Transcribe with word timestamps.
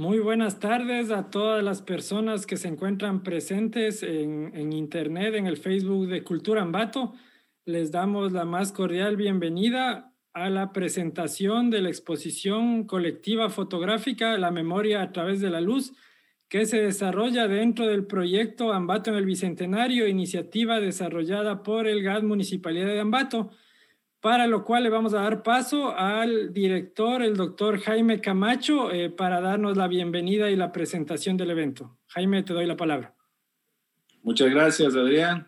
Muy 0.00 0.18
buenas 0.18 0.60
tardes 0.60 1.10
a 1.10 1.28
todas 1.28 1.62
las 1.62 1.82
personas 1.82 2.46
que 2.46 2.56
se 2.56 2.68
encuentran 2.68 3.22
presentes 3.22 4.02
en, 4.02 4.50
en, 4.54 4.72
Internet, 4.72 5.34
en 5.34 5.46
el 5.46 5.58
Facebook 5.58 6.08
de 6.08 6.24
Cultura 6.24 6.62
Ambato. 6.62 7.12
Les 7.66 7.90
damos 7.92 8.32
la 8.32 8.46
más 8.46 8.72
cordial 8.72 9.16
bienvenida 9.16 10.14
a 10.32 10.48
la 10.48 10.72
presentación 10.72 11.68
de 11.68 11.82
la 11.82 11.90
exposición 11.90 12.84
colectiva 12.84 13.50
fotográfica 13.50 14.38
La 14.38 14.50
memoria 14.50 15.02
a 15.02 15.12
través 15.12 15.42
de 15.42 15.50
la 15.50 15.60
luz, 15.60 15.92
que 16.48 16.64
se 16.64 16.80
desarrolla 16.80 17.46
dentro 17.46 17.86
del 17.86 18.06
proyecto 18.06 18.72
Ambato 18.72 19.10
en 19.10 19.16
el 19.16 19.26
Bicentenario, 19.26 20.08
iniciativa 20.08 20.80
desarrollada 20.80 21.62
por 21.62 21.86
el 21.86 22.02
GAD 22.02 22.22
Municipalidad 22.22 22.86
de 22.86 23.00
Ambato 23.00 23.50
para 24.20 24.46
lo 24.46 24.64
cual 24.64 24.82
le 24.82 24.90
vamos 24.90 25.14
a 25.14 25.22
dar 25.22 25.42
paso 25.42 25.96
al 25.96 26.52
director, 26.52 27.22
el 27.22 27.36
doctor 27.36 27.80
Jaime 27.80 28.20
Camacho, 28.20 28.90
eh, 28.92 29.10
para 29.10 29.40
darnos 29.40 29.76
la 29.76 29.88
bienvenida 29.88 30.50
y 30.50 30.56
la 30.56 30.72
presentación 30.72 31.36
del 31.36 31.50
evento. 31.50 31.98
Jaime, 32.08 32.42
te 32.42 32.52
doy 32.52 32.66
la 32.66 32.76
palabra. 32.76 33.14
Muchas 34.22 34.50
gracias, 34.50 34.94
Adrián. 34.94 35.46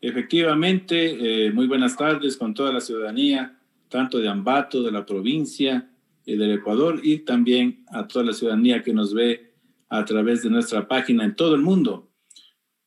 Efectivamente, 0.00 1.46
eh, 1.46 1.52
muy 1.52 1.66
buenas 1.66 1.96
tardes 1.96 2.36
con 2.36 2.52
toda 2.52 2.72
la 2.72 2.80
ciudadanía, 2.80 3.58
tanto 3.88 4.18
de 4.18 4.28
Ambato, 4.28 4.82
de 4.82 4.92
la 4.92 5.06
provincia, 5.06 5.88
y 6.24 6.36
del 6.36 6.52
Ecuador 6.52 7.00
y 7.02 7.18
también 7.20 7.84
a 7.88 8.06
toda 8.06 8.24
la 8.26 8.32
ciudadanía 8.32 8.82
que 8.82 8.92
nos 8.92 9.12
ve 9.14 9.54
a 9.88 10.04
través 10.04 10.42
de 10.42 10.50
nuestra 10.50 10.86
página 10.88 11.24
en 11.24 11.34
todo 11.34 11.54
el 11.54 11.62
mundo. 11.62 12.10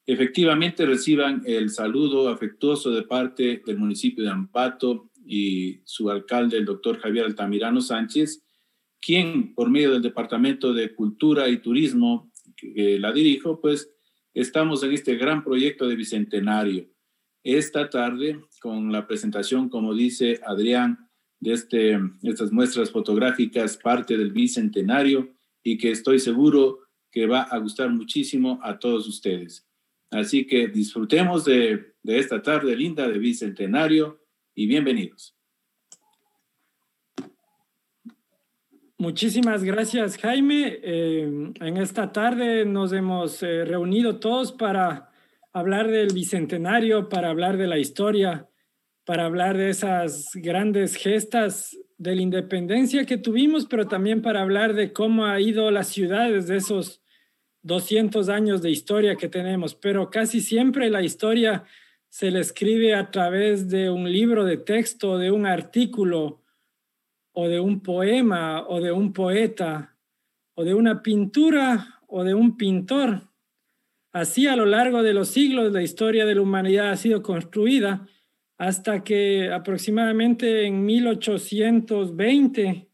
Efectivamente, 0.05 0.85
reciban 0.85 1.41
el 1.45 1.69
saludo 1.69 2.29
afectuoso 2.29 2.91
de 2.91 3.03
parte 3.03 3.61
del 3.65 3.77
municipio 3.77 4.23
de 4.23 4.29
Ambato 4.29 5.09
y 5.25 5.81
su 5.85 6.09
alcalde, 6.09 6.57
el 6.57 6.65
doctor 6.65 6.99
Javier 6.99 7.25
Altamirano 7.25 7.81
Sánchez, 7.81 8.43
quien 9.01 9.53
por 9.53 9.69
medio 9.69 9.91
del 9.91 10.01
Departamento 10.01 10.73
de 10.73 10.93
Cultura 10.93 11.49
y 11.49 11.57
Turismo 11.57 12.31
la 12.73 13.11
dirijo, 13.11 13.59
pues 13.59 13.91
estamos 14.33 14.83
en 14.83 14.93
este 14.93 15.15
gran 15.15 15.43
proyecto 15.43 15.87
de 15.87 15.95
Bicentenario. 15.95 16.89
Esta 17.43 17.89
tarde, 17.89 18.41
con 18.59 18.91
la 18.91 19.05
presentación, 19.05 19.69
como 19.69 19.93
dice 19.93 20.39
Adrián, 20.45 21.09
de 21.39 21.53
este, 21.53 21.99
estas 22.23 22.51
muestras 22.51 22.91
fotográficas, 22.91 23.77
parte 23.77 24.17
del 24.17 24.31
Bicentenario, 24.31 25.35
y 25.61 25.77
que 25.77 25.91
estoy 25.91 26.19
seguro 26.19 26.79
que 27.11 27.27
va 27.27 27.43
a 27.43 27.57
gustar 27.59 27.89
muchísimo 27.91 28.59
a 28.63 28.79
todos 28.79 29.07
ustedes. 29.07 29.67
Así 30.11 30.45
que 30.45 30.67
disfrutemos 30.67 31.45
de, 31.45 31.93
de 32.03 32.19
esta 32.19 32.41
tarde 32.41 32.75
linda 32.75 33.07
de 33.07 33.17
Bicentenario 33.19 34.24
y 34.55 34.67
bienvenidos. 34.67 35.35
Muchísimas 38.97 39.63
gracias, 39.63 40.17
Jaime. 40.17 40.79
Eh, 40.81 41.51
en 41.59 41.77
esta 41.77 42.13
tarde 42.13 42.65
nos 42.65 42.93
hemos 42.93 43.43
eh, 43.43 43.65
reunido 43.65 44.19
todos 44.19 44.53
para 44.53 45.11
hablar 45.51 45.91
del 45.91 46.13
Bicentenario, 46.13 47.09
para 47.09 47.29
hablar 47.29 47.57
de 47.57 47.67
la 47.67 47.77
historia, 47.77 48.47
para 49.03 49.25
hablar 49.25 49.57
de 49.57 49.69
esas 49.69 50.31
grandes 50.33 50.95
gestas 50.95 51.77
de 51.97 52.15
la 52.15 52.21
independencia 52.21 53.05
que 53.05 53.17
tuvimos, 53.17 53.65
pero 53.65 53.87
también 53.87 54.21
para 54.21 54.41
hablar 54.41 54.73
de 54.73 54.93
cómo 54.93 55.25
ha 55.25 55.39
ido 55.41 55.69
la 55.71 55.83
ciudad 55.83 56.31
desde 56.31 56.55
esos 56.55 57.01
200 57.63 58.29
años 58.29 58.61
de 58.61 58.71
historia 58.71 59.17
que 59.17 59.27
tenemos. 59.27 59.75
Pero 59.75 60.09
casi 60.09 60.39
siempre 60.39 60.89
la 60.89 61.03
historia 61.03 61.65
se 62.15 62.31
le 62.31 62.39
escribe 62.39 62.95
a 62.95 63.11
través 63.11 63.67
de 63.67 63.89
un 63.89 64.09
libro 64.09 64.45
de 64.45 64.55
texto, 64.55 65.17
de 65.17 65.31
un 65.31 65.45
artículo, 65.45 66.41
o 67.33 67.49
de 67.49 67.59
un 67.59 67.81
poema, 67.81 68.65
o 68.69 68.79
de 68.79 68.93
un 68.93 69.11
poeta, 69.11 69.97
o 70.53 70.63
de 70.63 70.73
una 70.73 71.03
pintura, 71.03 71.99
o 72.07 72.23
de 72.23 72.33
un 72.33 72.55
pintor. 72.55 73.23
Así 74.13 74.47
a 74.47 74.55
lo 74.55 74.65
largo 74.65 75.03
de 75.03 75.13
los 75.13 75.27
siglos 75.27 75.73
la 75.73 75.83
historia 75.83 76.25
de 76.25 76.35
la 76.35 76.41
humanidad 76.41 76.91
ha 76.91 76.95
sido 76.95 77.21
construida 77.21 78.07
hasta 78.57 79.03
que 79.03 79.51
aproximadamente 79.51 80.67
en 80.67 80.85
1820 80.85 82.87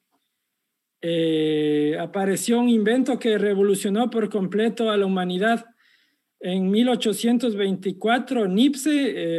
eh, 1.03 1.95
apareció 1.99 2.59
un 2.59 2.69
invento 2.69 3.19
que 3.19 3.37
revolucionó 3.37 4.09
por 4.09 4.31
completo 4.31 4.89
a 4.89 4.97
la 4.97 5.05
humanidad 5.05 5.67
en 6.41 6.71
1824, 6.71 8.47
Nipse 8.47 8.89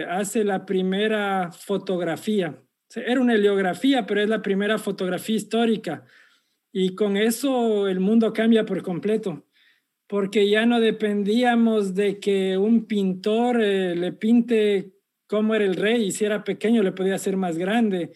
eh, 0.00 0.04
hace 0.04 0.44
la 0.44 0.64
primera 0.64 1.50
fotografía. 1.50 2.56
Era 2.94 3.20
una 3.20 3.34
heliografía, 3.34 4.06
pero 4.06 4.20
es 4.20 4.28
la 4.28 4.40
primera 4.40 4.78
fotografía 4.78 5.36
histórica. 5.36 6.04
Y 6.72 6.94
con 6.94 7.16
eso 7.16 7.88
el 7.88 7.98
mundo 7.98 8.32
cambia 8.32 8.64
por 8.64 8.82
completo, 8.82 9.46
porque 10.06 10.48
ya 10.48 10.64
no 10.64 10.78
dependíamos 10.78 11.94
de 11.94 12.20
que 12.20 12.56
un 12.56 12.86
pintor 12.86 13.60
eh, 13.60 13.96
le 13.96 14.12
pinte 14.12 14.92
cómo 15.26 15.54
era 15.54 15.64
el 15.64 15.74
rey, 15.74 16.04
y 16.04 16.12
si 16.12 16.24
era 16.24 16.44
pequeño 16.44 16.82
le 16.82 16.92
podía 16.92 17.16
hacer 17.16 17.36
más 17.36 17.58
grande, 17.58 18.12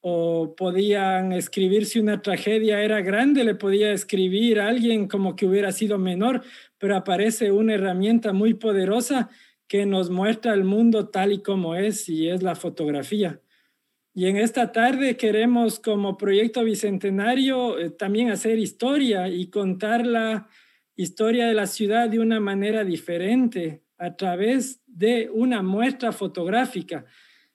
o 0.00 0.54
podían 0.54 1.32
escribir 1.32 1.86
si 1.86 1.98
una 1.98 2.22
tragedia 2.22 2.82
era 2.82 3.00
grande, 3.00 3.44
le 3.44 3.54
podía 3.54 3.92
escribir 3.92 4.60
alguien 4.60 5.08
como 5.08 5.34
que 5.34 5.46
hubiera 5.46 5.72
sido 5.72 5.98
menor, 5.98 6.42
pero 6.78 6.96
aparece 6.96 7.52
una 7.52 7.74
herramienta 7.74 8.32
muy 8.32 8.54
poderosa 8.54 9.30
que 9.68 9.86
nos 9.86 10.10
muestra 10.10 10.54
el 10.54 10.64
mundo 10.64 11.08
tal 11.08 11.32
y 11.32 11.42
como 11.42 11.74
es 11.74 12.08
y 12.08 12.28
es 12.28 12.42
la 12.42 12.54
fotografía. 12.54 13.40
Y 14.14 14.26
en 14.26 14.38
esta 14.38 14.72
tarde 14.72 15.16
queremos 15.16 15.78
como 15.78 16.16
proyecto 16.16 16.64
bicentenario 16.64 17.78
eh, 17.78 17.90
también 17.90 18.30
hacer 18.30 18.58
historia 18.58 19.28
y 19.28 19.50
contar 19.50 20.06
la 20.06 20.48
historia 20.94 21.46
de 21.46 21.54
la 21.54 21.66
ciudad 21.66 22.08
de 22.08 22.18
una 22.18 22.40
manera 22.40 22.84
diferente 22.84 23.82
a 23.98 24.16
través 24.16 24.82
de 24.86 25.28
una 25.32 25.62
muestra 25.62 26.12
fotográfica 26.12 27.04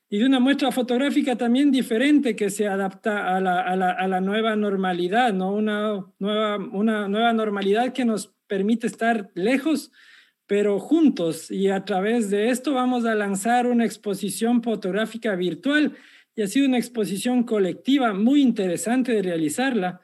y 0.08 0.20
de 0.20 0.26
una 0.26 0.40
muestra 0.40 0.72
fotográfica 0.72 1.36
también 1.36 1.72
diferente 1.72 2.36
que 2.36 2.50
se 2.50 2.68
adapta 2.68 3.36
a 3.36 3.40
la, 3.40 3.62
a 3.62 3.76
la, 3.76 3.92
a 3.92 4.08
la 4.08 4.22
nueva 4.22 4.56
normalidad, 4.56 5.34
¿no? 5.34 5.54
Una 5.54 6.06
nueva, 6.20 6.58
una 6.58 7.08
nueva 7.08 7.34
normalidad 7.34 7.94
que 7.94 8.04
nos 8.04 8.36
permite 8.52 8.86
estar 8.86 9.32
lejos, 9.34 9.94
pero 10.46 10.78
juntos. 10.78 11.50
Y 11.50 11.70
a 11.70 11.86
través 11.86 12.30
de 12.30 12.50
esto 12.50 12.74
vamos 12.74 13.06
a 13.06 13.16
lanzar 13.16 13.66
una 13.66 13.86
exposición 13.86 14.62
fotográfica 14.62 15.38
virtual 15.38 15.96
y 16.36 16.42
ha 16.42 16.48
sido 16.48 16.68
una 16.68 16.78
exposición 16.78 17.44
colectiva 17.44 18.14
muy 18.14 18.42
interesante 18.42 19.14
de 19.14 19.22
realizarla. 19.22 20.02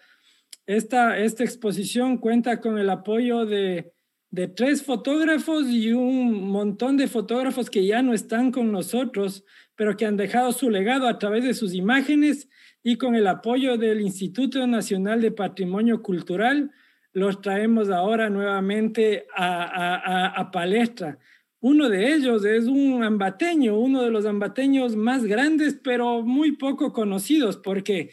Esta, 0.65 1.19
esta 1.19 1.43
exposición 1.43 2.19
cuenta 2.19 2.61
con 2.61 2.77
el 2.77 2.89
apoyo 2.89 3.45
de, 3.45 3.91
de 4.31 4.47
tres 4.47 4.81
fotógrafos 4.81 5.67
y 5.67 5.91
un 5.91 6.47
montón 6.47 6.95
de 6.95 7.09
fotógrafos 7.09 7.69
que 7.69 7.85
ya 7.85 8.01
no 8.01 8.13
están 8.13 8.53
con 8.53 8.71
nosotros, 8.71 9.43
pero 9.75 9.97
que 9.97 10.05
han 10.05 10.15
dejado 10.15 10.53
su 10.53 10.69
legado 10.69 11.09
a 11.09 11.19
través 11.19 11.43
de 11.43 11.53
sus 11.53 11.73
imágenes 11.73 12.47
y 12.81 12.95
con 12.95 13.15
el 13.15 13.27
apoyo 13.27 13.77
del 13.77 13.99
Instituto 13.99 14.65
Nacional 14.67 15.19
de 15.19 15.31
Patrimonio 15.31 16.01
Cultural, 16.01 16.71
los 17.17 17.41
traemos 17.41 17.89
ahora 17.89 18.29
nuevamente 18.29 19.25
a, 19.35 20.51
palestra. 20.53 21.17
Uno 21.59 21.89
de 21.89 22.13
ellos 22.13 22.45
es 22.45 22.67
un 22.67 23.03
ambateño, 23.03 23.75
uno 23.75 24.03
de 24.03 24.11
los 24.11 24.27
ambateños 24.27 24.95
más 24.95 25.25
grandes, 25.25 25.79
pero 25.83 26.21
muy 26.21 26.51
poco 26.57 26.93
conocidos, 26.93 27.57
porque 27.57 28.11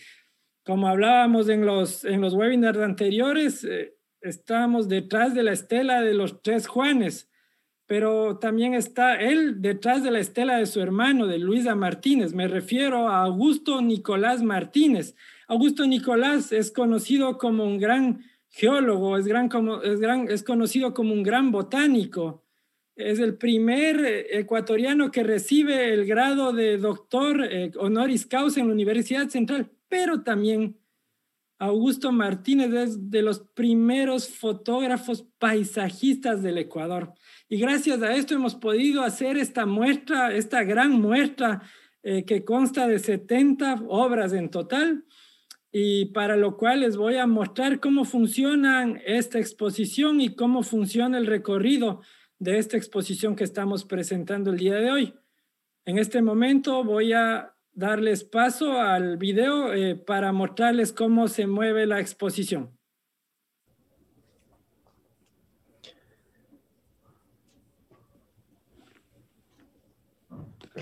como 0.65 0.89
hablábamos 0.89 1.51
en 1.51 1.67
los, 1.67 2.07
en 2.07 2.23
los 2.23 2.33
webinars 2.33 2.79
anteriores, 2.79 3.63
eh, 3.65 3.95
estamos 4.23 4.89
detrás 4.89 5.35
de 5.35 5.43
la 5.43 5.53
estela 5.53 6.01
de 6.01 6.15
los 6.15 6.41
tres 6.41 6.67
Juanes, 6.67 7.31
pero 7.85 8.39
también 8.39 8.73
está 8.73 9.17
él 9.17 9.61
detrás 9.61 10.03
de 10.03 10.13
la 10.13 10.21
estela 10.21 10.57
de 10.57 10.65
su 10.65 10.81
hermano, 10.81 11.27
de 11.27 11.39
Luisa 11.39 11.75
Martínez. 11.75 12.33
Me 12.33 12.49
refiero 12.49 13.11
a 13.11 13.25
Augusto 13.25 13.83
Nicolás 13.83 14.43
Martínez. 14.43 15.15
Augusto 15.47 15.87
Nicolás 15.87 16.53
es 16.53 16.73
conocido 16.73 17.37
como 17.37 17.65
un 17.65 17.77
gran 17.77 18.25
geólogo, 18.55 19.19
es, 19.19 19.27
gran 19.27 19.51
es, 19.83 19.99
gran, 19.99 20.31
es 20.31 20.45
conocido 20.45 20.95
como 20.95 21.13
un 21.13 21.25
gran 21.25 21.51
botánico. 21.51 22.45
Es 22.95 23.19
el 23.19 23.37
primer 23.37 23.99
eh, 24.05 24.39
ecuatoriano 24.39 25.11
que 25.11 25.25
recibe 25.25 25.93
el 25.93 26.07
grado 26.07 26.53
de 26.53 26.79
doctor 26.79 27.45
eh, 27.45 27.73
honoris 27.77 28.27
causa 28.27 28.61
en 28.61 28.69
la 28.69 28.75
Universidad 28.75 29.29
Central, 29.29 29.73
pero 29.89 30.23
también 30.23 30.79
Augusto 31.59 32.13
Martínez 32.13 32.73
es 32.73 33.11
de 33.11 33.23
los 33.23 33.41
primeros 33.41 34.29
fotógrafos 34.29 35.27
paisajistas 35.39 36.41
del 36.41 36.59
Ecuador. 36.59 37.13
Y 37.49 37.59
gracias 37.59 38.03
a 38.03 38.15
esto 38.15 38.35
hemos 38.35 38.55
podido 38.55 39.03
hacer 39.03 39.37
esta 39.37 39.67
muestra, 39.67 40.33
esta 40.33 40.63
gran 40.63 40.93
muestra 40.93 41.63
eh, 42.05 42.25
que 42.25 42.45
consta 42.45 42.87
de 42.87 43.01
70 43.01 43.83
obras 43.89 44.33
en 44.33 44.49
total 44.49 45.05
y 45.77 46.05
para 46.05 46.37
lo 46.37 46.57
cual 46.57 46.83
les 46.83 46.97
voy 46.97 47.17
a 47.17 47.27
mostrar 47.27 47.81
cómo 47.81 48.05
funciona 48.05 48.97
esta 49.05 49.41
exposición 49.41 50.21
y 50.21 50.37
cómo 50.37 50.63
funciona 50.63 51.19
el 51.19 51.27
recorrido 51.27 52.01
de 52.39 52.59
esta 52.59 52.77
exposición 52.77 53.35
que 53.35 53.43
estamos 53.43 53.85
presentando 53.85 54.53
el 54.53 54.59
día 54.59 54.77
de 54.77 54.93
hoy. 54.93 55.15
En 55.85 55.99
este 55.99 56.23
momento 56.23 56.85
voy 56.85 57.13
a 57.13 57.57
darles 57.73 58.23
paso 58.23 58.81
al 58.81 59.17
video 59.17 59.75
eh, 59.75 59.97
para 59.97 60.31
mostrarles 60.31 60.93
cómo 60.93 61.27
se 61.27 61.49
mueve 61.49 61.87
la 61.87 61.99
exposición. 61.99 62.79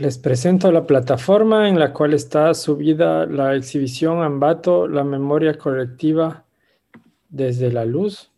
Les 0.03 0.19
presento 0.19 0.73
la 0.73 0.85
plataforma 0.85 1.69
en 1.69 1.79
la 1.79 1.93
cual 1.93 2.13
está 2.13 2.53
subida 2.55 3.25
la 3.25 3.55
exhibición 3.55 4.21
Ambato, 4.21 4.89
la 4.89 5.05
memoria 5.05 5.57
colectiva 5.57 6.45
desde 7.29 7.71
la 7.71 7.85
luz. 7.85 8.33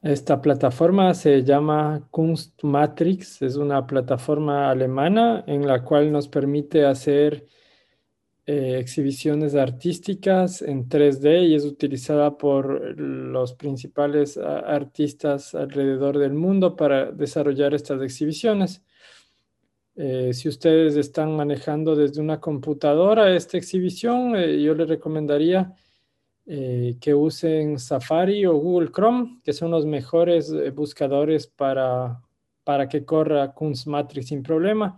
Esta 0.00 0.40
plataforma 0.40 1.12
se 1.12 1.44
llama 1.44 2.08
Kunstmatrix, 2.10 3.42
es 3.42 3.56
una 3.56 3.86
plataforma 3.86 4.70
alemana 4.70 5.44
en 5.46 5.66
la 5.66 5.84
cual 5.84 6.10
nos 6.10 6.26
permite 6.28 6.86
hacer 6.86 7.46
eh, 8.48 8.78
exhibiciones 8.78 9.56
artísticas 9.56 10.62
en 10.62 10.88
3D 10.88 11.48
y 11.48 11.56
es 11.56 11.64
utilizada 11.64 12.38
por 12.38 12.96
los 12.96 13.54
principales 13.54 14.38
artistas 14.38 15.52
alrededor 15.52 16.16
del 16.16 16.32
mundo 16.32 16.76
para 16.76 17.10
desarrollar 17.10 17.74
estas 17.74 18.00
exhibiciones. 18.02 18.84
Eh, 19.96 20.32
si 20.32 20.48
ustedes 20.48 20.94
están 20.94 21.34
manejando 21.34 21.96
desde 21.96 22.20
una 22.20 22.38
computadora 22.38 23.34
esta 23.34 23.58
exhibición, 23.58 24.36
eh, 24.36 24.62
yo 24.62 24.74
les 24.74 24.88
recomendaría 24.88 25.74
que 26.46 27.12
usen 27.12 27.76
Safari 27.80 28.46
o 28.46 28.54
Google 28.54 28.92
Chrome, 28.92 29.40
que 29.42 29.52
son 29.52 29.72
los 29.72 29.84
mejores 29.84 30.54
buscadores 30.76 31.48
para, 31.48 32.22
para 32.62 32.88
que 32.88 33.04
corra 33.04 33.52
Kunstmatrix 33.52 34.28
sin 34.28 34.44
problema 34.44 34.96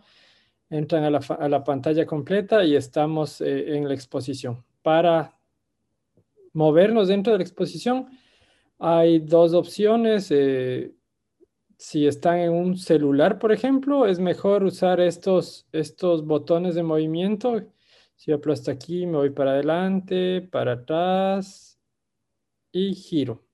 entran 0.70 1.04
a 1.04 1.48
la, 1.48 1.64
pantalla 1.64 2.06
completa 2.06 2.64
y 2.64 2.76
estamos 2.76 3.40
eh, 3.40 3.76
en 3.76 3.88
la 3.88 3.94
exposición. 3.94 4.64
Para 4.82 5.38
movernos 6.52 7.08
dentro 7.08 7.32
de 7.32 7.38
la 7.38 7.44
exposición 7.44 8.08
hay 8.78 9.20
dos 9.20 9.54
opciones. 9.54 10.30
Eh, 10.30 10.94
si 11.78 12.06
están 12.06 12.38
en 12.38 12.52
un 12.52 12.76
celular, 12.76 13.38
por 13.38 13.52
ejemplo, 13.52 14.06
es 14.06 14.18
mejor 14.18 14.64
usar 14.64 15.00
estos, 15.00 15.66
estos 15.72 16.26
botones 16.26 16.74
de 16.74 16.82
movimiento. 16.82 17.62
Si 18.16 18.32
aplasto 18.32 18.70
aquí, 18.70 19.06
me 19.06 19.18
voy 19.18 19.30
para 19.30 19.52
adelante, 19.52 20.42
para 20.42 20.72
atrás 20.72 21.78
y 22.72 22.94
giro. 22.94 23.47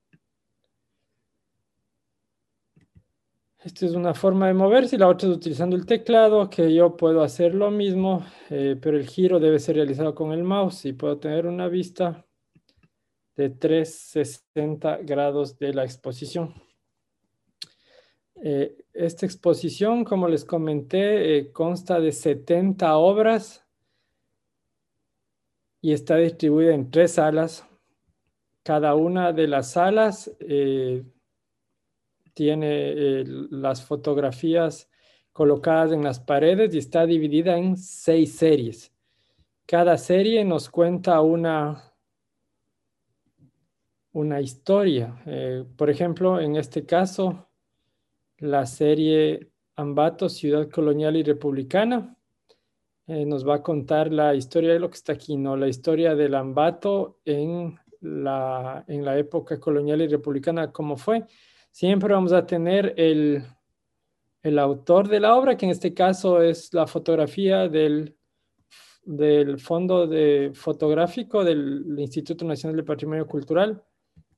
Esta 3.65 3.87
es 3.87 3.93
una 3.93 4.13
forma 4.13 4.47
de 4.47 4.53
moverse 4.53 4.97
y 4.97 4.99
la 4.99 5.09
otra 5.09 5.27
es 5.27 5.37
utilizando 5.37 5.75
el 5.75 5.87
teclado, 5.87 6.51
que 6.51 6.75
yo 6.75 6.99
puedo 6.99 7.23
hacer 7.23 7.55
lo 7.55 7.71
mismo, 7.71 8.23
eh, 8.51 8.77
pero 8.79 8.99
el 8.99 9.07
giro 9.07 9.41
debe 9.41 9.59
ser 9.59 9.77
realizado 9.77 10.15
con 10.15 10.33
el 10.33 10.45
mouse 10.45 10.85
y 10.85 10.93
puedo 10.93 11.17
tener 11.17 11.47
una 11.47 11.67
vista 11.69 12.27
de 13.37 13.49
360 13.49 14.99
grados 14.99 15.59
de 15.59 15.73
la 15.73 15.83
exposición. 15.83 16.53
Eh, 18.43 18.77
esta 18.93 19.25
exposición, 19.25 20.05
como 20.05 20.29
les 20.29 20.45
comenté, 20.45 21.39
eh, 21.39 21.51
consta 21.51 22.01
de 22.01 22.13
70 22.13 22.95
obras 22.99 23.65
y 25.81 25.95
está 25.95 26.17
distribuida 26.17 26.75
en 26.75 26.91
tres 26.91 27.13
salas. 27.13 27.67
Cada 28.63 28.95
una 28.95 29.33
de 29.33 29.49
las 29.49 29.73
salas 29.73 30.31
tiene 32.35 32.69
eh, 32.71 33.25
las 33.27 33.83
fotografías 33.83 34.91
colocadas 35.33 35.93
en 35.93 36.05
las 36.05 36.21
paredes 36.21 36.75
y 36.75 36.79
está 36.79 37.07
dividida 37.07 37.57
en 37.57 37.77
seis 37.77 38.37
series. 38.37 38.93
Cada 39.67 39.97
serie 39.97 40.45
nos 40.45 40.69
cuenta 40.69 41.21
una, 41.21 41.95
una 44.13 44.41
historia. 44.41 45.23
Eh, 45.27 45.65
por 45.77 45.91
ejemplo, 45.91 46.39
en 46.41 46.57
este 46.57 46.85
caso, 46.85 47.49
la 48.39 48.67
serie 48.67 49.51
Ambato, 49.77 50.29
Ciudad 50.29 50.69
Colonial 50.69 51.17
y 51.17 51.23
Republicana, 51.23 52.17
eh, 53.07 53.27
nos 53.27 53.47
va 53.47 53.57
a 53.57 53.63
contar 53.63 54.13
la 54.13 54.35
historia 54.35 54.73
de 54.73 54.79
lo 54.79 54.89
que 54.89 54.97
está 54.97 55.15
aquí, 55.15 55.37
¿no? 55.37 55.57
La 55.57 55.69
historia 55.69 56.15
del 56.15 56.35
Ambato 56.35 57.21
en 57.25 57.79
la, 58.01 58.85
en 58.87 59.05
la 59.05 59.19
época 59.19 59.59
colonial 59.59 60.01
y 60.03 60.09
republicana, 60.09 60.71
cómo 60.71 60.97
fue 60.97 61.25
siempre 61.75 62.15
vamos 62.15 62.33
a 62.33 62.47
tener 62.47 62.95
el, 62.97 63.45
autor 64.59 65.09
de 65.09 65.19
la 65.19 65.35
obra, 65.35 65.57
que 65.57 65.67
en 65.67 65.73
este 65.73 65.93
caso 65.93 66.41
es 66.41 66.73
la 66.73 66.87
fotografía 66.87 67.69
del, 67.69 68.17
del 69.05 69.59
fondo 69.59 70.07
de 70.07 70.53
fotográfico 70.55 71.43
del 71.43 71.97
Instituto 71.99 72.45
Nacional 72.45 72.77
de 72.77 72.85
Patrimonio 72.85 73.27
Cultural 73.27 73.83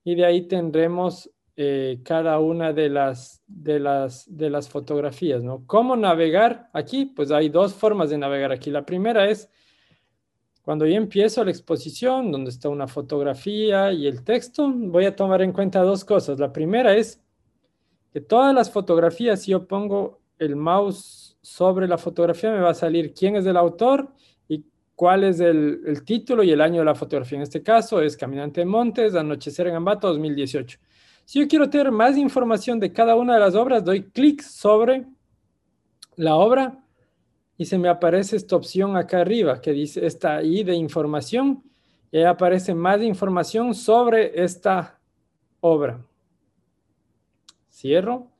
y 0.03 0.15
de 0.15 0.25
ahí 0.25 0.49
tendremos 0.49 1.31
eh, 1.57 2.01
cada 2.03 2.39
una 2.39 2.73
de 2.73 2.89
las, 2.89 3.43
de, 3.47 3.81
las, 3.81 4.25
de 4.35 4.49
las 4.49 4.71
fotografías. 4.71 5.43
¿no? 5.43 5.63
¿Cómo 5.67 5.95
navegar 5.95 6.71
aquí? 6.73 7.05
Pues 7.05 7.31
hay 7.33 7.51
dos 7.51 7.75
formas 7.75 8.09
de 8.09 8.17
navegar 8.17 8.51
aquí. 8.51 8.71
La 8.71 8.87
primera 8.87 9.29
es 9.29 9.51
cuando 10.63 10.87
yo 10.87 10.95
empiezo 10.95 11.45
la 11.45 11.51
exposición, 11.51 12.33
donde 12.33 12.49
está 12.49 12.71
una 12.71 12.89
fotografía 12.89 13.93
y 13.93 14.07
el 14.07 14.25
texto, 14.25 14.73
voy 14.75 15.05
a 15.05 15.15
tomar 15.15 15.43
en 15.43 15.53
cuenta 15.53 15.83
dos 15.83 16.03
cosas. 16.03 16.41
La 16.41 16.53
primera 16.53 16.97
es 16.97 17.23
todas 18.21 18.55
las 18.55 18.71
fotografías, 18.71 19.43
si 19.43 19.51
yo 19.51 19.67
pongo 19.67 20.21
el 20.39 20.57
mouse 20.57 21.37
sobre 21.43 21.87
la 21.89 21.99
fotografía, 21.99 22.51
me 22.51 22.61
va 22.61 22.71
a 22.71 22.75
salir 22.75 23.13
quién 23.13 23.37
es 23.37 23.47
el 23.47 23.57
autor 23.57 24.13
y 24.49 24.65
cuál 24.95 25.25
es 25.25 25.41
el, 25.41 26.03
título 26.05 26.43
y 26.43 26.51
el 26.51 26.61
año 26.61 26.81
de 26.81 26.85
la 26.85 26.95
fotografía. 26.95 27.37
En 27.37 27.43
este 27.43 27.63
caso 27.63 28.01
es 28.01 28.17
Caminante 28.17 28.61
de 28.61 28.67
Montes, 28.67 29.15
Anochecer 29.15 29.69
en 29.69 29.77
Ambato 29.77 30.09
2018. 30.09 30.79
Si 31.25 31.41
yo 31.41 31.49
quiero 31.49 31.69
tener 31.69 31.91
más 31.91 32.17
información 32.17 32.79
de 32.79 32.93
cada 32.93 33.17
una 33.17 33.35
de 33.35 33.41
las 33.41 33.55
obras, 33.55 33.85
doy 33.85 34.05
clic 34.05 34.43
sobre 34.43 35.07
la 36.17 36.37
obra 36.37 36.83
y 37.59 37.65
se 37.65 37.79
me 37.79 37.89
aparece 37.89 38.37
esta 38.37 38.57
opción 38.57 38.97
acá 38.97 39.21
arriba 39.21 39.61
que 39.61 39.73
dice 39.73 40.07
esta 40.07 40.43
I 40.43 40.63
de 40.63 40.75
información 40.75 41.65
y 42.13 42.23
aparece 42.23 42.75
más 42.75 43.03
información 43.03 43.75
sobre 43.75 44.43
esta 44.43 44.99
obra. 45.61 46.01
Cierro. 47.77 48.31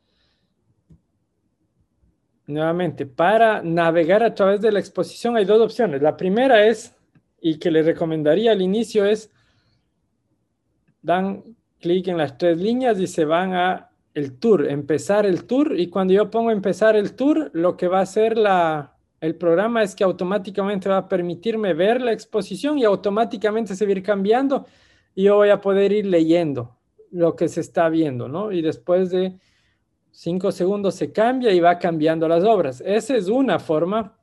Nuevamente, 2.47 3.05
para 3.05 3.61
navegar 3.63 4.23
a 4.23 4.35
través 4.35 4.63
de 4.63 4.73
la 4.73 4.79
exposición 4.79 5.37
hay 5.37 5.45
dos 5.45 5.61
opciones. 5.61 6.01
La 6.01 6.17
primera 6.17 6.67
es, 6.67 6.97
y 7.39 7.59
que 7.59 7.71
les 7.71 7.85
recomendaría 7.85 8.53
al 8.53 8.63
inicio, 8.63 9.05
es 9.05 9.31
dan 11.03 11.43
clic 11.79 12.09
en 12.09 12.17
las 12.17 12.39
tres 12.39 12.57
líneas 12.57 12.99
y 12.99 13.07
se 13.07 13.27
van 13.27 13.53
a 13.53 13.91
el 14.15 14.39
tour, 14.39 14.71
empezar 14.71 15.27
el 15.27 15.45
tour. 15.45 15.79
Y 15.79 15.89
cuando 15.89 16.15
yo 16.15 16.31
pongo 16.31 16.51
empezar 16.51 16.97
el 16.97 17.15
tour, 17.15 17.51
lo 17.53 17.77
que 17.77 17.89
va 17.89 17.99
a 17.99 18.03
hacer 18.05 18.39
la, 18.39 18.97
el 19.21 19.35
programa 19.35 19.83
es 19.83 19.95
que 19.95 20.05
automáticamente 20.05 20.89
va 20.89 20.97
a 20.97 21.09
permitirme 21.09 21.75
ver 21.75 22.01
la 22.01 22.13
exposición 22.13 22.79
y 22.79 22.85
automáticamente 22.85 23.77
se 23.77 23.85
va 23.85 23.91
a 23.91 23.97
ir 23.97 24.03
cambiando 24.03 24.65
y 25.15 25.25
yo 25.25 25.37
voy 25.37 25.51
a 25.51 25.61
poder 25.61 25.93
ir 25.93 26.07
leyendo 26.07 26.77
lo 27.11 27.37
que 27.37 27.49
se 27.49 27.61
está 27.61 27.89
viendo, 27.89 28.29
¿no? 28.29 28.53
Y 28.53 28.63
después 28.63 29.11
de 29.11 29.39
cinco 30.11 30.51
segundos 30.53 30.95
se 30.95 31.13
cambia 31.13 31.53
y 31.53 31.61
va 31.61 31.79
cambiando 31.79 32.27
las 32.29 32.45
obras. 32.45 32.83
Esa 32.85 33.17
es 33.17 33.29
una 33.29 33.59
forma. 33.59 34.19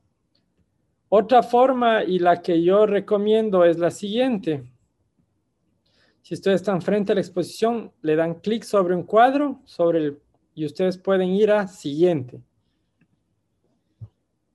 Otra 1.08 1.42
forma 1.42 2.02
y 2.02 2.18
la 2.18 2.42
que 2.42 2.62
yo 2.62 2.86
recomiendo 2.86 3.64
es 3.64 3.78
la 3.78 3.90
siguiente. 3.90 4.64
Si 6.22 6.34
ustedes 6.34 6.62
están 6.62 6.80
frente 6.80 7.12
a 7.12 7.14
la 7.14 7.20
exposición, 7.20 7.92
le 8.02 8.16
dan 8.16 8.40
clic 8.40 8.64
sobre 8.64 8.94
un 8.94 9.02
cuadro 9.02 9.60
sobre 9.64 9.98
el, 9.98 10.18
y 10.54 10.64
ustedes 10.64 10.96
pueden 10.96 11.30
ir 11.30 11.50
a 11.50 11.68
siguiente. 11.68 12.40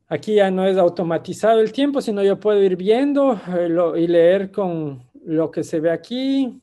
Aquí 0.07 0.36
ya 0.36 0.50
no 0.50 0.65
es 0.65 0.77
automatizado 0.77 1.59
el 1.59 1.71
tiempo, 1.71 2.01
sino 2.01 2.24
yo 2.24 2.39
puedo 2.39 2.62
ir 2.63 2.75
viendo 2.75 3.39
eh, 3.55 3.69
y 3.98 4.07
leer 4.07 4.51
con 4.51 5.03
lo 5.24 5.51
que 5.51 5.63
se 5.63 5.79
ve 5.79 5.91
aquí, 5.91 6.59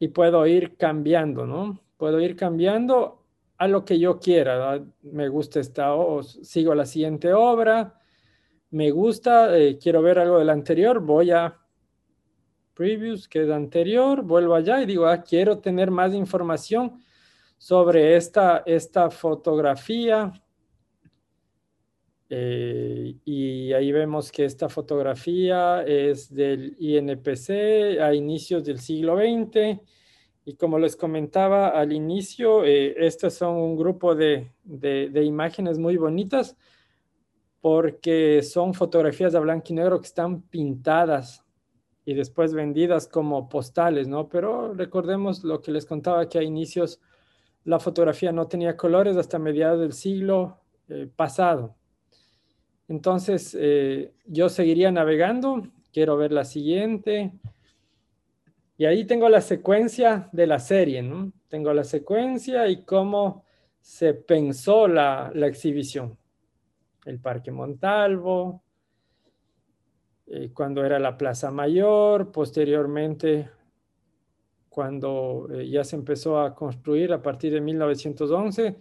y 0.00 0.08
puedo 0.08 0.44
ir 0.46 0.76
cambiando, 0.76 1.46
¿no? 1.46 1.78
Puedo 1.98 2.20
ir 2.20 2.34
cambiando 2.34 3.22
a 3.58 3.68
lo 3.68 3.84
que 3.84 3.98
yo 3.98 4.18
quiera. 4.18 4.82
Me 5.02 5.28
gusta 5.28 5.60
esta, 5.60 5.94
o 5.94 6.22
sigo 6.22 6.74
la 6.74 6.86
siguiente 6.86 7.32
obra, 7.34 8.00
me 8.70 8.90
gusta, 8.90 9.56
eh, 9.56 9.78
quiero 9.78 10.00
ver 10.00 10.18
algo 10.18 10.38
del 10.38 10.48
anterior, 10.48 11.00
voy 11.00 11.30
a 11.30 11.58
previews, 12.72 13.28
que 13.28 13.42
es 13.42 13.50
anterior, 13.50 14.22
vuelvo 14.22 14.54
allá 14.54 14.80
y 14.80 14.86
digo, 14.86 15.06
ah, 15.06 15.22
quiero 15.22 15.58
tener 15.58 15.90
más 15.90 16.14
información 16.14 17.02
sobre 17.58 18.16
esta, 18.16 18.62
esta 18.64 19.10
fotografía. 19.10 20.32
Eh, 22.32 23.16
y 23.24 23.72
ahí 23.72 23.90
vemos 23.90 24.30
que 24.30 24.44
esta 24.44 24.68
fotografía 24.68 25.82
es 25.82 26.32
del 26.32 26.76
INPC 26.78 28.00
a 28.00 28.14
inicios 28.14 28.64
del 28.64 28.78
siglo 28.78 29.16
XX. 29.16 29.80
Y 30.44 30.54
como 30.54 30.78
les 30.78 30.96
comentaba 30.96 31.68
al 31.68 31.92
inicio, 31.92 32.64
eh, 32.64 32.94
estos 32.98 33.34
son 33.34 33.56
un 33.56 33.76
grupo 33.76 34.14
de, 34.14 34.52
de, 34.62 35.24
imágenes 35.24 35.78
muy 35.78 35.96
bonitas 35.96 36.56
porque 37.60 38.42
son 38.42 38.72
fotografías 38.74 39.32
de 39.32 39.40
blanco 39.40 39.66
y 39.70 39.74
negro 39.74 40.00
que 40.00 40.06
están 40.06 40.42
pintadas 40.42 41.44
y 42.06 42.14
después 42.14 42.54
vendidas 42.54 43.06
como 43.06 43.48
postales, 43.48 44.08
¿no? 44.08 44.28
Pero 44.28 44.72
recordemos 44.72 45.44
lo 45.44 45.60
que 45.60 45.72
les 45.72 45.84
contaba 45.84 46.28
que 46.28 46.38
a 46.38 46.42
inicios 46.42 47.00
la 47.64 47.78
fotografía 47.78 48.32
no 48.32 48.48
tenía 48.48 48.76
colores 48.76 49.16
hasta 49.16 49.38
mediados 49.38 49.80
del 49.80 49.92
siglo 49.92 50.58
eh, 50.88 51.08
pasado. 51.14 51.76
Entonces, 52.90 53.56
eh, 53.56 54.12
yo 54.26 54.48
seguiría 54.48 54.90
navegando. 54.90 55.62
Quiero 55.92 56.16
ver 56.16 56.32
la 56.32 56.44
siguiente. 56.44 57.30
Y 58.76 58.84
ahí 58.84 59.04
tengo 59.04 59.28
la 59.28 59.40
secuencia 59.40 60.28
de 60.32 60.48
la 60.48 60.58
serie, 60.58 61.00
¿no? 61.00 61.32
Tengo 61.46 61.72
la 61.72 61.84
secuencia 61.84 62.66
y 62.66 62.82
cómo 62.82 63.44
se 63.80 64.14
pensó 64.14 64.88
la, 64.88 65.30
exhibición. 65.36 66.18
El 67.04 67.20
Parque 67.20 67.52
Montalvo, 67.52 68.60
eh, 70.26 70.50
cuando 70.52 70.84
era 70.84 70.98
la 70.98 71.16
Plaza 71.16 71.52
Mayor, 71.52 72.32
posteriormente 72.32 73.50
cuando 74.68 75.48
eh, 75.52 75.68
ya 75.68 75.84
se 75.84 75.94
empezó 75.94 76.40
a 76.40 76.56
construir 76.56 77.12
a 77.12 77.22
partir 77.22 77.52
de 77.52 77.60
1911 77.60 78.76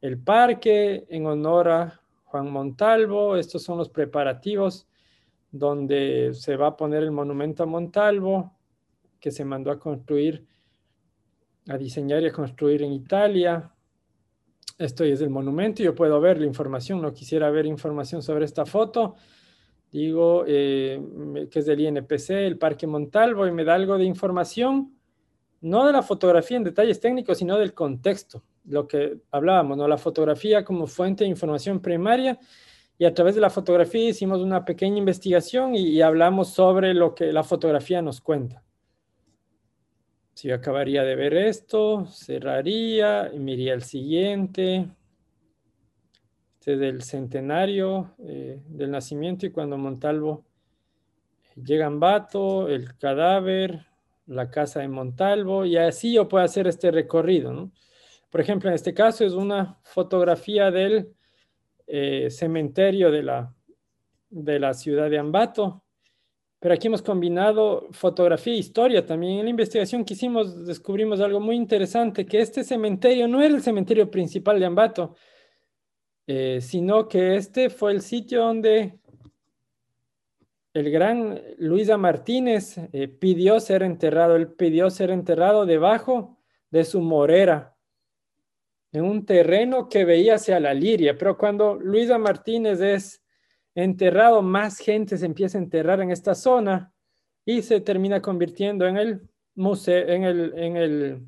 el 0.00 0.18
parque 0.18 1.04
en 1.10 1.26
honor 1.26 1.68
a 1.68 1.99
Juan 2.30 2.50
Montalvo. 2.50 3.36
Estos 3.36 3.62
son 3.62 3.78
los 3.78 3.88
preparativos 3.88 4.86
donde 5.50 6.30
se 6.32 6.56
va 6.56 6.68
a 6.68 6.76
poner 6.76 7.02
el 7.02 7.10
monumento 7.10 7.64
a 7.64 7.66
Montalvo, 7.66 8.56
que 9.18 9.32
se 9.32 9.44
mandó 9.44 9.72
a 9.72 9.78
construir, 9.80 10.46
a 11.68 11.76
diseñar 11.76 12.22
y 12.22 12.26
a 12.26 12.32
construir 12.32 12.82
en 12.82 12.92
Italia. 12.92 13.72
Esto 14.78 15.04
es 15.04 15.20
el 15.20 15.30
monumento, 15.30 15.82
yo 15.82 15.94
puedo 15.94 16.20
ver 16.20 16.38
la 16.40 16.46
información, 16.46 17.02
no 17.02 17.12
quisiera 17.12 17.50
ver 17.50 17.66
información 17.66 18.22
sobre 18.22 18.44
esta 18.44 18.64
foto. 18.64 19.16
Digo 19.90 20.44
eh, 20.46 21.48
que 21.50 21.58
es 21.58 21.66
del 21.66 21.80
INPC, 21.80 22.30
el 22.30 22.58
Parque 22.58 22.86
Montalvo, 22.86 23.46
y 23.46 23.52
me 23.52 23.64
da 23.64 23.74
algo 23.74 23.98
de 23.98 24.04
información 24.04 24.94
no 25.62 25.84
de 25.86 25.92
la 25.92 26.02
fotografía 26.02 26.56
en 26.56 26.64
detalles 26.64 27.00
técnicos, 27.00 27.38
sino 27.38 27.58
del 27.58 27.74
contexto, 27.74 28.42
lo 28.64 28.86
que 28.86 29.18
hablábamos, 29.30 29.76
¿no? 29.76 29.88
La 29.88 29.98
fotografía 29.98 30.64
como 30.64 30.86
fuente 30.86 31.24
de 31.24 31.30
información 31.30 31.80
primaria 31.80 32.38
y 33.00 33.06
a 33.06 33.14
través 33.14 33.34
de 33.34 33.40
la 33.40 33.48
fotografía 33.48 34.10
hicimos 34.10 34.40
una 34.40 34.64
pequeña 34.64 34.98
investigación 34.98 35.74
y, 35.74 36.02
hablamos 36.02 36.50
sobre 36.50 36.92
lo 36.92 37.14
que 37.14 37.32
la 37.32 37.42
fotografía 37.42 38.02
nos 38.02 38.20
cuenta. 38.20 38.62
Si 40.34 40.48
yo 40.48 40.54
acabaría 40.54 41.02
de 41.02 41.16
ver 41.16 41.34
esto, 41.34 42.04
cerraría 42.06 43.30
y 43.32 43.38
miraría 43.38 43.72
el 43.72 43.82
siguiente. 43.82 44.88
Este 46.58 46.74
es 46.74 46.78
del 46.78 47.02
centenario 47.02 48.14
eh, 48.18 48.60
del 48.68 48.90
nacimiento 48.90 49.46
y 49.46 49.50
cuando 49.50 49.78
Montalvo 49.78 50.44
llega 51.56 51.84
a 51.84 51.88
Ambato, 51.88 52.68
el 52.68 52.98
cadáver, 52.98 53.86
la 54.26 54.50
casa 54.50 54.80
de 54.80 54.88
Montalvo 54.88 55.64
y 55.64 55.78
así 55.78 56.14
yo 56.14 56.28
puedo 56.28 56.44
hacer 56.44 56.66
este 56.66 56.90
recorrido. 56.90 57.70
Por 58.30 58.40
ejemplo, 58.40 58.70
en 58.70 58.74
este 58.74 58.94
caso 58.94 59.24
es 59.24 59.32
una 59.32 59.78
fotografía 59.82 60.70
del 60.70 61.12
eh, 61.86 62.28
cementerio 62.30 63.10
de 63.10 63.22
la, 63.22 63.54
de 64.30 64.58
la 64.60 64.72
ciudad 64.72 65.10
de 65.10 65.18
Ambato, 65.18 65.82
pero 66.60 66.74
aquí 66.74 66.86
hemos 66.86 67.02
combinado 67.02 67.88
fotografía 67.90 68.52
e 68.52 68.58
historia 68.58 69.04
también. 69.04 69.38
En 69.38 69.44
la 69.44 69.50
investigación 69.50 70.04
que 70.04 70.14
hicimos 70.14 70.64
descubrimos 70.66 71.20
algo 71.20 71.40
muy 71.40 71.56
interesante, 71.56 72.26
que 72.26 72.40
este 72.40 72.62
cementerio 72.62 73.26
no 73.26 73.42
era 73.42 73.54
el 73.54 73.62
cementerio 73.62 74.10
principal 74.10 74.60
de 74.60 74.66
Ambato, 74.66 75.16
eh, 76.26 76.60
sino 76.60 77.08
que 77.08 77.34
este 77.34 77.70
fue 77.70 77.92
el 77.92 78.02
sitio 78.02 78.42
donde 78.42 79.00
el 80.74 80.90
gran 80.92 81.40
Luisa 81.58 81.96
Martínez 81.96 82.78
eh, 82.92 83.08
pidió 83.08 83.58
ser 83.58 83.82
enterrado, 83.82 84.36
él 84.36 84.52
pidió 84.52 84.90
ser 84.90 85.10
enterrado 85.10 85.66
debajo 85.66 86.38
de 86.70 86.84
su 86.84 87.00
morera, 87.00 87.74
en 88.92 89.04
un 89.04 89.24
terreno 89.24 89.88
que 89.88 90.04
veía 90.04 90.34
hacia 90.34 90.60
la 90.60 90.74
Liria, 90.74 91.16
pero 91.16 91.38
cuando 91.38 91.74
Luisa 91.74 92.18
Martínez 92.18 92.80
es 92.80 93.22
enterrado, 93.74 94.42
más 94.42 94.78
gente 94.78 95.16
se 95.16 95.26
empieza 95.26 95.58
a 95.58 95.62
enterrar 95.62 96.00
en 96.00 96.10
esta 96.10 96.34
zona 96.34 96.92
y 97.44 97.62
se 97.62 97.80
termina 97.80 98.20
convirtiendo 98.20 98.86
en 98.86 98.96
el 98.96 99.30
museo, 99.54 100.08
en 100.08 100.24
el, 100.24 100.58
en 100.58 100.76
el 100.76 101.26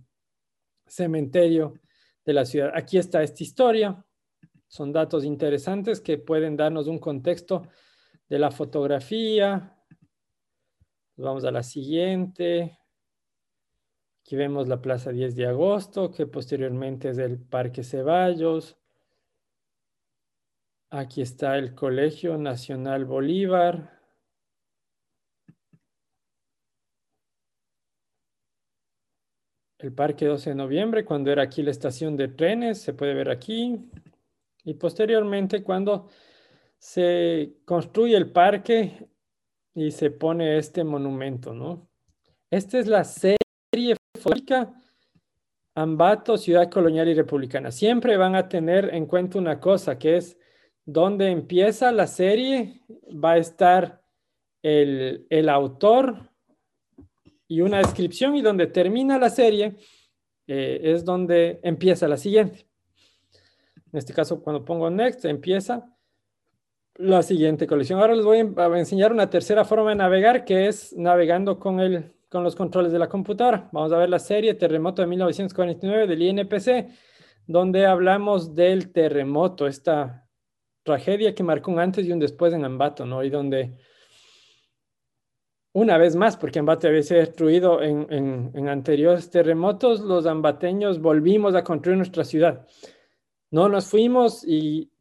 cementerio 0.86 1.74
de 2.24 2.32
la 2.32 2.44
ciudad. 2.44 2.72
Aquí 2.74 2.98
está 2.98 3.22
esta 3.22 3.42
historia, 3.42 4.04
son 4.66 4.92
datos 4.92 5.24
interesantes 5.24 6.00
que 6.00 6.18
pueden 6.18 6.56
darnos 6.56 6.86
un 6.86 6.98
contexto 6.98 7.68
de 8.28 8.38
la 8.38 8.50
fotografía. 8.50 9.76
Vamos 11.16 11.44
a 11.44 11.50
la 11.50 11.62
siguiente. 11.62 12.78
Aquí 14.22 14.36
vemos 14.36 14.68
la 14.68 14.80
Plaza 14.80 15.10
10 15.10 15.34
de 15.34 15.46
Agosto, 15.46 16.12
que 16.12 16.26
posteriormente 16.26 17.08
es 17.10 17.18
el 17.18 17.40
Parque 17.40 17.82
Ceballos. 17.82 18.78
Aquí 20.90 21.22
está 21.22 21.58
el 21.58 21.74
Colegio 21.74 22.38
Nacional 22.38 23.04
Bolívar. 23.04 24.00
El 29.78 29.92
Parque 29.92 30.26
12 30.26 30.50
de 30.50 30.56
Noviembre, 30.56 31.04
cuando 31.04 31.32
era 31.32 31.42
aquí 31.42 31.60
la 31.62 31.72
estación 31.72 32.16
de 32.16 32.28
trenes, 32.28 32.80
se 32.80 32.94
puede 32.94 33.14
ver 33.14 33.28
aquí. 33.28 33.90
Y 34.64 34.74
posteriormente 34.74 35.64
cuando 35.64 36.08
se 36.78 37.56
construye 37.64 38.16
el 38.16 38.30
parque 38.30 39.08
y 39.74 39.90
se 39.90 40.12
pone 40.12 40.58
este 40.58 40.84
monumento, 40.84 41.52
¿no? 41.52 41.88
Esta 42.50 42.78
es 42.78 42.86
la 42.86 43.02
serie 43.02 43.96
Ambato, 45.74 46.36
Ciudad 46.36 46.70
Colonial 46.70 47.08
y 47.08 47.14
Republicana. 47.14 47.70
Siempre 47.70 48.16
van 48.16 48.34
a 48.34 48.48
tener 48.48 48.94
en 48.94 49.06
cuenta 49.06 49.38
una 49.38 49.58
cosa, 49.58 49.98
que 49.98 50.16
es 50.16 50.36
donde 50.84 51.30
empieza 51.30 51.92
la 51.92 52.06
serie, 52.06 52.82
va 53.08 53.32
a 53.32 53.38
estar 53.38 54.02
el, 54.62 55.48
autor 55.48 56.30
y 57.48 57.60
una 57.60 57.78
descripción, 57.78 58.36
y 58.36 58.42
donde 58.42 58.66
termina 58.66 59.18
la 59.18 59.30
serie 59.30 59.76
eh, 60.46 60.80
es 60.82 61.04
donde 61.04 61.60
empieza 61.62 62.06
la 62.06 62.16
siguiente. 62.16 62.66
En 63.92 63.98
este 63.98 64.12
caso, 64.12 64.42
cuando 64.42 64.64
pongo 64.64 64.90
next, 64.90 65.24
empieza 65.24 65.86
la 66.96 67.22
siguiente 67.22 67.66
colección. 67.66 68.00
Ahora 68.00 68.14
les 68.14 68.24
voy 68.24 68.38
a 68.38 68.78
enseñar 68.78 69.12
una 69.12 69.30
tercera 69.30 69.64
forma 69.64 69.90
de 69.90 69.96
navegar 69.96 70.44
que 70.44 70.68
es 70.68 70.92
navegando 70.94 71.58
con, 71.58 71.80
el, 71.80 72.12
con 72.32 72.42
los 72.42 72.56
controles 72.56 72.92
de 72.92 72.98
la 72.98 73.10
computadora. 73.10 73.68
Vamos 73.72 73.92
a 73.92 73.98
ver 73.98 74.08
la 74.08 74.18
serie 74.18 74.54
Terremoto 74.54 75.02
de 75.02 75.08
1949 75.08 76.06
del 76.06 76.22
INPC, 76.22 76.88
donde 77.46 77.84
hablamos 77.84 78.54
del 78.54 78.90
terremoto, 78.90 79.66
esta 79.66 80.26
tragedia 80.82 81.34
que 81.34 81.42
marcó 81.42 81.70
un 81.70 81.78
antes 81.78 82.06
y 82.06 82.12
un 82.12 82.18
después 82.18 82.54
en 82.54 82.64
Ambato, 82.64 83.04
¿no? 83.04 83.22
Y 83.22 83.28
donde 83.28 83.76
una 85.74 85.98
vez 85.98 86.16
más, 86.16 86.38
porque 86.38 86.58
Ambato 86.58 86.88
había 86.88 87.02
sido 87.02 87.20
destruido 87.20 87.82
en, 87.82 88.06
en, 88.10 88.50
en 88.54 88.68
anteriores 88.68 89.28
terremotos, 89.30 90.00
los 90.00 90.24
ambateños 90.24 91.02
volvimos 91.02 91.54
a 91.54 91.62
construir 91.62 91.98
nuestra 91.98 92.24
ciudad. 92.24 92.66
No 93.50 93.68
nos 93.68 93.86
fuimos 93.86 94.42
y 94.46 94.91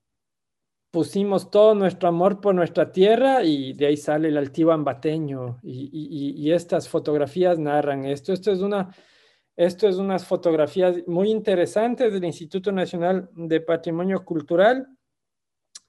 pusimos 0.92 1.50
todo 1.50 1.74
nuestro 1.74 2.10
amor 2.10 2.42
por 2.42 2.54
nuestra 2.54 2.92
tierra 2.92 3.44
y 3.44 3.74
de 3.74 3.88
ahí 3.88 3.98
sale 3.98 4.28
el 4.28 4.38
altivo 4.38 4.74
ambateño 4.74 5.60
y, 5.64 6.52
estas 6.52 6.90
fotografías 6.90 7.58
narran 7.58 8.06
esto. 8.06 8.34
Esto 8.34 8.52
es 8.52 8.60
una, 8.60 8.94
esto 9.56 9.88
es 9.88 9.96
unas 9.96 10.26
fotografías 10.26 10.98
muy 11.08 11.32
interesantes 11.32 12.12
del 12.12 12.26
Instituto 12.26 12.74
Nacional 12.74 13.30
de 13.34 13.62
Patrimonio 13.62 14.26
Cultural. 14.26 14.88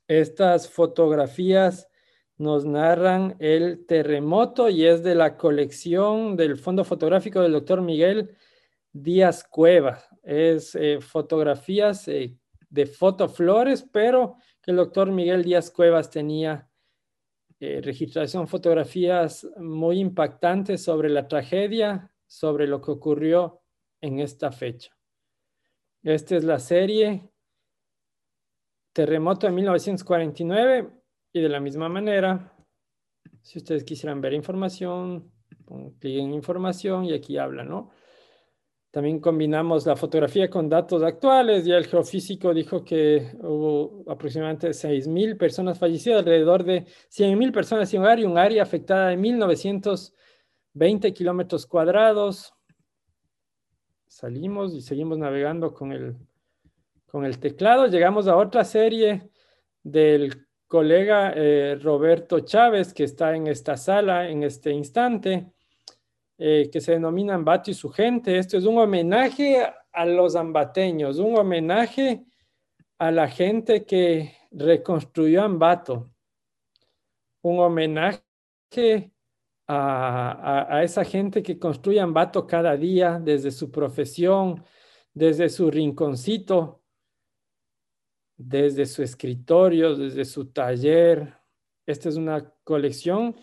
Estas 0.07 0.71
fotografías 0.71 1.89
nos 2.39 2.65
narran 2.65 3.37
el 3.41 3.85
terremoto 3.87 4.69
y 4.69 4.87
es 4.87 5.03
de 5.03 5.17
la 5.17 5.37
colección 5.37 6.37
del 6.37 6.57
Fondo 6.57 6.85
Fotográfico 6.85 7.41
del 7.41 7.53
doctor 7.53 7.83
Miguel 7.83 8.37
Díaz 8.93 9.43
Cueva. 9.43 9.99
Es 10.23 10.77
eh, 10.77 11.01
fotografías 11.01 12.07
eh, 12.07 12.37
de 12.71 12.87
fotoflores, 12.87 13.83
pero 13.93 14.37
que 14.63 14.71
el 14.71 14.77
doctor 14.77 15.11
Miguel 15.11 15.43
Díaz 15.43 15.71
Cuevas 15.71 16.11
tenía 16.11 16.69
eh, 17.59 17.81
registración, 17.83 18.49
fotografías 18.49 19.47
muy 19.57 19.99
impactantes 19.99 20.83
sobre 20.83 21.09
la 21.09 21.29
tragedia, 21.29 22.13
sobre 22.27 22.67
lo 22.67 22.81
que 22.81 22.93
ocurrió 22.93 23.61
en 24.01 24.21
esta 24.21 24.53
fecha. 24.53 24.97
Esta 26.03 26.37
es 26.37 26.45
la 26.45 26.59
serie 26.59 27.29
Terremoto 28.93 29.47
de 29.47 29.53
1949 29.55 30.91
y 31.33 31.41
de 31.41 31.49
la 31.49 31.61
misma 31.61 31.89
manera, 31.89 32.53
si 33.41 33.59
ustedes 33.59 33.85
quisieran 33.85 34.21
ver 34.21 34.35
información, 34.35 35.33
clic 35.99 36.19
en 36.19 36.35
información 36.35 37.07
y 37.07 37.15
aquí 37.15 37.39
habla, 37.39 37.65
¿no? 37.65 37.91
También 38.93 39.21
combinamos 39.21 39.87
la 39.87 39.97
fotografía 39.97 40.51
con 40.51 40.69
datos 40.69 41.03
actuales. 41.03 41.65
Ya 41.65 41.79
el 41.79 41.87
geofísico 41.87 42.53
dijo 42.53 42.85
que 42.85 43.33
hubo 43.41 44.05
aproximadamente 44.07 44.69
6.000 44.69 45.39
personas 45.39 45.79
fallecidas, 45.79 46.19
alrededor 46.19 46.63
de 46.63 46.85
100.000 47.11 47.53
personas 47.53 47.89
sin 47.89 48.03
hogar 48.03 48.21
y 48.21 48.27
un 48.27 48.37
área 48.37 48.63
afectada 48.63 49.09
de 49.09 49.17
1.920 49.17 51.15
kilómetros 51.15 51.67
cuadrados. 51.67 52.53
salimos 54.07 54.75
y 54.75 54.83
seguimos 54.83 55.17
navegando 55.17 55.73
con 55.73 55.93
el, 55.93 56.15
con 57.07 57.25
el 57.25 57.39
teclado. 57.39 57.87
Llegamos 57.87 58.29
a 58.29 58.37
otra 58.37 58.63
serie 58.63 59.31
del 59.83 60.47
colega 60.67 61.33
eh, 61.35 61.79
Roberto 61.81 62.41
Chávez, 62.41 62.93
que 62.93 63.05
está 63.05 63.35
en 63.35 63.47
esta 63.47 63.79
sala 63.79 64.29
en 64.29 64.43
este 64.43 64.71
instante, 64.71 65.51
eh, 66.45 66.71
que 66.73 66.81
se 66.81 66.91
denomina 66.91 67.35
Ambato 67.35 67.71
y 67.71 67.75
su 67.75 67.89
gente. 67.89 68.37
Esto 68.37 68.59
es 68.59 68.65
un 68.65 68.77
homenaje 68.77 69.63
a 69.93 70.05
los 70.05 70.35
ambateños, 70.35 71.19
un 71.19 71.39
homenaje 71.39 72.25
a 72.99 73.13
la 73.13 73.29
gente 73.29 73.85
que 73.85 74.35
reconstruyó 74.51 75.45
Ambato, 75.45 76.11
un 77.43 77.61
homenaje 77.61 78.25
a, 79.69 80.81
esa 80.83 81.05
gente 81.05 81.45
que 81.45 81.61
construye 81.61 82.01
Ambato 82.01 82.45
cada 82.45 82.77
día 82.77 83.21
desde 83.23 83.53
su 83.53 83.71
profesión, 83.71 84.65
desde 85.15 85.49
su 85.49 85.71
rinconcito, 85.71 86.83
desde 88.37 88.87
su 88.87 89.05
escritorio, 89.05 89.95
desde 89.95 90.25
su 90.25 90.47
taller. 90.47 91.39
Esta 91.87 92.09
es 92.09 92.17
una 92.17 92.53
colección 92.65 93.37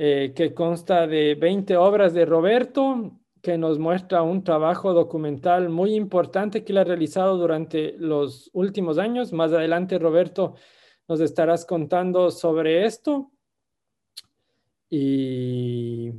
eh, 0.00 0.32
que 0.34 0.54
consta 0.54 1.08
de 1.08 1.34
20 1.34 1.76
obras 1.76 2.14
de 2.14 2.24
Roberto, 2.24 3.18
que 3.42 3.58
nos 3.58 3.78
muestra 3.78 4.22
un 4.22 4.44
trabajo 4.44 4.94
documental 4.94 5.68
muy 5.68 5.94
importante 5.94 6.62
que 6.62 6.72
él 6.72 6.78
ha 6.78 6.84
realizado 6.84 7.36
durante 7.36 7.96
los 7.98 8.48
últimos 8.52 8.98
años. 8.98 9.32
Más 9.32 9.52
adelante, 9.52 9.98
Roberto, 9.98 10.54
nos 11.08 11.20
estarás 11.20 11.66
contando 11.66 12.30
sobre 12.30 12.86
esto. 12.86 13.32
Y, 14.88 16.12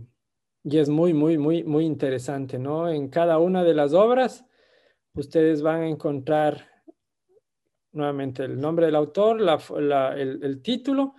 y 0.64 0.78
es 0.78 0.90
muy, 0.90 1.14
muy, 1.14 1.38
muy, 1.38 1.64
muy 1.64 1.86
interesante, 1.86 2.60
¿no? 2.60 2.90
En 2.90 3.08
cada 3.08 3.40
una 3.40 3.64
de 3.64 3.74
las 3.74 3.94
obras, 3.94 4.46
ustedes 5.14 5.62
van 5.62 5.82
a 5.82 5.88
encontrar 5.88 6.68
nuevamente 7.92 8.44
el 8.44 8.60
nombre 8.60 8.86
del 8.86 8.96
autor, 8.96 9.40
el, 10.18 10.62
título. 10.62 11.16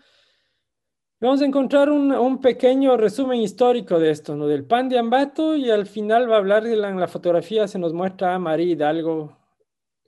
Vamos 1.23 1.43
a 1.43 1.45
encontrar 1.45 1.91
un, 1.91 2.41
pequeño 2.41 2.97
resumen 2.97 3.43
histórico 3.43 3.99
de 4.01 4.11
esto, 4.11 4.35
¿no? 4.37 4.47
Del 4.47 4.65
pan 4.65 4.89
de 4.89 4.99
Ambato 4.99 5.55
y 5.55 5.69
al 5.71 5.85
final 5.85 6.31
va 6.31 6.37
a 6.37 6.39
hablar 6.39 6.65
de 6.65 6.75
la, 6.77 6.89
en 6.89 6.99
la 6.99 7.09
fotografía, 7.09 7.69
se 7.69 7.79
nos 7.79 7.93
muestra 7.93 8.35
a 8.35 8.39
María 8.39 8.73
Hidalgo, 8.73 9.37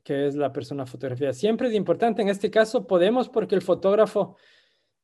que 0.03 0.27
es 0.27 0.37
la 0.37 0.55
persona 0.55 0.87
fotografía. 0.87 1.35
Siempre 1.35 1.69
es 1.69 1.75
importante, 1.75 2.23
en 2.23 2.31
este 2.31 2.51
caso 2.51 2.87
podemos 2.87 3.29
porque 3.29 3.55
el 3.55 3.61
fotógrafo 3.61 4.37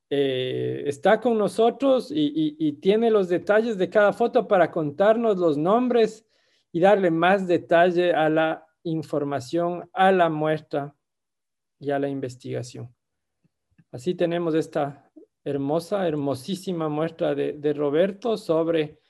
eh, 0.09 0.85
está 0.87 1.21
con 1.21 1.37
nosotros 1.37 2.11
y 2.11 2.73
tiene 2.81 3.11
los 3.11 3.29
detalles 3.29 3.77
de 3.77 3.91
cada 3.91 4.15
foto 4.15 4.49
para 4.49 4.71
contarnos 4.71 5.37
los 5.37 5.59
nombres 5.59 6.27
y 6.73 6.81
darle 6.81 7.11
más 7.11 7.47
detalle 7.47 8.15
a 8.15 8.31
la 8.31 8.67
información, 8.83 9.91
a 9.93 10.11
la 10.11 10.31
muestra 10.31 10.95
y 11.79 11.91
a 11.91 11.99
la 11.99 12.09
investigación. 12.09 12.95
Así 13.93 14.15
tenemos 14.15 14.55
esta 14.55 15.08
hermosa, 15.49 16.07
hermosísima 16.07 16.89
muestra 16.89 17.35
de, 17.35 17.73
Roberto 17.73 18.37
sobre 18.37 19.01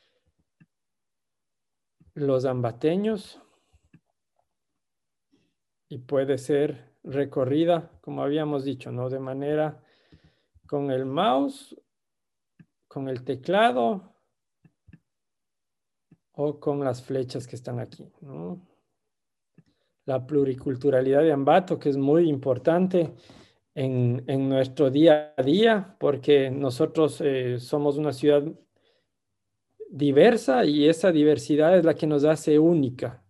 los 2.15 2.45
ambateños 2.45 3.41
y 5.89 5.99
puede 5.99 6.39
ser 6.39 6.95
recorrida, 7.03 7.91
como 8.01 8.23
habíamos 8.23 8.65
dicho, 8.65 8.93
¿no? 8.93 9.09
De 9.09 9.19
manera 9.19 9.83
con 10.67 10.91
el 10.93 11.07
mouse, 11.07 11.77
con 12.87 13.09
el 13.09 13.25
teclado 13.25 14.15
o 16.33 16.61
con 16.61 16.85
las 16.85 17.03
flechas 17.03 17.49
que 17.49 17.57
están 17.57 17.81
aquí, 17.81 18.13
la 20.05 20.25
pluriculturalidad 20.25 21.23
de 21.23 21.33
Ambato, 21.33 21.79
que 21.79 21.89
es 21.89 21.97
muy 21.97 22.29
importante 22.29 23.15
en, 23.79 24.49
nuestro 24.49 24.91
día 24.91 25.35
a 25.37 25.43
día, 25.43 25.97
porque 26.01 26.51
nosotros 26.51 27.21
eh, 27.21 27.61
somos 27.61 27.97
una 27.97 28.13
ciudad 28.13 28.43
diversa 29.89 30.65
y 30.65 30.89
esa 30.89 31.13
diversidad 31.13 31.79
es 31.79 31.85
la 31.85 31.95
que 31.95 32.07
nos 32.07 32.25
hace 32.25 32.59
única. 32.59 33.23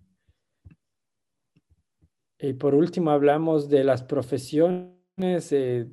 Y 2.39 2.55
por 2.55 2.75
último 2.75 3.11
hablamos 3.11 3.69
de 3.69 3.85
las 3.85 4.03
profesiones 4.03 5.53
eh, 5.53 5.87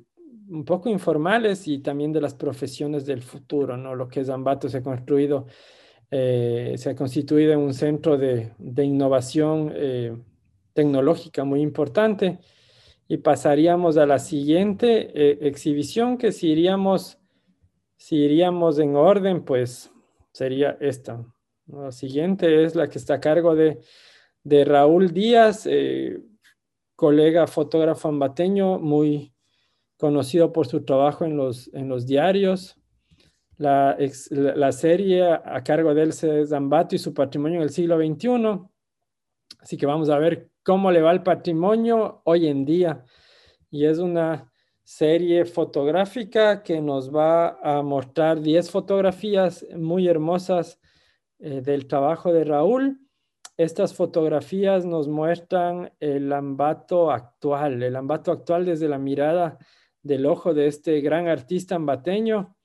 un 0.48 0.64
poco 0.64 0.88
informales 0.88 1.68
y 1.68 1.80
también 1.80 2.12
de 2.12 2.22
las 2.22 2.34
profesiones 2.34 3.04
del 3.04 3.20
futuro, 3.20 3.76
¿no? 3.76 3.94
Lo 3.94 4.08
que 4.08 4.20
es 4.20 4.30
Ambato 4.30 4.68
se 4.70 4.78
ha 4.78 4.82
construido, 4.82 5.46
eh, 6.10 6.76
se 6.78 6.90
ha 6.90 6.94
constituido 6.94 7.52
en 7.52 7.58
un 7.58 7.74
centro 7.74 8.16
de, 8.16 8.52
de 8.58 8.84
innovación 8.84 9.74
tecnológica 10.72 11.44
muy 11.44 11.60
importante. 11.60 12.38
Y 13.08 13.18
pasaríamos 13.18 13.96
a 13.96 14.06
la 14.06 14.18
siguiente 14.18 15.10
eh, 15.14 15.38
exhibición 15.42 16.18
que 16.18 16.32
si 16.32 16.48
iríamos, 16.48 17.18
si 17.96 18.16
iríamos 18.16 18.78
en 18.78 18.96
orden, 18.96 19.44
pues 19.44 19.92
sería 20.32 20.76
esta. 20.80 21.24
La 21.66 21.92
siguiente 21.92 22.64
es 22.64 22.74
la 22.74 22.88
que 22.88 22.98
está 22.98 23.14
a 23.14 23.20
cargo 23.20 23.54
de, 23.54 23.80
de 24.42 24.64
Raúl 24.64 25.12
Díaz, 25.12 25.66
eh, 25.66 26.20
colega 26.94 27.46
fotógrafo 27.46 28.08
ambateño, 28.08 28.78
muy 28.78 29.32
conocido 29.96 30.52
por 30.52 30.66
su 30.66 30.84
trabajo 30.84 31.24
en 31.24 31.36
los, 31.36 31.72
en 31.74 31.88
los 31.88 32.06
diarios. 32.06 32.76
La, 33.58 33.96
la, 34.30 34.72
serie 34.72 35.24
a 35.24 35.62
cargo 35.64 35.94
de 35.94 36.02
él 36.02 36.10
es 36.10 36.52
Ambato 36.52 36.94
y 36.94 36.98
su 36.98 37.14
patrimonio 37.14 37.56
en 37.56 37.62
el 37.62 37.70
siglo 37.70 37.96
XXI. 37.96 38.60
Así 39.60 39.76
que 39.76 39.86
vamos 39.86 40.10
a 40.10 40.18
ver 40.18 40.50
cómo 40.66 40.90
le 40.90 41.00
va 41.00 41.12
el 41.12 41.22
patrimonio 41.22 42.22
hoy 42.24 42.48
en 42.48 42.64
día. 42.64 43.04
Y 43.70 43.86
es 43.86 43.98
una 43.98 44.50
serie 44.82 45.44
fotográfica 45.44 46.64
que 46.64 46.80
nos 46.80 47.14
va 47.14 47.60
a 47.62 47.82
mostrar 47.82 48.40
10 48.40 48.68
fotografías 48.72 49.64
muy 49.76 50.08
hermosas 50.08 50.80
eh, 51.38 51.60
del 51.60 51.86
trabajo 51.86 52.32
de 52.32 52.42
Raúl. 52.42 52.98
Estas 53.56 53.94
fotografías 53.94 54.84
nos 54.84 55.06
muestran 55.06 55.92
el 56.00 56.32
ambato 56.32 57.12
actual, 57.12 57.80
el 57.84 57.94
ambato 57.94 58.32
actual 58.32 58.64
desde 58.64 58.88
la 58.88 58.98
mirada 58.98 59.58
del 60.02 60.26
ojo 60.26 60.52
de 60.52 60.66
este 60.66 61.00
gran 61.00 61.28
artista 61.28 61.76
ambateño, 61.76 62.56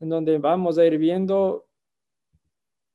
en 0.00 0.08
donde 0.08 0.38
vamos 0.38 0.76
a 0.76 0.84
ir 0.84 0.98
viendo 0.98 1.68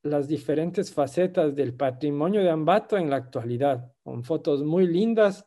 las 0.04 0.28
diferentes 0.28 0.94
facetas 0.94 1.56
del 1.56 1.74
patrimonio 1.74 2.42
de 2.42 2.50
Ambato 2.50 2.98
en 2.98 3.10
la 3.10 3.18
actualidad, 3.18 3.92
con 4.04 4.24
fotos 4.24 4.64
muy 4.64 4.88
lindas. 4.88 5.46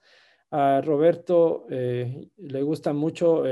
A 0.50 0.82
Roberto 0.82 1.66
eh, 1.70 2.28
le 2.36 2.62
gusta 2.62 2.92
mucho 2.92 3.42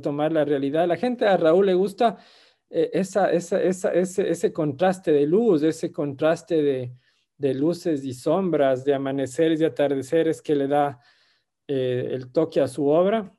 tomar 0.00 0.32
la 0.32 0.44
realidad 0.44 0.82
de 0.82 0.86
la 0.86 0.96
gente, 0.96 1.26
a 1.26 1.36
Raúl 1.36 1.66
le 1.66 1.74
gusta 1.74 2.16
eh, 2.70 2.90
esa, 2.94 3.30
ese, 3.30 4.52
contraste 4.52 5.12
de 5.12 5.26
luz, 5.26 5.62
ese 5.62 5.92
contraste 5.92 6.62
de, 7.36 7.54
luces 7.54 8.04
y 8.04 8.14
sombras, 8.14 8.84
de 8.84 8.94
amaneceres 8.94 9.60
y 9.60 9.64
atardeceres 9.64 10.40
que 10.40 10.54
le 10.54 10.68
da 10.68 11.00
eh, 11.66 12.08
el 12.12 12.32
toque 12.32 12.60
a 12.60 12.68
su 12.68 12.86
obra 12.86 13.36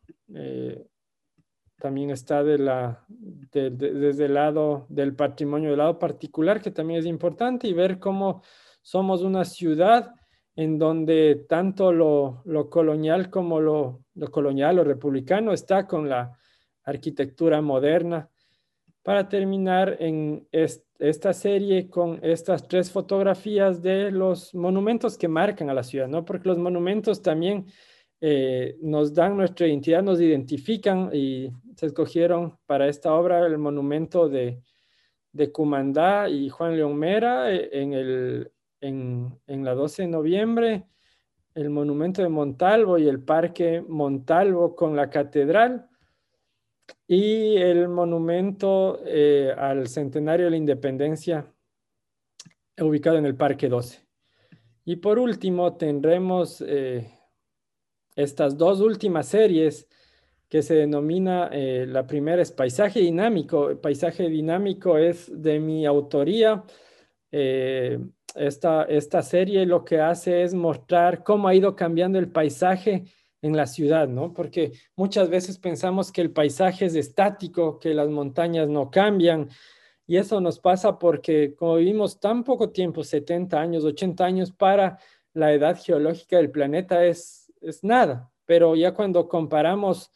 también 1.79 2.11
está 2.11 2.43
de 2.43 2.57
la, 2.57 3.05
desde 3.09 4.25
el 4.25 4.33
lado 4.35 4.85
del 4.89 5.15
patrimonio, 5.15 5.69
del 5.69 5.79
lado 5.79 5.99
particular, 5.99 6.61
que 6.61 6.71
también 6.71 6.99
es 6.99 7.05
importante, 7.05 7.67
y 7.67 7.73
ver 7.73 7.99
cómo 7.99 8.41
somos 8.81 9.21
una 9.21 9.45
ciudad 9.45 10.13
en 10.55 10.77
donde 10.77 11.45
tanto 11.49 11.91
lo, 11.91 12.43
colonial 12.69 13.29
como 13.29 13.59
lo, 13.59 14.03
colonial 14.31 14.79
o 14.79 14.83
republicano 14.83 15.51
está 15.51 15.87
con 15.87 16.07
la 16.09 16.37
arquitectura 16.83 17.61
moderna. 17.61 18.29
Para 19.01 19.27
terminar 19.27 19.97
en 19.99 20.47
esta 20.51 21.33
serie 21.33 21.89
con 21.89 22.19
estas 22.21 22.67
tres 22.67 22.89
fotografías 22.91 23.81
de 23.81 24.11
los 24.11 24.55
monumentos 24.55 25.17
que 25.17 25.27
marcan 25.27 25.69
a 25.69 25.73
la 25.73 25.83
ciudad, 25.83 26.07
¿no? 26.07 26.23
Porque 26.23 26.47
los 26.47 26.57
monumentos 26.57 27.21
también 27.21 27.65
eh, 28.25 28.77
nos 28.81 29.13
dan 29.13 29.35
nuestra 29.35 29.67
identidad, 29.67 30.01
nos 30.01 30.21
identifican 30.21 31.09
y 31.11 31.51
se 31.75 31.87
escogieron 31.87 32.57
para 32.65 32.87
esta 32.87 33.13
obra 33.13 33.45
el 33.45 33.57
monumento 33.57 34.29
de, 34.29 34.61
de 35.33 35.51
Cumandá 35.51 36.29
y 36.29 36.47
Juan 36.47 36.77
León 36.77 36.95
Mera 36.95 37.53
eh, 37.53 37.69
en, 37.73 37.91
el, 37.91 38.49
en, 38.79 39.37
en, 39.45 39.65
la 39.65 39.73
12 39.73 40.03
de 40.03 40.07
noviembre, 40.07 40.85
el 41.53 41.69
monumento 41.69 42.21
de 42.21 42.29
Montalvo 42.29 42.97
y 42.97 43.09
el 43.09 43.21
parque 43.21 43.83
Montalvo 43.85 44.73
con 44.73 44.95
la 44.95 45.09
catedral 45.09 45.89
y 47.05 47.57
el 47.57 47.89
monumento 47.89 49.01
eh, 49.05 49.53
al 49.57 49.89
centenario 49.89 50.45
de 50.45 50.51
la 50.51 50.57
independencia 50.57 51.53
ubicado 52.79 53.17
en 53.17 53.25
el 53.25 53.35
parque 53.35 53.67
12. 53.67 53.99
Y 54.85 54.95
por 54.95 55.19
último 55.19 55.75
tendremos 55.75 56.63
estas 58.15 58.57
dos 58.57 58.81
últimas 58.81 59.27
series 59.27 59.87
que 60.49 60.61
se 60.61 60.75
denomina, 60.75 61.49
eh, 61.51 61.85
la 61.87 62.05
primera 62.05 62.41
es 62.41 62.51
Paisaje 62.51 62.99
Dinámico. 62.99 63.75
Paisaje 63.81 64.29
Dinámico 64.29 64.97
es 64.97 65.31
de 65.41 65.59
mi 65.59 65.85
autoría. 65.85 66.63
esta, 68.35 68.83
esta 68.83 69.21
serie 69.23 69.65
lo 69.65 69.83
que 69.83 69.99
hace 69.99 70.43
es 70.43 70.53
mostrar 70.53 71.23
cómo 71.23 71.47
ha 71.47 71.55
ido 71.55 71.75
cambiando 71.75 72.19
el 72.19 72.31
paisaje 72.31 73.05
en 73.41 73.57
la 73.57 73.65
ciudad, 73.67 74.07
¿no? 74.07 74.33
Porque 74.33 74.71
muchas 74.95 75.29
veces 75.29 75.57
pensamos 75.59 76.11
que 76.11 76.21
el 76.21 76.31
paisaje 76.31 76.85
es 76.85 76.95
estático, 76.95 77.79
que 77.79 77.93
las 77.93 78.09
montañas 78.09 78.69
no 78.69 78.89
cambian, 78.89 79.49
y 80.05 80.17
eso 80.17 80.41
nos 80.41 80.59
pasa 80.59 80.99
porque 80.99 81.55
como 81.55 81.75
vivimos 81.75 82.19
tan 82.19 82.43
poco 82.43 82.71
tiempo, 82.71 83.03
70 83.03 83.59
años, 83.59 83.83
80 83.83 84.25
años, 84.25 84.51
para 84.51 84.97
la 85.33 85.53
edad 85.53 85.79
geológica 85.81 86.37
del 86.37 86.51
planeta 86.51 87.05
es, 87.05 87.42
es 87.63 87.83
nada. 87.83 88.31
Pero 88.45 88.75
ya 88.75 88.93
cuando 88.93 89.27
comparamos 89.27 90.11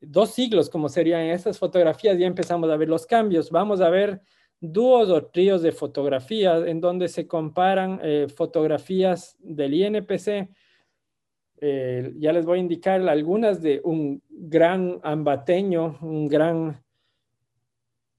dos 0.00 0.30
siglos, 0.30 0.68
como 0.68 0.88
serían 0.88 1.22
esas 1.22 1.58
fotografías, 1.58 2.18
ya 2.18 2.26
empezamos 2.26 2.70
a 2.70 2.76
ver 2.76 2.88
los 2.88 3.06
cambios. 3.06 3.50
Vamos 3.50 3.80
a 3.80 3.88
ver 3.90 4.20
dúos 4.60 5.10
o 5.10 5.26
tríos 5.26 5.62
de 5.62 5.72
fotografías 5.72 6.66
en 6.66 6.80
donde 6.80 7.08
se 7.08 7.26
comparan 7.26 8.00
eh, 8.02 8.26
fotografías 8.34 9.36
del 9.38 9.74
INPC. 9.74 10.48
Eh, 11.58 12.12
ya 12.18 12.32
les 12.32 12.44
voy 12.44 12.58
a 12.58 12.62
indicar 12.62 13.00
algunas 13.08 13.62
de 13.62 13.80
un 13.84 14.22
gran 14.28 15.00
ambateño, 15.02 15.98
un 16.02 16.28
gran 16.28 16.82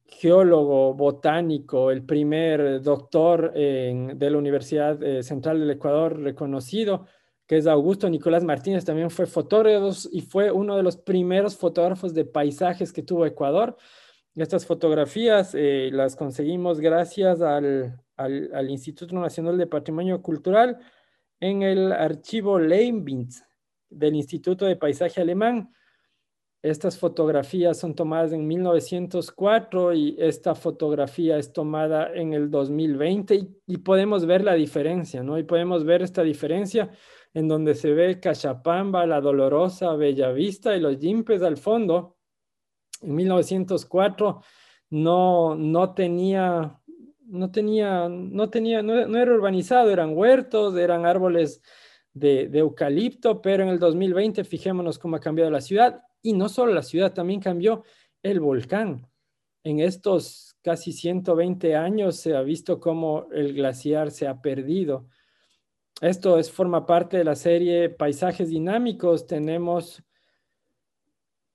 geólogo 0.06 0.94
botánico, 0.94 1.92
el 1.92 2.04
primer 2.04 2.82
doctor 2.82 3.54
de 3.54 4.30
la 4.32 4.38
Universidad 4.38 5.02
eh, 5.04 5.22
Central 5.22 5.60
del 5.60 5.72
Ecuador 5.72 6.20
reconocido, 6.20 7.06
que 7.48 7.58
es 7.58 7.66
Augusto 7.66 8.10
Nicolás 8.10 8.44
Martínez, 8.44 8.84
también 8.84 9.10
fue 9.10 9.26
fotógrafo 9.26 9.92
y 10.12 10.22
fue 10.22 10.52
uno 10.52 10.76
de 10.76 10.84
los 10.84 10.98
primeros 10.98 11.56
fotógrafos 11.56 12.14
de 12.14 12.26
paisajes 12.26 12.92
que 12.92 13.04
tuvo 13.04 13.26
Ecuador. 13.26 13.78
Estas 14.36 14.66
fotografías 14.66 15.56
eh, 15.56 15.90
las 15.92 16.16
conseguimos 16.16 16.80
gracias 16.80 17.42
al, 17.42 18.00
Instituto 18.70 19.16
Nacional 19.16 19.58
de 19.58 19.66
Patrimonio 19.66 20.22
Cultural 20.22 20.78
en 21.40 21.64
el 21.64 21.92
archivo 21.94 22.60
Leibniz 22.60 23.44
del 23.90 24.16
Instituto 24.16 24.66
de 24.66 24.76
Paisaje 24.76 25.22
Alemán. 25.22 25.74
Estas 26.62 26.98
fotografías 26.98 27.80
son 27.80 27.96
tomadas 27.96 28.34
en 28.34 28.46
1904 28.46 29.94
y 29.94 30.18
esta 30.20 30.54
fotografía 30.54 31.38
es 31.38 31.54
tomada 31.54 32.12
en 32.14 32.34
el 32.34 32.52
2020 32.52 33.48
y, 33.66 33.78
podemos 33.78 34.26
ver 34.26 34.44
la 34.44 34.56
diferencia, 34.56 35.24
¿no? 35.24 35.38
Y 35.38 35.44
podemos 35.44 35.86
ver 35.86 36.02
esta 36.02 36.24
diferencia 36.24 36.92
en 37.38 37.48
donde 37.48 37.76
se 37.76 37.94
ve 37.94 38.20
Cachapamba, 38.20 39.06
La 39.06 39.22
Dolorosa, 39.22 39.96
Bellavista 39.96 40.76
y 40.76 40.80
los 40.80 40.98
Yimpes 40.98 41.44
al 41.44 41.58
fondo. 41.58 42.18
En 43.00 43.14
1904 43.14 44.42
no, 44.90 45.54
no 45.56 45.94
tenía, 45.94 46.82
no 47.28 47.52
tenía, 47.52 48.10
no 48.10 48.50
tenía, 48.50 48.82
no, 48.82 48.96
era 48.96 49.32
urbanizado, 49.32 49.92
eran 49.92 50.18
huertos, 50.18 50.76
eran 50.78 51.06
árboles 51.06 51.62
de, 52.12 52.48
de 52.48 52.58
eucalipto, 52.58 53.40
pero 53.40 53.62
en 53.62 53.70
el 53.70 53.78
2020 53.78 54.44
fijémonos 54.44 54.98
cómo 54.98 55.18
ha 55.18 55.20
cambiado 55.20 55.52
la 55.52 55.62
ciudad 55.62 56.02
y 56.24 56.34
no 56.34 56.50
solo 56.50 56.74
la 56.74 56.82
ciudad, 56.82 57.14
también 57.14 57.40
cambió 57.40 57.84
el 58.24 58.40
volcán. 58.40 59.08
En 59.64 59.80
estos 59.80 60.58
casi 60.64 60.92
120 60.92 61.76
años 61.76 62.16
se 62.16 62.36
ha 62.36 62.42
visto 62.42 62.80
cómo 62.80 63.28
el 63.32 63.54
glaciar 63.54 64.10
se 64.10 64.26
ha 64.26 64.42
perdido. 64.42 65.06
Esto 66.02 66.38
es, 66.38 66.52
forma 66.52 66.86
parte 66.86 67.18
de 67.18 67.24
la 67.24 67.36
serie 67.36 67.90
Paisajes 67.90 68.50
Dinámicos. 68.50 69.26
Tenemos 69.26 70.04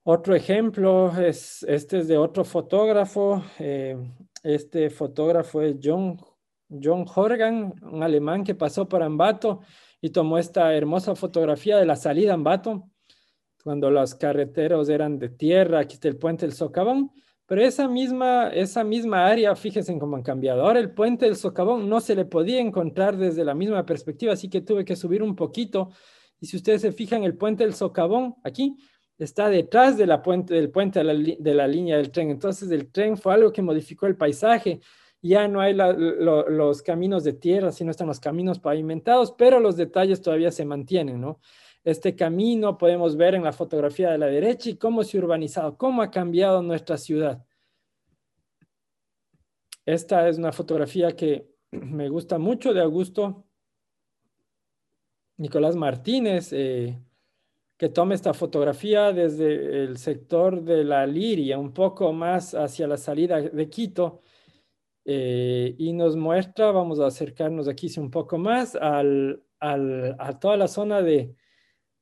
otro 0.03 0.35
ejemplo, 0.35 1.17
es, 1.17 1.63
este 1.63 1.99
es 1.99 2.07
de 2.07 2.17
otro 2.17 2.43
fotógrafo. 2.43 3.43
Eh, 3.59 3.97
este 4.43 4.89
fotógrafo 4.89 5.61
es 5.61 5.77
John, 5.81 6.17
John 6.69 7.05
Horgan, 7.15 7.73
un 7.81 8.03
alemán 8.03 8.43
que 8.43 8.55
pasó 8.55 8.87
por 8.87 9.01
Ambato 9.01 9.61
y 10.01 10.09
tomó 10.09 10.37
esta 10.37 10.75
hermosa 10.75 11.15
fotografía 11.15 11.77
de 11.77 11.85
la 11.85 11.95
salida 11.95 12.31
a 12.31 12.35
Ambato 12.35 12.89
cuando 13.63 13.89
los 13.89 14.13
carreteros 14.15 14.89
eran 14.89 15.17
de 15.17 15.29
tierra, 15.29 15.79
aquí 15.79 15.93
está 15.93 16.09
el 16.09 16.17
puente 16.17 16.45
del 16.45 16.53
Socavón, 16.53 17.11
pero 17.45 17.61
esa 17.61 17.87
misma, 17.87 18.49
esa 18.49 18.83
misma 18.83 19.27
área, 19.27 19.55
fíjense 19.55 19.97
cómo 19.99 20.15
han 20.15 20.23
cambiado. 20.23 20.63
Ahora 20.63 20.79
el 20.79 20.91
puente 20.93 21.25
del 21.25 21.35
Socavón 21.35 21.89
no 21.89 21.99
se 21.99 22.15
le 22.15 22.25
podía 22.25 22.59
encontrar 22.59 23.17
desde 23.17 23.43
la 23.43 23.53
misma 23.53 23.85
perspectiva, 23.85 24.33
así 24.33 24.49
que 24.49 24.61
tuve 24.61 24.85
que 24.85 24.95
subir 24.95 25.21
un 25.21 25.35
poquito. 25.35 25.89
Y 26.39 26.47
si 26.47 26.57
ustedes 26.57 26.81
se 26.81 26.91
fijan, 26.91 27.23
el 27.23 27.35
puente 27.35 27.63
del 27.63 27.73
Socavón 27.73 28.35
aquí 28.43 28.77
está 29.17 29.49
detrás 29.49 29.97
de 29.97 30.07
la 30.07 30.21
puente, 30.21 30.53
del 30.53 30.71
puente 30.71 30.99
de 30.99 31.05
la, 31.05 31.35
de 31.39 31.53
la 31.53 31.67
línea 31.67 31.97
del 31.97 32.11
tren. 32.11 32.29
Entonces 32.29 32.71
el 32.71 32.91
tren 32.91 33.17
fue 33.17 33.33
algo 33.33 33.51
que 33.51 33.61
modificó 33.61 34.07
el 34.07 34.15
paisaje. 34.15 34.79
Ya 35.21 35.47
no 35.47 35.61
hay 35.61 35.73
los 35.73 36.81
caminos 36.81 37.23
de 37.23 37.33
tierra, 37.33 37.71
sino 37.71 37.91
están 37.91 38.07
los 38.07 38.19
caminos 38.19 38.59
pavimentados, 38.59 39.33
pero 39.37 39.59
los 39.59 39.77
detalles 39.77 40.21
todavía 40.21 40.51
se 40.51 40.65
mantienen, 40.65 41.21
¿no? 41.21 41.39
Este 41.83 42.15
camino, 42.15 42.77
podemos 42.77 43.17
ver 43.17 43.35
en 43.35 43.43
la 43.43 43.51
fotografía 43.51 44.11
de 44.11 44.17
la 44.17 44.27
derecha 44.27 44.69
y 44.69 44.77
cómo 44.77 45.03
se 45.03 45.17
ha 45.17 45.21
urbanizado, 45.21 45.77
cómo 45.77 46.01
ha 46.01 46.11
cambiado 46.11 46.61
nuestra 46.61 46.97
ciudad. 46.97 47.43
Esta 49.85 50.29
es 50.29 50.37
una 50.37 50.53
fotografía 50.53 51.15
que 51.15 51.49
me 51.71 52.07
gusta 52.09 52.37
mucho 52.37 52.73
de 52.73 52.81
Augusto 52.81 53.45
Nicolás 55.37 55.75
Martínez, 55.75 56.53
eh, 56.53 56.97
que 57.75 57.89
toma 57.89 58.13
esta 58.13 58.33
fotografía 58.33 59.11
desde 59.11 59.83
el 59.83 59.97
sector 59.97 60.63
de 60.63 60.85
la 60.85 61.05
Liria, 61.05 61.57
un 61.57 61.73
poco 61.73 62.13
más 62.13 62.53
hacia 62.53 62.87
la 62.87 62.97
salida 62.97 63.41
de 63.41 63.69
Quito, 63.69 64.21
eh, 65.03 65.75
y 65.77 65.91
nos 65.91 66.15
muestra, 66.15 66.71
vamos 66.71 66.99
a 66.99 67.07
acercarnos 67.07 67.67
aquí 67.67 67.91
un 67.97 68.09
poco 68.09 68.37
más, 68.37 68.75
al, 68.75 69.43
a 69.59 70.39
toda 70.39 70.55
la 70.55 70.67
zona 70.67 71.01
de, 71.01 71.35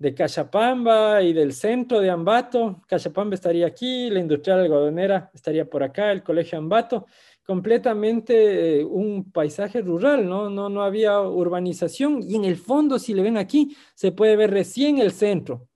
de 0.02 0.16
Cachapamba 0.16 1.22
y 1.22 1.32
del 1.32 1.54
centro 1.54 2.00
de 2.00 2.10
Ambato. 2.10 2.82
Cachapamba 2.88 3.36
estaría 3.36 3.68
aquí, 3.68 4.10
la 4.10 4.20
industrial 4.20 4.62
algodonera 4.62 5.30
estaría 5.32 5.70
por 5.70 5.84
acá, 5.84 6.12
el 6.12 6.24
colegio 6.24 6.58
Ambato, 6.58 7.06
completamente 7.46 8.80
eh, 8.80 8.84
un 8.84 9.32
paisaje 9.32 9.80
rural, 9.82 10.28
¿no? 10.28 10.50
¿no? 10.50 10.70
No 10.70 10.82
había 10.82 11.22
urbanización 11.22 12.24
y 12.24 12.36
en 12.36 12.46
el 12.46 12.56
fondo, 12.56 12.98
si 12.98 13.14
le 13.14 13.22
ven 13.22 13.38
aquí, 13.38 13.78
se 13.94 14.12
puede 14.12 14.36
ver 14.36 14.50
recién 14.50 14.98
el 14.98 15.12
centro. 15.12 15.68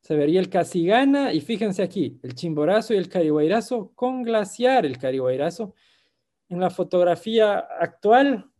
Se 0.00 0.16
vería 0.16 0.40
el 0.40 0.48
Casigana 0.48 1.32
y 1.32 1.40
fíjense 1.40 1.84
aquí, 1.84 2.18
el 2.24 2.34
Chimborazo 2.34 2.94
y 2.94 2.96
el 2.96 3.08
Carihuayrazo 3.08 3.92
con 3.94 4.24
glaciar, 4.24 4.84
el 4.84 4.98
Carihuayrazo. 4.98 5.72
En 6.48 6.58
la 6.58 6.70
fotografía 6.70 7.58
actual 7.58 8.51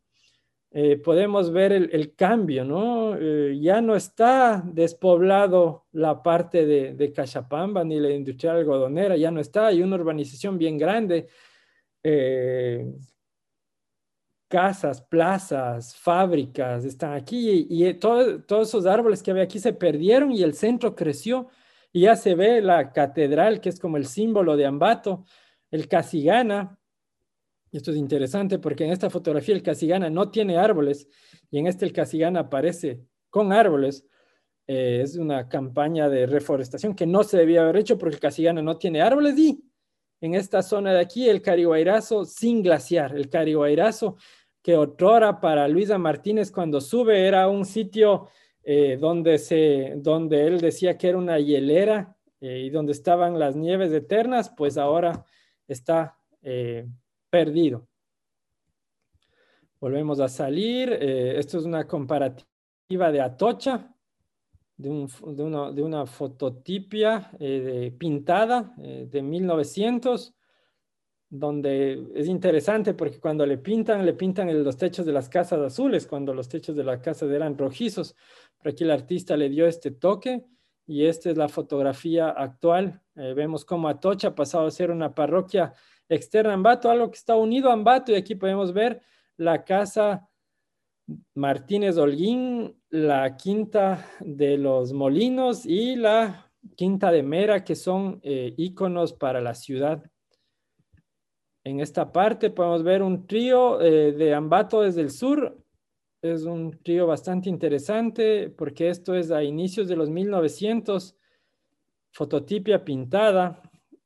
eh, 0.75 0.97
podemos 0.97 1.53
ver 1.53 1.73
el, 1.73 2.15
cambio, 2.15 2.65
¿no? 2.65 3.15
Eh, 3.19 3.59
ya 3.61 3.83
no 3.83 3.95
está 3.95 4.63
despoblado 4.65 5.87
la 5.93 6.23
parte 6.23 6.65
de, 6.65 6.95
de, 6.95 7.13
Cachapamba 7.13 7.85
ni 7.85 8.01
la 8.01 8.11
industrial 8.11 8.57
algodonera, 8.57 9.17
ya 9.17 9.31
no 9.31 9.41
está, 9.41 9.67
hay 9.67 9.83
una 9.83 9.97
urbanización 9.97 10.57
bien 10.57 10.79
grande. 10.79 11.29
Eh, 12.03 12.91
casas, 14.49 15.01
plazas, 15.01 15.97
fábricas 15.97 16.85
están 16.85 17.15
aquí 17.15 17.67
y, 17.71 17.95
todos 17.95 18.69
esos 18.69 18.85
árboles 18.87 19.23
que 19.23 19.31
había 19.31 19.45
aquí 19.45 19.59
se 19.59 19.73
perdieron 19.73 20.33
y 20.33 20.43
el 20.43 20.55
centro 20.55 20.95
creció 20.95 21.49
y 21.91 22.03
ya 22.03 22.17
se 22.17 22.35
ve 22.35 22.61
la 22.61 22.93
catedral 22.93 23.61
que 23.61 23.71
es 23.71 23.81
como 23.81 23.97
el 23.97 24.07
símbolo 24.07 24.57
de 24.57 24.67
Ambato, 24.67 25.25
el 25.71 25.89
Casigana, 25.89 26.79
y 27.73 27.79
esto 27.79 27.91
es 27.91 27.97
interesante 27.97 28.59
porque 28.59 28.85
en 28.85 28.93
esta 28.93 29.09
fotografía 29.09 29.55
el 29.55 29.63
Casigana 29.63 30.11
no 30.11 30.31
tiene 30.31 30.59
árboles 30.59 31.09
y 31.51 31.59
en 31.59 31.67
este 31.67 31.87
el 31.87 31.93
Casigana 31.93 32.41
aparece 32.41 33.01
con 33.31 33.51
árboles. 33.51 34.07
Eh, 34.67 35.01
es 35.03 35.17
una 35.17 35.49
campaña 35.49 36.11
de 36.11 36.27
reforestación 36.27 36.95
que 36.95 37.07
no 37.07 37.25
se 37.25 37.39
debía 37.39 37.63
haber 37.63 37.79
hecho 37.79 37.97
porque 37.97 38.17
el 38.17 38.21
Casigana 38.21 38.61
no 38.61 38.77
tiene 38.77 39.01
árboles 39.01 39.39
y 39.39 39.65
en 40.21 40.35
esta 40.35 40.63
zona 40.63 40.93
de 40.93 41.01
aquí 41.01 41.29
el 41.29 41.41
Carihuayrazo 41.41 42.27
sin 42.27 42.63
glaciar, 42.63 43.17
el 43.17 43.31
Carihuayrazo 43.31 44.17
que 44.63 44.77
otrora 44.77 45.41
para 45.41 45.67
Luisa 45.67 45.97
Martínez 45.97 46.53
cuando 46.53 46.79
sube 46.79 47.27
era 47.27 47.49
un 47.49 47.65
sitio 47.65 48.29
eh, 48.65 48.99
donde, 49.01 49.39
se, 49.39 49.95
donde 49.97 50.47
él 50.47 50.61
decía 50.61 50.99
que 50.99 51.09
era 51.09 51.19
una 51.19 51.39
hielera 51.39 52.15
eh, 52.39 52.65
y 52.67 52.71
donde 52.71 52.93
estaban 52.93 53.39
las 53.39 53.57
nieves 53.57 53.91
eternas, 53.93 54.53
pues 54.55 54.77
ahora 54.77 55.25
está 55.67 56.19
perdido. 57.33 57.89
Volvemos 59.81 60.21
a 60.21 60.29
salir. 60.29 60.93
Eh, 60.93 61.39
esto 61.39 61.59
es 61.59 61.65
una 61.65 61.89
comparativa 61.89 63.11
de 63.11 63.21
Atocha, 63.23 63.91
de, 64.77 64.91
una, 64.91 66.05
fototipia 66.05 67.31
eh, 67.41 67.95
pintada 67.99 68.75
eh, 68.79 69.09
de 69.11 69.23
1900, 69.23 70.35
donde 71.31 72.07
es 72.15 72.29
interesante 72.29 72.93
porque 72.93 73.19
cuando 73.19 73.47
le 73.47 73.57
pintan, 73.57 74.05
le 74.05 74.13
pintan 74.13 74.63
los 74.63 74.77
techos 74.77 75.07
de 75.07 75.13
las 75.13 75.31
casas 75.31 75.61
azules, 75.61 76.07
cuando 76.07 76.35
los 76.35 76.51
techos 76.51 76.77
de 76.77 76.85
las 76.85 77.01
casas 77.01 77.31
eran 77.31 77.57
rojizos. 77.57 78.15
Pero 78.59 78.73
aquí 78.75 78.85
el 78.85 78.91
artista 78.91 79.39
le 79.39 79.49
dio 79.49 79.67
este 79.67 79.91
toque 79.91 80.45
y 80.87 81.07
esta 81.07 81.31
es 81.31 81.39
la 81.39 81.49
fotografía 81.49 82.29
actual. 82.29 83.01
vemos 83.15 83.65
cómo 83.65 83.89
Atocha 83.89 84.29
ha 84.29 84.35
pasado 84.35 84.67
a 84.67 84.71
ser 84.71 84.91
una 84.91 85.15
parroquia 85.15 85.73
externa 86.15 86.51
a 86.53 86.55
Ambato, 86.55 86.91
algo 86.91 87.11
que 87.11 87.19
está 87.19 87.37
unido 87.37 87.71
a 87.71 87.75
Ambato 87.75 88.13
y 88.13 88.17
aquí 88.17 88.35
podemos 88.35 88.73
ver 88.73 89.03
la 89.37 89.65
casa 89.65 90.29
Martínez 91.35 91.97
Holguín, 91.97 92.77
la 92.91 93.37
quinta 93.37 94.07
de 94.21 94.57
los 94.59 94.93
Molinos 94.93 95.67
y 95.67 95.97
la 95.97 96.51
quinta 96.77 97.11
de 97.11 97.23
Mera, 97.23 97.65
que 97.65 97.75
son 97.75 98.21
eh, 98.23 98.55
íconos 98.57 99.13
para 99.13 99.41
la 99.41 99.55
ciudad. 99.55 100.05
En 101.65 101.81
esta 101.81 102.13
parte 102.13 102.51
podemos 102.51 102.83
ver 102.83 103.03
un 103.03 103.27
trío 103.27 103.81
eh, 103.81 104.13
de 104.13 104.35
Ambato 104.35 104.83
desde 104.83 105.01
el 105.01 105.11
sur. 105.11 105.59
Es 106.21 106.45
un 106.45 106.79
trío 106.83 107.07
bastante 107.07 107.49
interesante 107.49 108.49
porque 108.51 108.89
esto 108.89 109.15
es 109.15 109.31
a 109.31 109.43
inicios 109.43 109.89
de 109.89 109.97
los 109.97 110.11
1900, 110.11 111.17
fototipia 112.13 112.85
pintada. 112.85 113.62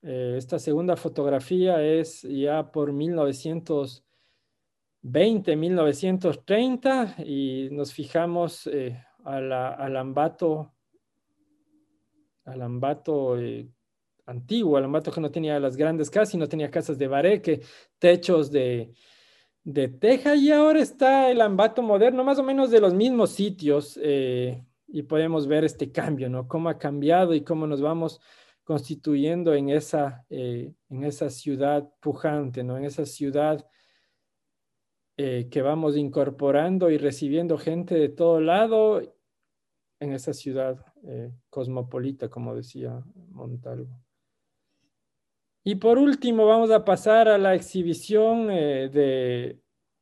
Eh, 0.09 0.37
esta 0.39 0.61
segunda 0.61 0.95
fotografía 0.95 1.83
es 1.83 2.23
ya 2.23 2.71
por 2.71 2.93
1920, 2.93 5.57
1930 5.57 7.17
y 7.27 7.71
nos 7.73 7.93
fijamos 7.93 8.69
eh, 8.69 9.05
al 9.25 9.97
Ambato, 9.97 10.73
al 12.45 12.63
Ambato 12.63 13.37
antiguo, 14.27 14.79
el 14.79 14.85
ambato 14.85 15.11
que 15.11 15.21
no 15.21 15.33
tenía 15.33 15.59
las 15.59 15.77
grandes 15.77 16.09
casas 16.09 16.35
y 16.35 16.39
no 16.39 16.49
tenía 16.49 16.71
casas 16.71 16.97
de 16.99 17.09
bareque, 17.09 17.63
techos 17.99 18.53
de, 18.53 18.93
de 19.65 19.89
teja 19.89 20.37
y 20.37 20.53
ahora 20.53 20.79
está 20.81 21.33
el 21.33 21.41
ambato 21.41 21.83
moderno, 21.83 22.23
más 22.23 22.39
o 22.39 22.45
menos 22.45 22.71
de 22.71 22.81
los 22.81 22.95
mismos 22.95 23.31
sitios 23.31 23.99
eh, 24.01 24.65
y 24.87 25.03
podemos 25.03 25.49
ver 25.49 25.65
este 25.65 25.91
cambio, 25.91 26.29
¿no? 26.29 26.47
Cómo 26.47 26.69
ha 26.69 26.79
cambiado 26.79 27.35
y 27.35 27.43
cómo 27.43 27.67
nos 27.67 27.81
vamos 27.81 28.21
constituyendo 28.67 29.55
en 29.55 29.69
esa, 29.69 30.27
eh, 30.29 30.75
en 30.91 31.05
esa 31.05 31.31
ciudad 31.31 31.89
pujante, 32.01 32.65
¿no? 32.65 32.77
En 32.77 32.85
esa 32.85 33.07
ciudad 33.07 33.65
eh, 35.17 35.49
que 35.49 35.63
vamos 35.63 35.97
incorporando 35.97 36.91
y 36.91 36.99
recibiendo 36.99 37.59
gente 37.59 37.95
de 37.95 38.09
todo 38.09 38.41
lado 38.41 39.01
en 40.01 40.13
esa 40.13 40.35
ciudad 40.35 40.85
cosmopolita, 41.49 42.29
como 42.29 42.57
decía 42.57 43.01
Montalvo. 43.31 44.03
Y 45.63 45.77
por 45.77 45.99
último, 45.99 46.45
vamos 46.47 46.73
a 46.73 46.85
pasar 46.85 47.29
a 47.29 47.39
la 47.39 47.55
exhibición 47.55 48.51
eh, 48.51 48.89
de 48.89 49.61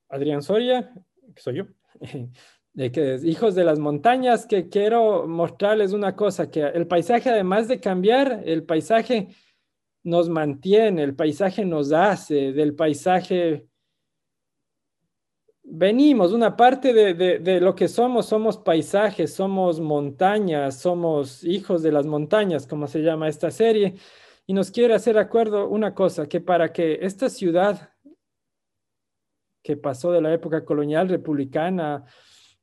Adrián 0.08 0.42
Soria, 0.42 0.90
que 1.34 1.42
soy 1.42 1.56
yo, 1.56 1.64
de 2.74 2.90
que 2.90 3.20
Hijos 3.22 3.54
de 3.54 3.64
las 3.64 3.78
Montañas, 3.78 4.46
que 4.46 4.68
quiero 4.68 5.26
mostrarles 5.26 5.92
una 5.92 6.14
cosa, 6.16 6.50
que 6.50 6.60
el 6.60 6.86
paisaje, 6.86 7.30
además 7.30 7.68
de 7.68 7.80
cambiar, 7.80 8.42
el 8.44 8.64
paisaje 8.64 9.28
nos 10.02 10.28
mantiene, 10.28 11.04
el 11.04 11.14
paisaje 11.14 11.64
nos 11.64 11.92
hace, 11.92 12.52
del 12.52 12.74
paisaje 12.74 13.68
venimos, 15.62 16.32
una 16.32 16.56
parte 16.56 16.92
de, 16.92 17.14
de, 17.14 17.60
lo 17.60 17.74
que 17.74 17.88
somos, 17.88 18.26
somos 18.26 18.58
paisajes, 18.58 19.32
somos 19.32 19.80
montañas, 19.80 20.78
somos 20.78 21.42
hijos 21.44 21.82
de 21.82 21.92
las 21.92 22.06
montañas, 22.06 22.66
como 22.66 22.86
se 22.86 23.00
llama 23.00 23.28
esta 23.28 23.50
serie. 23.50 23.94
Y 24.46 24.52
nos 24.52 24.70
quiere 24.70 24.94
hacer 24.94 25.16
acuerdo 25.16 25.68
una 25.68 25.94
cosa, 25.94 26.28
que 26.28 26.40
para 26.40 26.72
que 26.72 26.98
esta 27.00 27.30
ciudad 27.30 27.90
que 29.62 29.78
pasó 29.78 30.12
de 30.12 30.20
la 30.20 30.34
época 30.34 30.64
colonial 30.66 31.08
republicana 31.08 32.04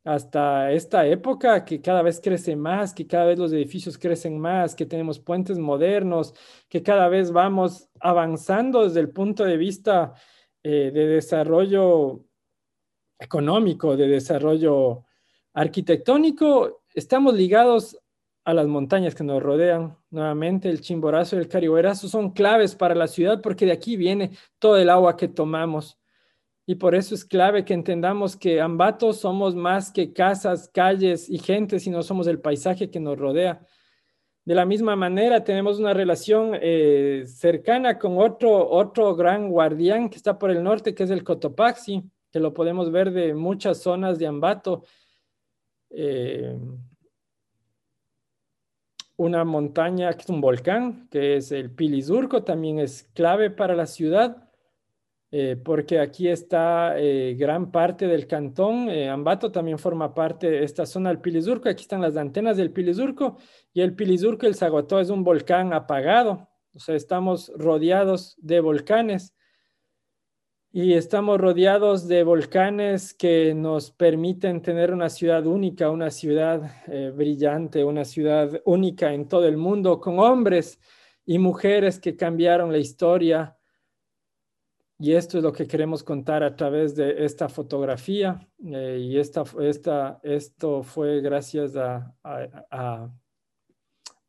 hasta 0.03 0.71
esta 0.71 1.05
época 1.07 1.63
que 1.63 1.81
cada 1.81 2.01
vez 2.01 2.19
crece 2.21 2.55
más, 2.55 2.93
que 2.93 3.05
cada 3.05 3.25
vez 3.25 3.37
los 3.37 3.53
edificios 3.53 3.97
crecen 3.97 4.39
más, 4.39 4.75
que 4.75 4.85
tenemos 4.85 5.19
puentes 5.19 5.59
modernos, 5.59 6.33
que 6.67 6.81
cada 6.81 7.07
vez 7.07 7.31
vamos 7.31 7.89
avanzando 7.99 8.83
desde 8.83 8.99
el 8.99 9.09
punto 9.09 9.43
de 9.43 9.57
vista 9.57 10.13
eh, 10.63 10.91
de 10.93 11.07
desarrollo 11.07 12.25
económico, 13.19 13.95
de 13.95 14.07
desarrollo 14.07 15.05
arquitectónico, 15.53 16.83
estamos 16.93 17.35
ligados 17.35 17.97
a 18.43 18.53
las 18.53 18.67
montañas 18.67 19.13
que 19.13 19.23
nos 19.23 19.41
rodean. 19.43 19.97
Nuevamente, 20.09 20.69
el 20.69 20.81
Chimborazo 20.81 21.35
y 21.35 21.39
el 21.39 21.47
Carihuerazo 21.47 22.07
son 22.07 22.31
claves 22.31 22.75
para 22.75 22.95
la 22.95 23.07
ciudad 23.07 23.41
porque 23.41 23.65
de 23.65 23.71
aquí 23.73 23.97
viene 23.97 24.31
todo 24.57 24.77
el 24.77 24.89
agua 24.89 25.15
que 25.15 25.27
tomamos. 25.27 26.00
Y 26.65 26.75
por 26.75 26.95
eso 26.95 27.15
es 27.15 27.25
clave 27.25 27.65
que 27.65 27.73
entendamos 27.73 28.37
que 28.37 28.61
Ambato 28.61 29.13
somos 29.13 29.55
más 29.55 29.91
que 29.91 30.13
casas, 30.13 30.69
calles 30.73 31.29
y 31.29 31.39
gente, 31.39 31.79
sino 31.79 32.03
somos 32.03 32.27
el 32.27 32.39
paisaje 32.39 32.89
que 32.89 32.99
nos 32.99 33.17
rodea. 33.17 33.65
De 34.43 34.55
la 34.55 34.65
misma 34.65 34.95
manera, 34.95 35.43
tenemos 35.43 35.79
una 35.79 35.93
relación 35.93 36.57
eh, 36.59 37.23
cercana 37.27 37.99
con 37.99 38.17
otro, 38.17 38.69
otro 38.69 39.15
gran 39.15 39.49
guardián 39.49 40.09
que 40.09 40.17
está 40.17 40.39
por 40.39 40.49
el 40.49 40.63
norte, 40.63 40.95
que 40.95 41.03
es 41.03 41.11
el 41.11 41.23
Cotopaxi, 41.23 42.03
que 42.31 42.39
lo 42.39 42.53
podemos 42.53 42.91
ver 42.91 43.11
de 43.11 43.33
muchas 43.33 43.79
zonas 43.79 44.17
de 44.17 44.27
Ambato. 44.27 44.83
Eh, 45.89 46.57
una 49.17 49.43
montaña 49.43 50.13
que 50.13 50.23
es 50.23 50.29
un 50.29 50.41
volcán, 50.41 51.07
que 51.09 51.35
es 51.35 51.51
el 51.51 51.69
Pilizurco, 51.69 52.43
también 52.43 52.79
es 52.79 53.03
clave 53.13 53.51
para 53.51 53.75
la 53.75 53.85
ciudad, 53.85 54.49
eh, 55.31 55.55
porque 55.63 55.99
aquí 55.99 56.27
está 56.27 56.99
eh, 56.99 57.35
gran 57.39 57.71
parte 57.71 58.07
del 58.07 58.27
cantón. 58.27 58.89
Eh, 58.89 59.09
Ambato 59.09 59.51
también 59.51 59.79
forma 59.79 60.13
parte 60.13 60.51
de 60.51 60.63
esta 60.63 60.85
zona 60.85 61.09
del 61.09 61.19
Pilizurco. 61.19 61.69
Aquí 61.69 61.83
están 61.83 62.01
las 62.01 62.17
antenas 62.17 62.57
del 62.57 62.71
Pilizurco 62.71 63.37
y 63.73 63.81
el 63.81 63.95
Pilizurco, 63.95 64.45
el 64.45 64.55
Zagotó, 64.55 64.99
es 64.99 65.09
un 65.09 65.23
volcán 65.23 65.73
apagado. 65.73 66.49
O 66.73 66.79
sea, 66.79 66.95
estamos 66.95 67.51
rodeados 67.55 68.35
de 68.39 68.59
volcanes 68.59 69.33
y 70.73 70.93
estamos 70.93 71.39
rodeados 71.39 72.07
de 72.07 72.23
volcanes 72.23 73.13
que 73.13 73.53
nos 73.53 73.91
permiten 73.91 74.61
tener 74.61 74.93
una 74.93 75.09
ciudad 75.09 75.45
única, 75.45 75.89
una 75.89 76.09
ciudad 76.11 76.71
eh, 76.87 77.11
brillante, 77.13 77.83
una 77.83 78.05
ciudad 78.05 78.61
única 78.63 79.13
en 79.13 79.27
todo 79.27 79.47
el 79.47 79.57
mundo, 79.57 79.99
con 79.99 80.19
hombres 80.19 80.79
y 81.25 81.39
mujeres 81.39 81.99
que 81.99 82.15
cambiaron 82.15 82.71
la 82.71 82.77
historia. 82.77 83.57
Y 85.03 85.15
esto 85.15 85.39
es 85.39 85.43
lo 85.43 85.51
que 85.51 85.65
queremos 85.65 86.03
contar 86.03 86.43
a 86.43 86.55
través 86.55 86.95
de 86.95 87.25
esta 87.25 87.49
fotografía. 87.49 88.47
Eh, 88.63 88.99
y 89.01 89.17
esta, 89.17 89.43
esta, 89.59 90.19
esto 90.21 90.83
fue 90.83 91.21
gracias 91.21 91.75
a, 91.75 92.13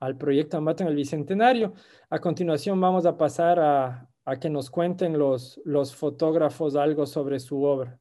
al 0.01 0.17
proyecto 0.17 0.57
Ambato 0.57 0.83
en 0.83 0.89
el 0.89 0.97
Bicentenario. 0.97 1.75
A 2.09 2.19
continuación 2.21 2.81
vamos 2.81 3.05
a 3.05 3.19
pasar 3.19 3.61
a, 3.61 4.09
a 4.25 4.41
que 4.41 4.49
nos 4.49 4.71
cuenten 4.71 5.19
los, 5.19 5.61
los 5.67 5.95
fotógrafos 5.95 6.75
algo 6.75 7.05
sobre 7.05 7.39
su 7.39 7.63
obra. 7.63 8.01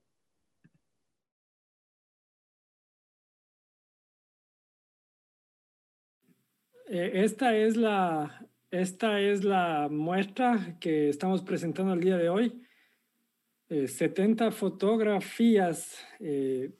Eh, 6.87 7.11
esta 7.15 7.53
es 7.53 7.75
la, 7.75 8.47
esta 8.71 9.19
es 9.19 9.43
la 9.43 9.89
muestra 9.91 10.77
que 10.79 11.09
estamos 11.09 11.41
presentando 11.43 11.93
el 11.93 11.99
día 11.99 12.17
de 12.17 12.29
hoy. 12.29 12.61
70 13.69 14.47
eh, 14.47 14.51
fotografías, 14.51 15.97
eh, 16.19 16.71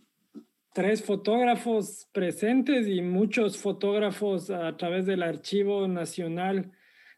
tres 0.74 1.04
fotógrafos 1.04 2.08
presentes 2.14 2.88
y 2.88 3.02
muchos 3.02 3.58
fotógrafos 3.58 4.50
a 4.50 4.76
través 4.78 5.06
del 5.06 5.22
Archivo 5.22 5.88
Nacional 5.88 6.72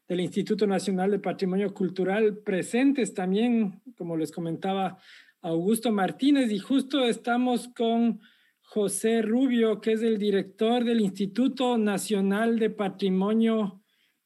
del 0.07 0.19
Instituto 0.19 0.67
Nacional 0.67 1.11
de 1.11 1.19
Patrimonio 1.19 1.73
Cultural 1.73 2.39
presentes 2.39 3.13
también, 3.13 3.81
como 3.95 4.17
les 4.17 4.31
comentaba 4.31 4.97
Augusto 5.41 5.91
Martínez, 5.91 6.51
y 6.51 6.59
justo 6.59 7.05
estamos 7.05 7.69
con 7.69 8.19
José 8.61 9.21
Rubio, 9.21 9.79
que 9.79 9.93
es 9.93 10.01
el 10.01 10.17
director 10.17 10.83
del 10.83 10.99
Instituto 10.99 11.77
Nacional 11.77 12.59
de 12.59 12.69
Patrimonio 12.69 13.82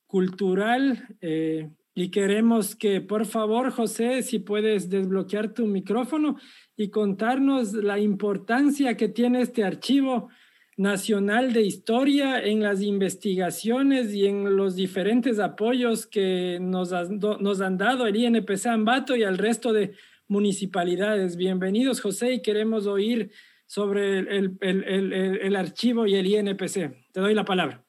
Cultural. 0.07 1.07
Eh, 1.21 1.69
y 1.93 2.09
queremos 2.09 2.75
que, 2.75 3.01
por 3.01 3.25
favor, 3.25 3.71
José, 3.71 4.21
si 4.23 4.39
puedes 4.39 4.89
desbloquear 4.89 5.53
tu 5.53 5.65
micrófono 5.65 6.37
y 6.75 6.89
contarnos 6.89 7.73
la 7.73 7.99
importancia 7.99 8.95
que 8.95 9.09
tiene 9.09 9.41
este 9.41 9.63
archivo 9.63 10.29
Nacional 10.77 11.53
de 11.53 11.63
Historia 11.63 12.39
en 12.39 12.61
las 12.61 12.83
investigaciones 12.83 14.13
y 14.13 14.27
en 14.27 14.55
los 14.55 14.75
diferentes 14.75 15.39
apoyos 15.39 16.05
que 16.05 16.59
nos, 16.61 16.91
nos 17.09 17.61
han 17.61 17.79
dado 17.79 18.05
el 18.05 18.15
INPC 18.15 18.67
Ambato 18.67 19.15
y 19.15 19.23
al 19.23 19.39
resto 19.39 19.73
de 19.73 19.95
municipalidades. 20.27 21.35
Bienvenidos, 21.35 21.99
José, 21.99 22.33
y 22.33 22.41
queremos 22.43 22.85
oír 22.85 23.31
sobre 23.65 24.19
el, 24.19 24.57
el, 24.61 25.55
archivo 25.55 26.05
y 26.05 26.13
el 26.13 26.27
INPC. 26.27 27.11
Te 27.11 27.21
doy 27.21 27.33
la 27.33 27.43
palabra. 27.43 27.87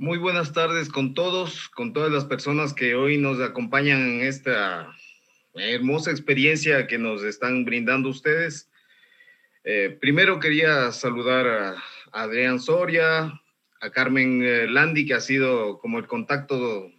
Muy 0.00 0.16
buenas 0.16 0.54
tardes 0.54 0.88
con 0.88 1.12
todos, 1.12 1.68
con 1.68 1.92
todas 1.92 2.10
las 2.10 2.24
personas 2.24 2.72
que 2.72 2.94
hoy 2.94 3.18
nos 3.18 3.38
acompañan 3.38 4.00
en 4.00 4.20
esta 4.22 4.96
hermosa 5.52 6.10
experiencia 6.10 6.86
que 6.86 6.96
nos 6.96 7.22
están 7.22 7.66
brindando 7.66 8.08
ustedes. 8.08 8.70
Eh, 9.62 9.98
primero 10.00 10.40
quería 10.40 10.90
saludar 10.92 11.46
a, 11.46 11.84
Adrián 12.12 12.60
Soria, 12.60 13.42
a 13.82 13.90
Carmen 13.90 14.42
eh, 14.42 14.66
Landi, 14.68 15.04
que 15.04 15.12
ha 15.12 15.20
sido 15.20 15.78
como 15.80 15.98
el 15.98 16.06
contacto 16.06 16.90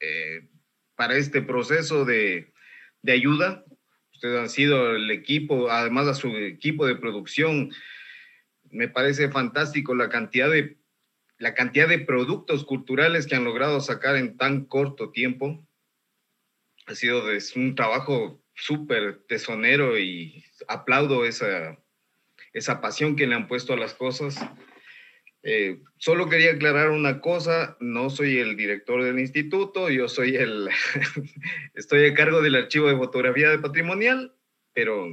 eh, 0.00 0.48
para 0.94 1.18
este 1.18 1.42
proceso 1.42 2.06
de, 2.06 2.50
ayuda. 3.06 3.62
Ustedes 4.14 4.40
han 4.40 4.48
sido 4.48 4.96
el 4.96 5.10
equipo, 5.10 5.70
además 5.70 6.08
a 6.08 6.14
su 6.14 6.34
equipo 6.34 6.86
de 6.86 6.96
producción. 6.96 7.70
Me 8.70 8.88
parece 8.88 9.28
fantástico 9.28 9.94
la 9.94 10.08
cantidad 10.08 10.48
de, 10.48 10.79
la 11.40 11.54
cantidad 11.54 11.88
de 11.88 11.98
productos 11.98 12.64
culturales 12.66 13.26
que 13.26 13.34
han 13.34 13.44
logrado 13.44 13.80
sacar 13.80 14.16
en 14.16 14.36
tan 14.36 14.66
corto 14.66 15.10
tiempo. 15.10 15.66
Ha 16.86 16.94
sido 16.94 17.22
un 17.56 17.74
trabajo 17.74 18.44
súper 18.54 19.22
tesonero 19.26 19.98
y 19.98 20.44
aplaudo 20.68 21.24
esa, 21.24 21.78
esa 22.52 22.82
pasión 22.82 23.16
que 23.16 23.26
le 23.26 23.34
han 23.34 23.48
puesto 23.48 23.72
a 23.72 23.78
las 23.78 23.94
cosas. 23.94 24.38
Eh, 25.42 25.80
solo 25.96 26.28
quería 26.28 26.52
aclarar 26.52 26.90
una 26.90 27.22
cosa, 27.22 27.78
no 27.80 28.10
soy 28.10 28.36
el 28.36 28.54
director 28.54 29.02
del 29.02 29.18
instituto, 29.18 29.88
yo 29.88 30.08
soy 30.08 30.36
el, 30.36 30.68
estoy 31.74 32.04
a 32.04 32.14
cargo 32.14 32.42
del 32.42 32.56
archivo 32.56 32.88
de 32.88 32.98
fotografía 32.98 33.48
de 33.48 33.58
patrimonial, 33.58 34.34
pero 34.74 35.06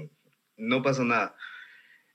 no 0.58 0.82
pasa 0.82 1.06
nada. 1.06 1.38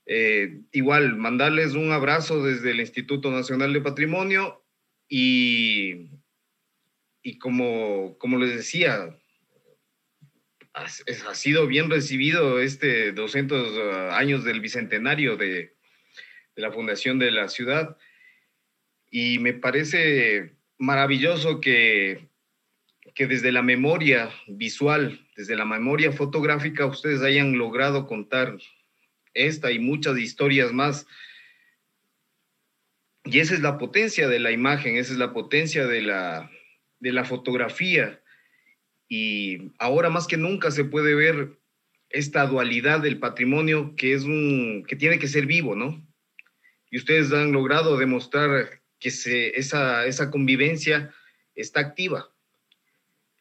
Eh, 0.05 0.61
igual, 0.71 1.15
mandarles 1.15 1.73
un 1.73 1.91
abrazo 1.91 2.43
desde 2.43 2.71
el 2.71 2.79
Instituto 2.79 3.31
Nacional 3.31 3.71
de 3.71 3.81
Patrimonio 3.81 4.63
y, 5.07 6.09
y 7.21 7.37
como, 7.37 8.17
como 8.17 8.37
les 8.37 8.55
decía, 8.55 9.17
ha, 10.73 10.87
sido 11.35 11.67
bien 11.67 11.89
recibido 11.89 12.59
este 12.59 13.11
200 13.11 13.77
ah, 13.77 14.17
años 14.17 14.43
del 14.43 14.59
bicentenario 14.59 15.37
de, 15.37 15.75
de 16.55 16.61
la 16.61 16.71
fundación 16.71 17.19
de 17.19 17.31
la 17.31 17.47
ciudad. 17.47 17.97
Y 19.09 19.39
me 19.39 19.53
parece 19.53 20.55
maravilloso 20.77 21.61
que, 21.61 22.27
que 23.13 23.27
desde 23.27 23.51
la 23.51 23.61
memoria 23.61 24.31
visual, 24.47 25.27
desde 25.35 25.55
la 25.55 25.65
memoria 25.65 26.11
fotográfica, 26.11 26.85
ustedes 26.85 27.21
hayan 27.21 27.57
logrado 27.57 28.07
contar 28.07 28.57
esta 29.33 29.71
y 29.71 29.79
muchas 29.79 30.17
historias 30.17 30.71
más. 30.71 31.05
Y 33.25 33.39
esa 33.39 33.53
es 33.53 33.61
la 33.61 33.77
potencia 33.77 34.27
de 34.27 34.39
la 34.39 34.51
imagen, 34.51 34.97
esa 34.97 35.13
es 35.13 35.17
la 35.17 35.33
potencia 35.33 35.87
de 35.87 36.01
la, 36.01 36.51
de 36.99 37.11
la 37.11 37.23
fotografía. 37.23 38.21
Y 39.07 39.71
ahora 39.79 40.09
más 40.09 40.27
que 40.27 40.37
nunca 40.37 40.71
se 40.71 40.85
puede 40.85 41.15
ver 41.15 41.59
esta 42.09 42.45
dualidad 42.45 42.99
del 43.01 43.19
patrimonio 43.19 43.95
que 43.95 44.13
es 44.13 44.23
un 44.23 44.83
que 44.87 44.95
tiene 44.95 45.19
que 45.19 45.27
ser 45.27 45.45
vivo, 45.45 45.75
¿no? 45.75 46.05
y 46.93 46.97
ustedes 46.97 47.33
han 47.33 47.51
logrado 47.51 47.97
demostrar 47.97 48.83
que 48.99 49.09
se, 49.09 49.59
esa, 49.59 50.05
esa 50.05 50.29
convivencia 50.29 51.11
está 51.55 51.79
activa. 51.79 52.31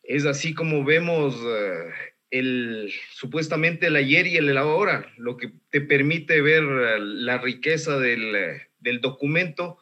Es 0.03 0.25
así 0.25 0.55
como 0.55 0.87
vemos 0.87 1.37
eh, 1.37 1.91
el, 2.33 2.91
supuestamente 3.13 3.87
el 3.87 3.97
ayer 3.97 4.27
y 4.27 4.39
el 4.39 4.57
ahora, 4.57 5.13
lo 5.19 5.37
que 5.37 5.53
te 5.71 5.83
permite 5.83 6.41
ver 6.41 6.65
eh, 6.65 6.99
la 6.99 7.39
riqueza 7.39 7.99
del, 7.99 8.59
del 8.81 9.01
documento, 9.01 9.79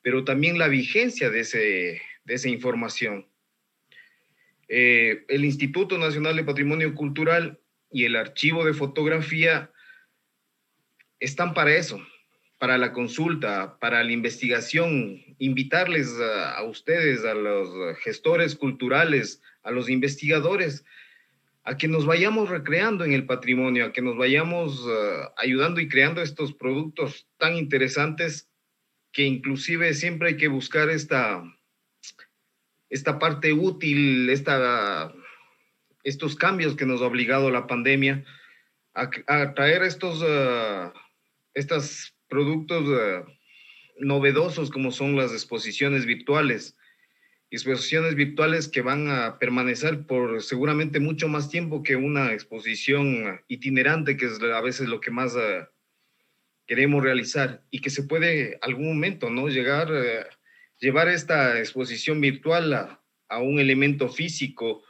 pero 0.00 0.24
también 0.24 0.58
la 0.58 0.68
vigencia 0.68 1.30
de, 1.30 1.40
ese, 1.40 2.02
de 2.24 2.34
esa 2.34 2.48
información. 2.48 3.28
Eh, 4.68 5.26
el 5.28 5.44
Instituto 5.44 5.98
Nacional 5.98 6.34
de 6.34 6.44
Patrimonio 6.44 6.94
Cultural 6.94 7.60
y 7.90 8.06
el 8.06 8.16
Archivo 8.16 8.64
de 8.64 8.72
Fotografía 8.72 9.70
están 11.20 11.52
para 11.52 11.76
eso, 11.76 12.02
para 12.58 12.78
la 12.78 12.94
consulta, 12.94 13.78
para 13.78 14.02
la 14.02 14.12
investigación, 14.12 15.22
invitarles 15.38 16.08
a, 16.56 16.62
ustedes, 16.62 17.22
a 17.26 17.34
los 17.34 17.98
gestores 17.98 18.56
culturales, 18.56 19.42
a 19.62 19.70
los 19.70 19.90
investigadores, 19.90 20.86
a 21.64 21.76
que 21.76 21.88
nos 21.88 22.06
vayamos 22.06 22.48
recreando 22.48 23.04
en 23.04 23.12
el 23.12 23.26
patrimonio, 23.26 23.86
a 23.86 23.92
que 23.92 24.02
nos 24.02 24.16
vayamos 24.16 24.80
uh, 24.84 25.30
ayudando 25.36 25.80
y 25.80 25.88
creando 25.88 26.20
estos 26.20 26.52
productos 26.52 27.28
tan 27.38 27.56
interesantes 27.56 28.48
que 29.12 29.22
inclusive 29.22 29.94
siempre 29.94 30.30
hay 30.30 30.36
que 30.36 30.48
buscar 30.48 30.90
esta, 30.90 31.42
esta 32.88 33.18
parte 33.18 33.52
útil, 33.52 34.28
esta, 34.30 35.12
estos 36.02 36.34
cambios 36.34 36.74
que 36.74 36.86
nos 36.86 37.00
ha 37.00 37.06
obligado 37.06 37.50
la 37.50 37.66
pandemia 37.66 38.24
a, 38.94 39.54
traer 39.54 39.82
estos, 39.82 40.22
uh, 40.22 40.92
productos 42.28 42.84
eh, 42.88 43.24
novedosos 43.98 44.70
como 44.70 44.90
son 44.90 45.16
las 45.16 45.32
exposiciones 45.32 46.06
virtuales. 46.06 46.76
Exposiciones 47.52 48.14
virtuales 48.14 48.66
que 48.66 48.80
van 48.80 49.10
a 49.10 49.38
permanecer 49.38 50.06
por 50.06 50.42
seguramente 50.42 51.00
mucho 51.00 51.28
más 51.28 51.50
tiempo 51.50 51.82
que 51.82 51.96
una 51.96 52.32
exposición 52.32 53.42
itinerante, 53.46 54.16
que 54.16 54.24
es 54.24 54.40
a 54.42 54.60
veces 54.62 54.88
lo 54.88 55.02
que 55.02 55.10
más 55.10 55.36
eh, 55.36 55.66
queremos 56.66 57.04
realizar 57.04 57.62
y 57.70 57.80
que 57.82 57.90
se 57.90 58.04
puede 58.04 58.58
algún 58.62 58.86
momento, 58.86 59.28
¿no? 59.28 59.48
Llegar, 59.48 59.88
eh, 59.92 60.24
llevar 60.80 61.08
esta 61.08 61.58
exposición 61.58 62.22
virtual 62.22 62.72
a, 62.72 63.02
a 63.28 63.40
un 63.40 63.60
elemento 63.60 64.08
físico, 64.08 64.82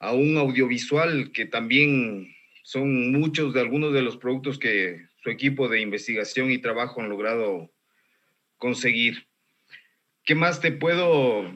a 0.00 0.12
un 0.12 0.36
audiovisual 0.38 1.30
que 1.30 1.46
también 1.46 2.34
son 2.64 3.12
muchos 3.12 3.54
de 3.54 3.60
algunos 3.60 3.94
de 3.94 4.02
los 4.02 4.16
productos 4.16 4.58
que 4.58 5.06
su 5.22 5.30
equipo 5.30 5.68
de 5.68 5.82
investigación 5.82 6.50
y 6.50 6.58
trabajo 6.58 7.00
han 7.00 7.10
logrado 7.10 7.72
conseguir. 8.56 9.28
¿Qué 10.24 10.34
más 10.34 10.60
te 10.60 10.72
puedo, 10.72 11.48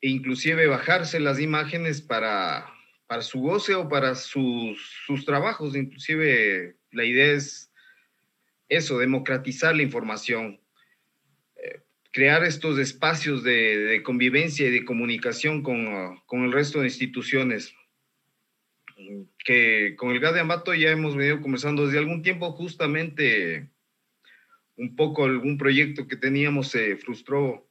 e 0.01 0.09
inclusive 0.09 0.67
bajarse 0.67 1.19
las 1.19 1.39
imágenes 1.39 2.01
para 2.01 2.67
para 3.11 3.23
su 3.23 3.41
goce 3.41 3.75
o 3.75 3.89
para 3.89 4.15
sus, 4.15 4.79
sus 5.05 5.25
trabajos. 5.25 5.75
Inclusive 5.75 6.77
la 6.91 7.03
idea 7.03 7.33
es 7.33 7.69
eso, 8.69 8.99
democratizar 8.99 9.75
la 9.75 9.81
información, 9.81 10.60
crear 12.11 12.43
estos 12.43 12.77
espacios 12.77 13.43
de, 13.43 13.77
de, 13.77 14.03
convivencia 14.03 14.67
y 14.67 14.71
de 14.71 14.85
comunicación 14.85 15.63
con, 15.63 16.19
con, 16.25 16.43
el 16.43 16.51
resto 16.51 16.79
de 16.79 16.87
instituciones. 16.87 17.73
Que 19.43 19.95
con 19.97 20.11
el 20.11 20.19
GAD 20.19 20.35
de 20.35 20.39
Ambato 20.41 20.73
ya 20.73 20.91
hemos 20.91 21.15
venido 21.15 21.41
conversando 21.41 21.85
desde 21.85 21.97
algún 21.97 22.21
tiempo, 22.21 22.51
justamente 22.51 23.69
un 24.75 24.95
poco 24.95 25.25
algún 25.25 25.57
proyecto 25.57 26.07
que 26.07 26.15
teníamos 26.15 26.69
se 26.69 26.97
frustró 26.97 27.67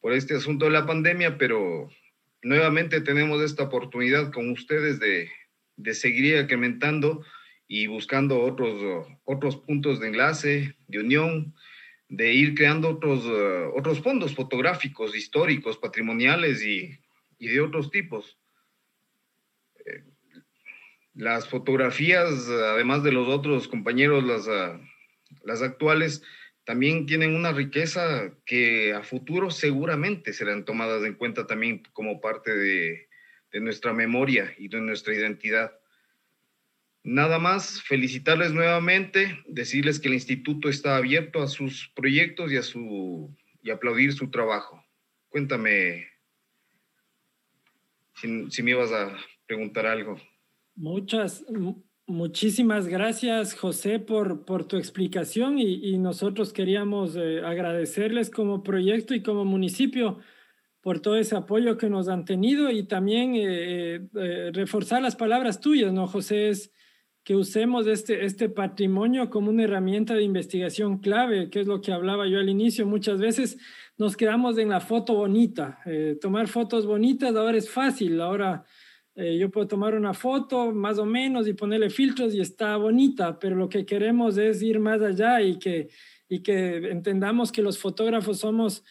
por 0.00 0.12
este 0.12 0.34
asunto 0.34 0.66
de 0.66 0.70
la 0.70 0.86
pandemia, 0.86 1.38
pero 1.38 1.88
nuevamente 2.42 3.00
tenemos 3.00 3.42
esta 3.42 3.64
oportunidad 3.64 4.30
con 4.32 4.50
ustedes 4.50 5.00
de, 5.00 5.30
de 5.76 5.94
seguir 5.94 6.36
incrementando 6.36 7.24
y 7.66 7.86
buscando 7.86 8.40
otros, 8.40 9.08
otros 9.24 9.56
puntos 9.56 10.00
de 10.00 10.08
enlace, 10.08 10.76
de 10.86 10.98
unión, 10.98 11.54
de 12.08 12.32
ir 12.32 12.54
creando 12.54 12.88
otros, 12.88 13.24
uh, 13.26 13.76
otros 13.76 14.00
fondos 14.00 14.34
fotográficos, 14.34 15.16
históricos, 15.16 15.78
patrimoniales 15.78 16.62
y, 16.62 16.98
y 17.38 17.48
de 17.48 17.60
otros 17.60 17.90
tipos. 17.90 18.38
Eh, 19.84 20.04
las 21.14 21.48
fotografías, 21.48 22.48
además 22.48 23.02
de 23.02 23.12
los 23.12 23.28
otros 23.28 23.68
compañeros, 23.68 24.24
las, 24.24 24.46
uh, 24.46 24.80
las 25.44 25.62
actuales, 25.62 26.22
también 26.64 27.06
tienen 27.06 27.34
una 27.34 27.52
riqueza 27.52 28.32
que 28.46 28.94
a 28.94 29.02
futuro 29.02 29.50
seguramente 29.50 30.32
serán 30.32 30.64
tomadas 30.64 31.04
en 31.04 31.14
cuenta 31.14 31.46
también 31.46 31.82
como 31.92 32.20
parte 32.20 32.56
de, 32.56 33.08
de 33.52 33.60
nuestra 33.60 33.92
memoria 33.92 34.54
y 34.58 34.68
de 34.68 34.80
nuestra 34.80 35.14
identidad. 35.14 35.78
Nada 37.06 37.38
más, 37.38 37.82
felicitarles 37.82 38.52
nuevamente, 38.52 39.38
decirles 39.46 40.00
que 40.00 40.08
el 40.08 40.14
instituto 40.14 40.70
está 40.70 40.96
abierto 40.96 41.42
a 41.42 41.48
sus 41.48 41.92
proyectos 41.94 42.50
y, 42.50 42.56
a 42.56 42.62
su, 42.62 43.30
y 43.62 43.70
aplaudir 43.70 44.14
su 44.14 44.30
trabajo. 44.30 44.82
Cuéntame 45.28 46.06
si, 48.14 48.62
me 48.62 48.70
ibas 48.70 48.90
a 48.90 49.14
preguntar 49.46 49.86
algo. 49.86 50.16
Muchas, 50.76 51.44
muchísimas 52.06 52.88
gracias, 52.88 53.52
José, 53.52 53.98
por, 53.98 54.46
por 54.46 54.66
tu 54.66 54.78
explicación 54.78 55.58
y, 55.58 55.98
nosotros 55.98 56.54
queríamos 56.54 57.16
eh, 57.16 57.42
agradecerles 57.44 58.30
como 58.30 58.62
proyecto 58.62 59.14
y 59.14 59.22
como 59.22 59.44
municipio 59.44 60.20
por 60.80 61.00
todo 61.00 61.16
ese 61.16 61.36
apoyo 61.36 61.76
que 61.76 61.90
nos 61.90 62.08
han 62.08 62.24
tenido 62.24 62.70
y 62.70 62.84
también 62.84 63.34
eh, 63.34 64.08
eh, 64.14 64.50
reforzar 64.54 65.02
las 65.02 65.16
palabras 65.16 65.60
tuyas, 65.60 65.92
¿no, 65.92 66.06
José? 66.06 66.48
Es 66.48 66.72
que 67.24 67.34
usemos 67.34 67.86
este, 67.86 68.24
este 68.24 68.48
patrimonio 68.48 69.30
como 69.30 69.50
una 69.50 69.64
herramienta 69.64 70.14
de 70.14 70.22
investigación 70.22 70.98
clave, 70.98 71.50
que 71.50 71.60
es 71.60 71.66
lo 71.66 71.80
que 71.80 71.92
hablaba 71.92 72.26
yo 72.28 72.38
al 72.38 72.48
inicio. 72.48 72.86
Muchas 72.86 73.18
veces 73.18 73.58
nos 73.96 74.16
quedamos 74.16 74.58
en 74.58 74.68
la 74.68 74.80
foto 74.80 75.14
bonita. 75.14 75.80
tomar 76.20 76.48
fotos 76.48 76.86
bonitas 76.86 77.34
ahora 77.34 77.56
es 77.56 77.70
fácil, 77.70 78.20
ahora 78.20 78.64
eh, 79.16 79.38
yo 79.38 79.48
puedo 79.48 79.68
tomar 79.68 79.94
una 79.94 80.12
foto 80.12 80.72
más 80.72 80.98
o 80.98 81.06
menos 81.06 81.46
y 81.46 81.54
ponerle 81.54 81.88
filtros 81.88 82.34
y 82.34 82.40
está 82.40 82.76
bonita, 82.76 83.38
pero 83.38 83.54
lo 83.54 83.68
que 83.68 83.86
queremos 83.86 84.36
es 84.38 84.60
ir 84.60 84.80
más 84.80 85.00
allá 85.02 85.40
y 85.40 85.58
que, 85.58 85.88
y 86.28 86.40
que 86.40 86.90
entendamos 86.90 87.52
que 87.52 87.62
los 87.62 87.78
fotógrafos 87.78 88.40
somos 88.40 88.82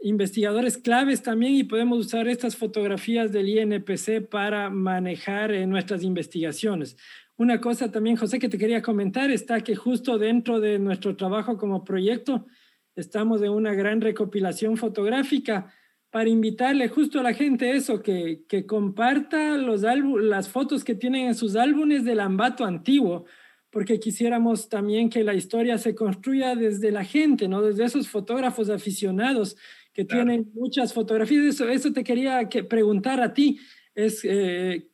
investigadores 0.00 0.78
claves 0.78 1.22
también 1.22 1.54
y 1.54 1.64
podemos 1.64 1.98
usar 1.98 2.26
estas 2.26 2.56
fotografías 2.56 3.32
del 3.32 3.48
INPC 3.48 4.26
para 4.30 4.70
manejar 4.70 5.52
eh, 5.52 5.66
nuestras 5.66 6.02
investigaciones. 6.02 6.96
Una 7.38 7.60
cosa 7.60 7.90
también, 7.90 8.16
José, 8.16 8.38
que 8.38 8.48
te 8.48 8.56
quería 8.56 8.80
comentar 8.80 9.30
está 9.30 9.60
que 9.60 9.76
justo 9.76 10.16
dentro 10.18 10.58
de 10.58 10.78
nuestro 10.78 11.16
trabajo 11.16 11.58
como 11.58 11.84
proyecto 11.84 12.46
estamos 12.94 13.42
en 13.42 13.50
una 13.50 13.74
gran 13.74 14.00
recopilación 14.00 14.78
fotográfica 14.78 15.70
para 16.10 16.30
invitarle 16.30 16.88
justo 16.88 17.20
a 17.20 17.22
la 17.22 17.34
gente 17.34 17.76
eso, 17.76 18.00
que, 18.00 18.44
que 18.48 18.64
comparta 18.64 19.58
los 19.58 19.82
las 19.82 20.48
fotos 20.48 20.82
que 20.82 20.94
tienen 20.94 21.26
en 21.26 21.34
sus 21.34 21.56
álbumes 21.56 22.04
del 22.04 22.20
Ambato 22.20 22.64
antiguo, 22.64 23.26
porque 23.68 24.00
quisiéramos 24.00 24.70
también 24.70 25.10
que 25.10 25.22
la 25.22 25.34
historia 25.34 25.76
se 25.76 25.94
construya 25.94 26.54
desde 26.54 26.90
la 26.90 27.04
gente, 27.04 27.48
¿no? 27.48 27.60
Desde 27.60 27.84
esos 27.84 28.08
fotógrafos 28.08 28.70
aficionados 28.70 29.58
que 29.92 30.06
tienen 30.06 30.50
muchas 30.54 30.94
fotografías. 30.94 31.44
Eso, 31.44 31.68
eso 31.68 31.92
te 31.92 32.02
quería 32.02 32.48
que 32.48 32.64
preguntar 32.64 33.20
a 33.20 33.34
ti, 33.34 33.58
es 33.94 34.24
eh, 34.24 34.88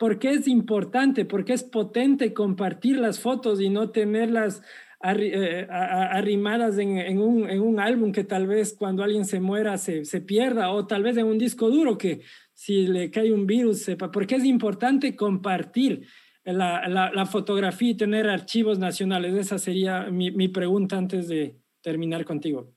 por 0.00 0.18
qué 0.18 0.30
es 0.30 0.48
importante, 0.48 1.26
por 1.26 1.44
qué 1.44 1.52
es 1.52 1.62
potente 1.62 2.32
compartir 2.32 2.96
las 2.96 3.20
fotos 3.20 3.60
y 3.60 3.68
no 3.68 3.90
tenerlas 3.90 4.62
eh, 5.04 5.66
arrimadas 5.68 6.78
en, 6.78 7.18
un, 7.20 7.78
álbum 7.78 8.10
que 8.10 8.24
tal 8.24 8.46
vez 8.46 8.72
cuando 8.72 9.02
alguien 9.02 9.26
se 9.26 9.40
muera 9.40 9.76
se, 9.76 10.02
pierda 10.22 10.70
o 10.70 10.86
tal 10.86 11.02
vez 11.02 11.18
en 11.18 11.26
un 11.26 11.36
disco 11.36 11.68
duro 11.68 11.98
que 11.98 12.22
si 12.54 12.86
le 12.86 13.10
cae 13.10 13.30
un 13.30 13.46
virus 13.46 13.82
sepa, 13.82 14.10
porque 14.10 14.36
es 14.36 14.44
importante 14.46 15.14
compartir 15.14 16.06
la, 16.44 17.26
fotografía 17.30 17.90
y 17.90 17.96
tener 17.98 18.26
archivos 18.26 18.78
nacionales. 18.78 19.34
Esa 19.34 19.58
sería 19.58 20.10
mi, 20.10 20.48
pregunta 20.48 20.96
antes 20.96 21.28
de 21.28 21.56
terminar 21.82 22.24
contigo, 22.24 22.74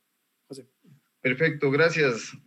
José. 0.49 0.67
Perfecto, 1.21 1.71
gracias. 1.71 2.37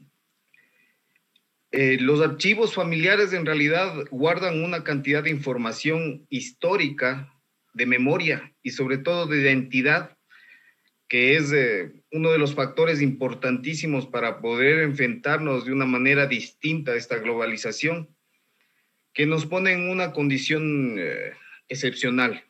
Eh, 1.78 1.98
los 2.00 2.22
archivos 2.22 2.72
familiares 2.72 3.34
en 3.34 3.44
realidad 3.44 4.06
guardan 4.10 4.64
una 4.64 4.82
cantidad 4.82 5.22
de 5.22 5.28
información 5.28 6.26
histórica 6.30 7.30
de 7.74 7.84
memoria 7.84 8.50
y 8.62 8.70
sobre 8.70 8.96
todo 8.96 9.26
de 9.26 9.42
identidad, 9.42 10.16
que 11.06 11.36
es 11.36 11.52
eh, 11.52 11.92
uno 12.12 12.30
de 12.30 12.38
los 12.38 12.54
factores 12.54 13.02
importantísimos 13.02 14.06
para 14.06 14.40
poder 14.40 14.84
enfrentarnos 14.84 15.66
de 15.66 15.72
una 15.74 15.84
manera 15.84 16.26
distinta 16.26 16.92
a 16.92 16.96
esta 16.96 17.18
globalización, 17.18 18.08
que 19.12 19.26
nos 19.26 19.44
pone 19.44 19.72
en 19.72 19.90
una 19.90 20.14
condición 20.14 20.96
eh, 20.98 21.34
excepcional. 21.68 22.42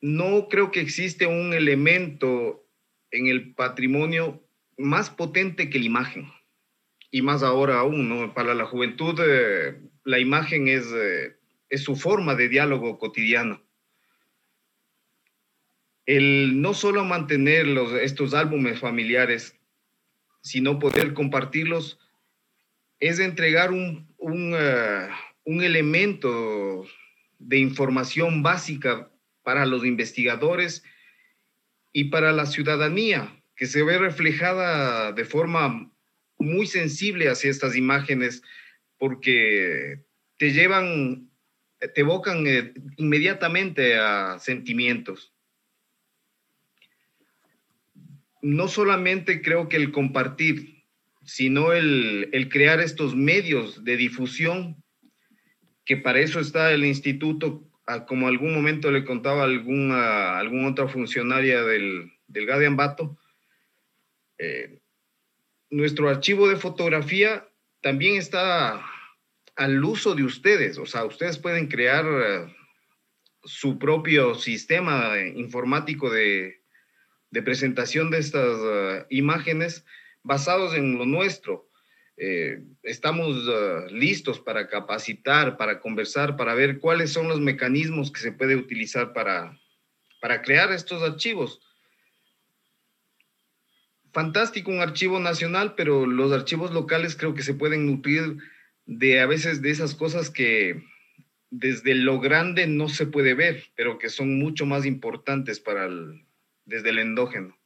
No 0.00 0.46
creo 0.48 0.70
que 0.70 0.82
existe 0.82 1.26
un 1.26 1.52
elemento 1.52 2.64
en 3.10 3.26
el 3.26 3.54
patrimonio 3.54 4.48
más 4.78 5.10
potente 5.10 5.68
que 5.68 5.80
la 5.80 5.86
imagen. 5.86 6.35
Y 7.16 7.22
más 7.22 7.42
ahora 7.42 7.78
aún, 7.78 8.32
Para 8.34 8.52
la 8.52 8.66
juventud, 8.66 9.18
eh, 9.26 9.80
la 10.04 10.18
imagen 10.18 10.68
es 10.68 10.84
es 11.70 11.82
su 11.82 11.96
forma 11.96 12.34
de 12.34 12.50
diálogo 12.50 12.98
cotidiano. 12.98 13.62
El 16.04 16.60
no 16.60 16.74
solo 16.74 17.06
mantener 17.06 17.66
estos 18.02 18.34
álbumes 18.34 18.80
familiares, 18.80 19.58
sino 20.42 20.78
poder 20.78 21.14
compartirlos, 21.14 21.98
es 23.00 23.18
entregar 23.18 23.72
un, 23.72 24.06
uh, 24.18 25.08
un 25.44 25.62
elemento 25.62 26.86
de 27.38 27.58
información 27.58 28.42
básica 28.42 29.10
para 29.42 29.64
los 29.64 29.86
investigadores 29.86 30.84
y 31.94 32.04
para 32.04 32.32
la 32.32 32.44
ciudadanía, 32.44 33.42
que 33.56 33.64
se 33.64 33.82
ve 33.82 33.96
reflejada 33.96 35.12
de 35.12 35.24
forma 35.24 35.90
muy 36.38 36.66
sensible 36.66 37.28
hacia 37.28 37.50
estas 37.50 37.76
imágenes, 37.76 38.42
porque 38.98 40.04
te 40.38 40.52
llevan 40.52 41.26
te 41.78 42.00
evocan 42.00 42.46
eh, 42.46 42.72
inmediatamente 42.96 43.96
a 43.96 44.38
sentimientos. 44.38 45.32
No 48.42 48.68
solamente 48.68 49.42
creo 49.42 49.68
que 49.68 49.76
el 49.76 49.92
compartir, 49.92 50.84
sino 51.24 51.72
el, 51.72 52.48
crear 52.50 52.80
estos 52.80 53.14
medios 53.16 53.84
de 53.84 53.96
difusión, 53.96 54.82
que 55.84 55.96
para 55.96 56.20
eso 56.20 56.40
está 56.40 56.72
el 56.72 56.84
instituto, 56.84 57.68
como 58.08 58.28
algún 58.28 58.54
momento 58.54 58.90
le 58.90 59.04
contaba 59.04 59.44
alguna, 59.44 60.38
alguna 60.38 60.68
otra 60.68 60.88
funcionaria 60.88 61.62
del, 61.62 62.12
del 62.26 62.46
GADE 62.46 62.66
Ambato, 62.66 63.18
eh, 64.38 64.80
nuestro 65.70 66.08
archivo 66.08 66.48
de 66.48 66.56
fotografía 66.56 67.48
también 67.80 68.16
está 68.16 68.84
al 69.56 69.84
uso 69.84 70.14
de 70.14 70.24
ustedes. 70.24 70.78
O 70.78 70.86
sea, 70.86 71.04
ustedes 71.04 71.38
pueden 71.38 71.66
crear 71.66 72.04
eh, 72.04 72.54
su 73.44 73.78
propio 73.78 74.34
sistema 74.34 75.18
informático 75.34 76.10
de, 76.10 76.62
presentación 77.44 78.10
de 78.10 78.18
estas 78.18 78.58
eh, 78.62 79.06
imágenes 79.10 79.84
basados 80.22 80.74
en 80.74 80.96
lo 80.96 81.04
nuestro. 81.04 81.68
Eh, 82.16 82.62
estamos 82.82 83.44
listos 83.92 84.40
para 84.40 84.68
capacitar, 84.68 85.58
para 85.58 85.80
conversar, 85.80 86.36
para 86.36 86.54
ver 86.54 86.78
cuáles 86.78 87.12
son 87.12 87.28
los 87.28 87.40
mecanismos 87.40 88.10
que 88.10 88.20
se 88.20 88.32
puede 88.32 88.56
utilizar 88.56 89.12
para, 89.12 89.60
para 90.22 90.40
crear 90.40 90.72
estos 90.72 91.02
archivos. 91.02 91.60
Fantástico 94.16 94.70
un 94.70 94.80
archivo 94.80 95.20
nacional, 95.20 95.74
pero 95.76 96.06
los 96.06 96.32
archivos 96.32 96.72
locales 96.72 97.16
creo 97.16 97.34
que 97.34 97.42
se 97.42 97.52
pueden 97.52 97.84
nutrir 97.84 98.38
de 98.86 99.20
a 99.20 99.26
veces 99.26 99.60
de 99.60 99.70
esas 99.70 99.94
cosas 99.94 100.30
que 100.30 100.82
desde 101.50 101.94
lo 101.94 102.18
grande 102.18 102.66
no 102.66 102.88
se 102.88 103.04
puede 103.04 103.34
ver, 103.34 103.64
pero 103.76 103.98
que 103.98 104.08
son 104.08 104.38
mucho 104.38 104.64
más 104.64 104.86
importantes 104.86 105.60
para 105.60 105.84
el, 105.84 106.24
desde 106.64 106.88
el 106.88 107.00
endógeno. 107.00 107.58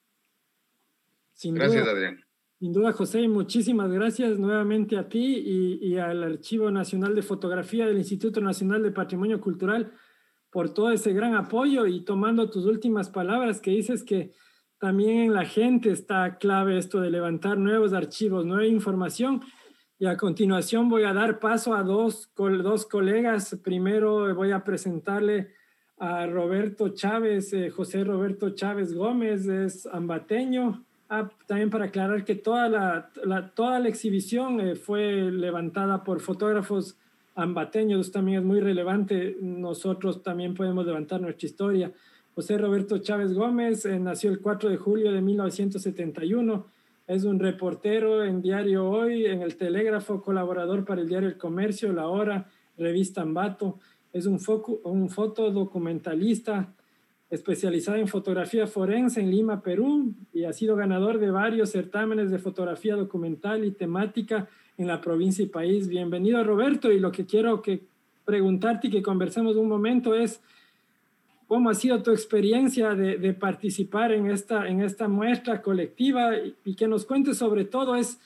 gracias, 1.40 1.86
Adrián. 1.86 2.24
Sin 2.58 2.72
duda, 2.72 2.94
José, 2.94 3.28
muchísimas 3.28 3.92
gracias 3.92 4.36
nuevamente 4.36 4.98
a 4.98 5.08
ti 5.08 5.44
y, 5.46 5.78
y, 5.80 5.98
al 5.98 6.24
Archivo 6.24 6.68
Nacional 6.72 7.14
de 7.14 7.22
Fotografía 7.22 7.86
del 7.86 7.98
Instituto 7.98 8.40
Nacional 8.40 8.82
de 8.82 8.90
Patrimonio 8.90 9.40
Cultural 9.40 9.92
por 10.50 10.74
todo 10.74 10.90
ese 10.90 11.12
gran 11.12 11.36
apoyo 11.36 11.86
y 11.86 12.04
tomando 12.04 12.50
tus 12.50 12.64
últimas 12.64 13.08
palabras 13.08 13.60
que 13.60 13.70
dices 13.70 14.02
que 14.02 14.32
también 14.80 15.18
en 15.18 15.34
la 15.34 15.44
gente 15.44 15.90
está 15.90 16.38
clave 16.38 16.78
esto 16.78 17.00
de 17.00 17.10
levantar 17.10 17.58
nuevos 17.58 17.92
archivos, 17.92 18.46
nueva 18.46 18.66
información 18.66 19.42
y 19.98 20.06
a 20.06 20.16
continuación 20.16 20.88
voy 20.88 21.04
a 21.04 21.12
dar 21.12 21.38
paso 21.38 21.74
a 21.74 21.82
dos, 21.82 22.32
dos 22.34 22.86
colegas. 22.86 23.54
Primero 23.62 24.34
voy 24.34 24.52
a 24.52 24.64
presentarle 24.64 25.50
a 25.98 26.26
Roberto 26.26 26.88
Chávez, 26.88 27.52
eh, 27.52 27.68
José 27.68 28.04
Roberto 28.04 28.54
Chávez 28.54 28.94
Gómez, 28.94 29.46
es 29.46 29.84
ambateño. 29.84 30.86
Ah, 31.10 31.28
también 31.46 31.68
para 31.68 31.86
aclarar 31.86 32.24
que 32.24 32.36
toda 32.36 32.70
la, 32.70 33.10
toda 33.54 33.78
la 33.80 33.88
exhibición 33.88 34.60
eh, 34.60 34.76
fue 34.76 35.30
levantada 35.30 36.02
por 36.02 36.20
fotógrafos 36.20 36.96
ambateños, 37.34 38.10
también 38.10 38.38
es 38.38 38.44
muy 38.44 38.60
relevante. 38.60 39.36
Nosotros 39.42 40.22
también 40.22 40.54
podemos 40.54 40.86
levantar 40.86 41.20
nuestra 41.20 41.46
historia. 41.46 41.92
José 42.34 42.58
Roberto 42.58 42.98
Chávez 42.98 43.34
Gómez 43.34 43.84
eh, 43.86 43.98
nació 43.98 44.30
el 44.30 44.40
4 44.40 44.70
de 44.70 44.76
julio 44.76 45.12
de 45.12 45.20
1971 45.20 46.66
es 47.10 47.24
un 47.24 47.40
reportero 47.40 48.24
en 48.24 48.40
Diario 48.40 48.88
Hoy, 48.88 49.26
en 49.26 49.42
El 49.42 49.56
Telégrafo, 49.56 50.22
colaborador 50.22 50.84
para 50.84 51.00
el 51.00 51.08
Diario 51.08 51.28
El 51.28 51.38
Comercio, 51.38 51.92
La 51.92 52.06
Hora, 52.06 52.48
Revista 52.78 53.22
Ambato. 53.22 53.80
Es 54.12 54.26
un, 54.26 54.38
un 54.84 55.08
fotodocumentalista 55.10 56.72
especializado 57.28 57.96
en 57.96 58.06
fotografía 58.06 58.68
forense 58.68 59.20
en 59.20 59.28
Lima, 59.28 59.60
Perú, 59.60 60.14
y 60.32 60.44
ha 60.44 60.52
sido 60.52 60.76
ganador 60.76 61.18
de 61.18 61.32
varios 61.32 61.70
certámenes 61.70 62.30
de 62.30 62.38
fotografía 62.38 62.94
documental 62.94 63.64
y 63.64 63.72
temática 63.72 64.48
en 64.78 64.86
la 64.86 65.00
provincia 65.00 65.44
y 65.44 65.48
país. 65.48 65.88
Bienvenido, 65.88 66.44
Roberto, 66.44 66.92
y 66.92 67.00
lo 67.00 67.10
que 67.10 67.26
quiero 67.26 67.60
que 67.60 67.88
preguntarte 68.24 68.86
y 68.86 68.90
que 68.90 69.02
conversemos 69.02 69.56
un 69.56 69.68
momento 69.68 70.14
es 70.14 70.40
cómo 71.50 71.68
ha 71.68 71.74
sido 71.74 72.00
tu 72.00 72.12
experiencia 72.12 72.94
de, 72.94 73.34
participar 73.34 74.12
en 74.12 74.30
esta, 74.30 74.68
en 74.68 74.82
esta 74.82 75.08
muestra 75.08 75.60
colectiva 75.62 76.30
y, 76.64 76.76
que 76.76 76.86
nos 76.86 77.04
cuentes 77.04 77.38
sobre 77.38 77.64
todo 77.64 77.96
es 77.96 78.20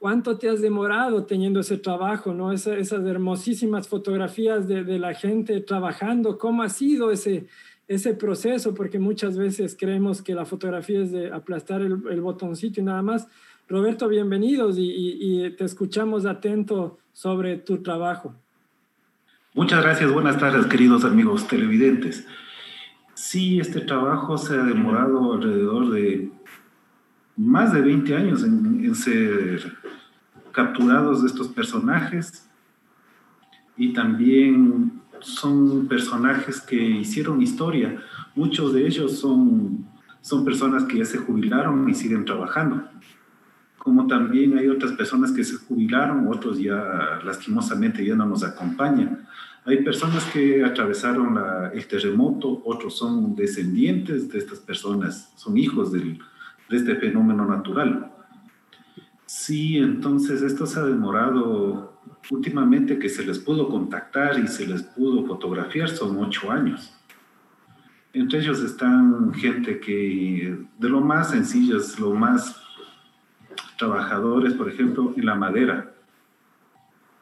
cuánto 0.00 0.36
te 0.36 0.48
has 0.48 0.60
demorado 0.60 1.24
teniendo 1.24 1.60
ese 1.60 1.78
trabajo, 1.78 2.34
¿no? 2.34 2.50
esas 2.50 2.90
hermosísimas 3.06 3.86
fotografías 3.86 4.66
de, 4.66 4.82
de, 4.82 4.98
la 4.98 5.14
gente 5.14 5.60
trabajando, 5.60 6.36
cómo 6.36 6.64
ha 6.64 6.68
sido 6.68 7.12
ese, 7.12 7.46
ese 7.86 8.12
proceso, 8.14 8.74
porque 8.74 8.98
muchas 8.98 9.38
veces 9.38 9.76
creemos 9.78 10.20
que 10.20 10.34
la 10.34 10.46
fotografía 10.46 11.02
es 11.02 11.12
de 11.12 11.30
aplastar 11.30 11.80
el, 11.80 11.96
el 12.10 12.20
botoncito 12.20 12.80
y 12.80 12.82
nada 12.82 13.02
más. 13.02 13.28
Roberto, 13.68 14.08
bienvenidos 14.08 14.78
y, 14.78 14.90
y 15.20 15.50
te 15.50 15.62
escuchamos 15.62 16.26
atento 16.26 16.98
sobre 17.12 17.58
tu 17.58 17.84
trabajo. 17.84 18.34
Muchas 19.56 19.82
gracias, 19.82 20.12
buenas 20.12 20.38
tardes 20.38 20.66
queridos 20.66 21.06
amigos 21.06 21.48
televidentes. 21.48 22.26
Sí, 23.14 23.58
este 23.58 23.80
trabajo 23.80 24.36
se 24.36 24.52
ha 24.52 24.62
demorado 24.62 25.32
alrededor 25.32 25.92
de 25.92 26.30
más 27.38 27.72
de 27.72 27.80
20 27.80 28.16
años 28.16 28.44
en, 28.44 28.94
ser 28.94 29.78
capturados 30.52 31.22
de 31.22 31.28
estos 31.28 31.48
personajes 31.48 32.46
y 33.78 33.94
también 33.94 35.00
son 35.20 35.88
personajes 35.88 36.60
que 36.60 36.76
hicieron 36.76 37.40
historia. 37.40 37.98
Muchos 38.34 38.74
de 38.74 38.86
ellos 38.86 39.18
son, 39.18 39.86
son 40.20 40.44
personas 40.44 40.84
que 40.84 40.98
ya 40.98 41.06
se 41.06 41.16
jubilaron 41.16 41.88
y 41.88 41.94
siguen 41.94 42.26
trabajando. 42.26 42.84
Como 43.78 44.06
también 44.06 44.58
hay 44.58 44.68
otras 44.68 44.92
personas 44.92 45.32
que 45.32 45.44
se 45.44 45.56
jubilaron, 45.56 46.28
otros 46.28 46.58
ya 46.58 47.20
lastimosamente 47.24 48.04
ya 48.04 48.14
no 48.14 48.26
nos 48.26 48.44
acompañan. 48.44 49.26
Hay 49.66 49.82
personas 49.82 50.24
que 50.26 50.64
atravesaron 50.64 51.36
el 51.74 51.86
terremoto, 51.88 52.62
otros 52.64 52.96
son 52.96 53.34
descendientes 53.34 54.30
de 54.30 54.38
estas 54.38 54.60
personas, 54.60 55.32
son 55.34 55.58
hijos 55.58 55.90
de 55.90 56.18
este 56.70 56.94
fenómeno 56.94 57.44
natural. 57.44 58.12
Sí, 59.26 59.76
entonces 59.78 60.42
esto 60.42 60.66
se 60.66 60.78
ha 60.78 60.84
demorado 60.84 62.00
últimamente 62.30 62.98
que 63.00 63.08
se 63.08 63.26
les 63.26 63.40
pudo 63.40 63.68
contactar 63.68 64.38
y 64.38 64.46
se 64.46 64.68
les 64.68 64.84
pudo 64.84 65.26
fotografiar, 65.26 65.88
son 65.88 66.16
ocho 66.18 66.52
años. 66.52 66.94
Entre 68.12 68.38
ellos 68.38 68.60
están 68.60 69.34
gente 69.34 69.80
que 69.80 70.58
de 70.78 70.88
lo 70.88 71.00
más 71.00 71.30
sencillas, 71.30 71.98
lo 71.98 72.14
más 72.14 72.56
trabajadores, 73.76 74.54
por 74.54 74.68
ejemplo, 74.68 75.12
en 75.16 75.26
la 75.26 75.34
madera. 75.34 75.92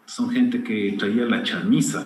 Son 0.04 0.28
gente 0.28 0.62
que 0.62 0.94
traía 0.98 1.24
la 1.24 1.42
chamisa, 1.42 2.04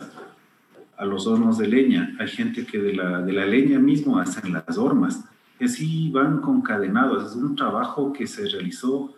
a 0.99 1.05
los 1.05 1.27
hornos 1.27 1.59
de 1.59 1.69
leña. 1.69 2.15
Hay 2.19 2.29
gente 2.29 2.67
que 2.67 2.79
de 2.79 2.95
la, 2.95 3.23
de 3.23 3.33
la 3.33 3.47
leña 3.47 3.79
mismo 3.79 4.19
hacen 4.19 4.53
las 4.53 4.77
hormas. 4.77 5.25
Y 5.61 5.65
así 5.65 6.11
van 6.11 6.41
concadenados. 6.41 7.31
Es 7.31 7.37
un 7.37 7.57
trabajo 7.57 8.13
que 8.13 8.27
se 8.27 8.49
realizó 8.49 9.15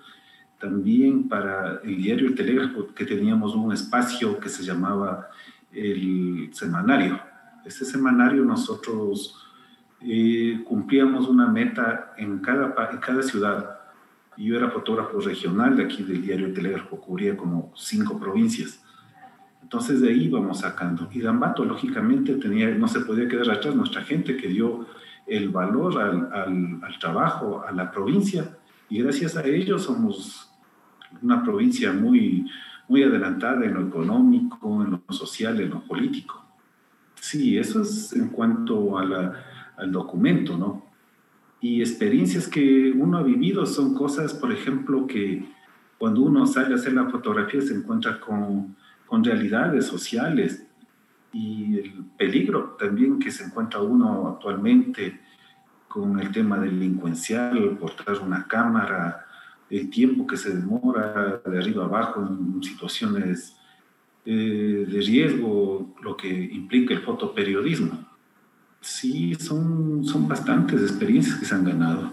también 0.61 1.29
para 1.29 1.81
el 1.83 1.97
diario 1.97 2.29
El 2.29 2.35
Telégrafo, 2.35 2.95
que 2.95 3.07
teníamos 3.07 3.55
un 3.55 3.73
espacio 3.73 4.39
que 4.39 4.51
se 4.51 4.63
llamaba 4.63 5.29
el 5.73 6.51
semanario. 6.53 7.19
Ese 7.65 7.85
semanario 7.85 8.45
nosotros 8.45 9.37
eh, 10.03 10.63
cumplíamos 10.65 11.29
una 11.29 11.49
meta 11.49 12.13
en 12.19 12.39
cada, 12.41 12.75
en 12.93 12.99
cada 12.99 13.23
ciudad. 13.23 13.81
Yo 14.37 14.57
era 14.57 14.71
fotógrafo 14.71 15.21
regional 15.21 15.77
de 15.77 15.85
aquí 15.85 16.03
del 16.03 16.23
diario 16.23 16.47
El 16.47 16.55
Telégrafo, 16.55 17.01
cubría 17.01 17.37
como 17.37 17.73
cinco 17.75 18.19
provincias. 18.19 18.83
Entonces 19.63 20.01
de 20.01 20.09
ahí 20.09 20.29
vamos 20.29 20.61
sacando. 20.61 21.09
Y 21.13 21.21
Gambato, 21.21 21.65
lógicamente, 21.65 22.35
tenía, 22.35 22.69
no 22.75 22.89
se 22.89 23.01
podía 23.01 23.29
quedar 23.29 23.51
atrás 23.51 23.75
nuestra 23.75 24.03
gente 24.03 24.37
que 24.37 24.49
dio 24.49 24.87
el 25.27 25.49
valor 25.51 26.01
al, 26.01 26.81
al, 26.83 26.99
trabajo, 26.99 27.65
a 27.67 27.71
la 27.73 27.91
provincia, 27.91 28.59
y 28.89 29.01
gracias 29.03 29.37
a 29.37 29.47
ellos 29.47 29.85
somos 29.85 30.51
una 31.23 31.43
provincia 31.43 31.93
muy, 31.93 32.51
muy 32.89 33.05
adelantada 33.05 33.65
en 33.65 33.75
lo 33.75 33.87
económico, 33.87 34.83
en 34.83 34.91
lo 34.91 35.15
social, 35.15 35.61
en 35.61 35.71
lo 35.71 35.81
político. 35.83 36.45
Sí, 37.15 37.57
eso 37.57 37.83
es 37.83 38.13
en 38.13 38.29
cuanto 38.29 38.99
a 38.99 39.05
la, 39.05 39.45
al 39.77 39.93
documento, 39.93 40.57
¿no? 40.57 40.91
Y 41.61 41.81
experiencias 41.81 42.49
que 42.49 42.91
uno 42.91 43.19
ha 43.19 43.23
vivido 43.23 43.67
son 43.67 43.95
cosas, 43.95 44.35
por 44.35 44.51
ejemplo, 44.51 45.07
que 45.07 45.47
cuando 45.99 46.23
uno 46.23 46.47
sale 46.47 46.73
a 46.73 46.77
hacer 46.77 46.95
la 46.95 47.11
fotografía 47.11 47.61
se 47.61 47.75
encuentra 47.75 48.19
con 48.19 48.75
con 49.11 49.25
realidades 49.25 49.87
sociales 49.87 50.65
y 51.33 51.79
el 51.79 52.05
peligro 52.17 52.77
también 52.79 53.19
que 53.19 53.33
se 53.33 53.43
encuentra 53.43 53.83
uno 53.83 54.29
actualmente 54.29 55.21
con 55.89 56.21
el 56.21 56.31
tema 56.31 56.61
delincuencial, 56.61 57.77
portar 57.81 58.21
una 58.21 58.47
cámara, 58.47 59.27
el 59.69 59.91
tiempo 59.91 60.29
que 60.29 60.37
se 60.37 60.55
demora 60.55 61.43
de 61.45 61.59
arriba 61.59 61.87
abajo 61.87 62.25
en 62.25 62.63
situaciones 62.63 63.57
eh, 64.25 64.87
de 64.89 65.01
riesgo, 65.01 65.93
lo 66.03 66.17
que 66.17 66.29
implica 66.29 66.95
el 66.95 67.01
fotoperiodismo. 67.01 68.07
Sí, 68.81 69.35
son, 69.35 70.05
son 70.05 70.29
bastantes 70.29 70.83
experiencias 70.83 71.35
que 71.35 71.47
se 71.47 71.55
han 71.57 71.65
ganado. 71.65 72.13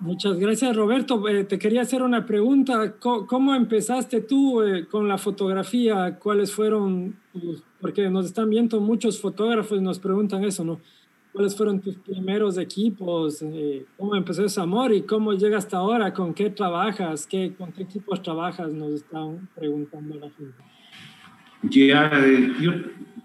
Muchas 0.00 0.38
gracias, 0.38 0.76
Roberto. 0.76 1.28
Eh, 1.28 1.44
te 1.44 1.58
quería 1.58 1.82
hacer 1.82 2.02
una 2.02 2.26
pregunta. 2.26 2.94
¿Cómo, 2.98 3.54
empezaste 3.54 4.20
tú 4.20 4.62
eh, 4.62 4.86
con 4.86 5.08
la 5.08 5.18
fotografía? 5.18 6.18
¿Cuáles 6.18 6.52
fueron, 6.52 7.16
porque 7.80 8.10
nos 8.10 8.26
están 8.26 8.50
viendo 8.50 8.80
muchos 8.80 9.20
fotógrafos 9.20 9.78
y 9.78 9.82
nos 9.82 9.98
preguntan 9.98 10.44
eso, 10.44 10.64
¿no? 10.64 10.80
¿Cuáles 11.32 11.56
fueron 11.56 11.80
tus 11.80 11.96
primeros 11.96 12.58
equipos? 12.58 13.42
Eh, 13.42 13.86
¿Cómo 13.96 14.14
empezó 14.14 14.44
ese 14.44 14.60
amor 14.60 14.92
y 14.92 15.02
cómo 15.02 15.32
llega 15.32 15.58
hasta 15.58 15.78
ahora? 15.78 16.12
¿Con 16.12 16.34
qué 16.34 16.50
trabajas? 16.50 17.26
¿Qué, 17.26 17.54
¿Con 17.56 17.72
qué 17.72 17.84
equipos 17.84 18.22
trabajas? 18.22 18.70
Nos 18.72 18.92
están 18.92 19.48
preguntando 19.54 20.14
la 20.16 20.30
gente. 20.30 20.54
Ya, 21.70 22.10
yo 22.60 22.72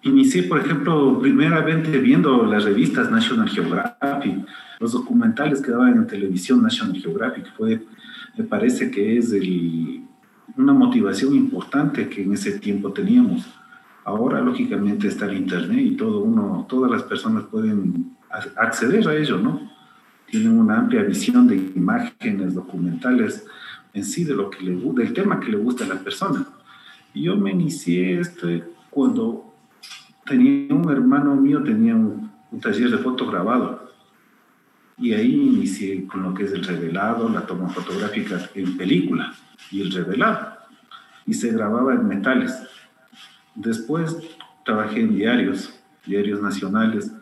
inicié, 0.03 0.43
por 0.43 0.59
ejemplo, 0.59 1.19
primeramente 1.19 1.97
viendo 1.99 2.45
las 2.45 2.63
revistas 2.63 3.11
National 3.11 3.49
Geographic 3.49 4.45
los 4.79 4.93
documentales 4.93 5.61
que 5.61 5.71
daban 5.71 5.97
en 5.97 6.07
televisión 6.07 6.63
National 6.63 6.95
Geographic 6.95 7.53
fue, 7.55 7.85
me 8.37 8.45
parece 8.45 8.89
que 8.89 9.17
es 9.17 9.35
una 10.55 10.73
motivación 10.73 11.35
importante 11.35 12.07
que 12.07 12.23
en 12.23 12.33
ese 12.33 12.59
tiempo 12.59 12.93
teníamos. 12.93 13.45
Ahora, 14.05 14.39
lógicamente, 14.39 15.07
está 15.07 15.25
el 15.25 15.37
Internet 15.37 15.79
y 15.81 15.97
todo 15.97 16.21
uno, 16.21 16.65
todas 16.69 16.89
las 16.89 17.03
personas 17.03 17.43
pueden 17.43 18.15
acceder 18.55 19.05
a 19.07 19.15
ello, 19.15 19.37
¿no? 19.37 19.69
Tienen 20.27 20.57
una 20.57 20.79
amplia 20.79 21.03
visión 21.03 21.47
de 21.47 21.57
imágenes, 21.75 22.55
documentales, 22.55 23.45
en 23.93 24.05
sí, 24.05 24.23
de 24.23 24.33
lo 24.33 24.49
que 24.49 24.63
le, 24.63 24.75
del 24.75 25.13
tema 25.13 25.39
que 25.39 25.51
le 25.51 25.57
gusta 25.57 25.83
a 25.83 25.87
la 25.87 25.99
persona. 25.99 26.47
Yo 27.13 27.35
me 27.35 27.51
inicié 27.51 28.19
este 28.19 28.63
cuando 28.89 29.48
tenía 30.29 30.73
un 30.73 30.89
hermano 30.89 31.35
mío, 31.35 31.61
tenía 31.61 31.95
un, 31.95 32.31
un 32.51 32.59
taller 32.61 32.89
de 32.91 32.99
foto 32.99 33.27
grabado 33.27 33.89
y 34.99 35.13
ahí 35.13 35.33
inicié 35.33 36.05
con 36.07 36.23
lo 36.23 36.33
que 36.33 36.43
es 36.43 36.51
el 36.51 36.63
revelado, 36.63 37.29
la 37.29 37.45
toma 37.45 37.69
fotográfica 37.69 38.49
en 38.53 38.75
película 38.75 39.33
y 39.71 39.81
el 39.81 39.91
revelado. 39.91 40.57
Y 41.25 41.33
se 41.33 41.51
grababa 41.51 41.93
en 41.93 42.07
metales. 42.07 42.53
Después 43.55 44.17
trabajé 44.65 45.01
en 45.01 45.15
diarios, 45.15 45.73
diarios 46.05 46.41
nacionales, 46.41 47.13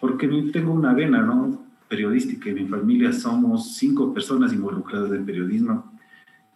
porque 0.00 0.26
tengo 0.52 0.72
una 0.72 0.94
vena 0.94 1.20
¿no? 1.20 1.62
periodística. 1.88 2.48
En 2.48 2.56
mi 2.56 2.66
familia 2.66 3.12
somos 3.12 3.74
cinco 3.74 4.14
personas 4.14 4.52
involucradas 4.52 5.12
en 5.12 5.26
periodismo 5.26 5.92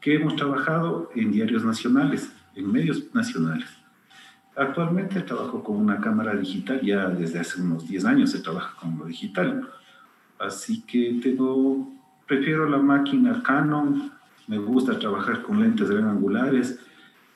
que 0.00 0.14
hemos 0.14 0.36
trabajado 0.36 1.10
en 1.14 1.32
diarios 1.32 1.64
nacionales, 1.64 2.32
en 2.54 2.72
medios 2.72 3.14
nacionales. 3.14 3.68
Actualmente 4.56 5.20
trabajo 5.22 5.62
con 5.62 5.76
una 5.76 6.00
cámara 6.00 6.34
digital, 6.34 6.80
ya 6.82 7.08
desde 7.08 7.40
hace 7.40 7.60
unos 7.60 7.88
10 7.88 8.04
años 8.04 8.30
se 8.30 8.40
trabaja 8.40 8.76
con 8.78 8.98
lo 8.98 9.06
digital 9.06 9.68
Así 10.42 10.82
que 10.82 11.20
tengo, 11.22 11.88
prefiero 12.26 12.68
la 12.68 12.78
máquina 12.78 13.42
Canon, 13.44 14.10
me 14.48 14.58
gusta 14.58 14.98
trabajar 14.98 15.42
con 15.42 15.60
lentes 15.60 15.88
gran 15.88 16.08
angulares 16.08 16.80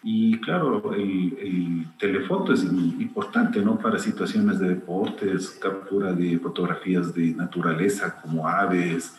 y 0.02 0.38
claro, 0.40 0.92
el, 0.92 1.86
telefoto 1.98 2.52
es 2.52 2.64
importante, 2.64 3.60
¿no? 3.60 3.78
Para 3.78 3.98
situaciones 3.98 4.58
de 4.58 4.70
deportes, 4.70 5.50
captura 5.50 6.12
de 6.12 6.38
fotografías 6.38 7.14
de 7.14 7.32
naturaleza 7.32 8.20
como 8.20 8.46
aves, 8.46 9.16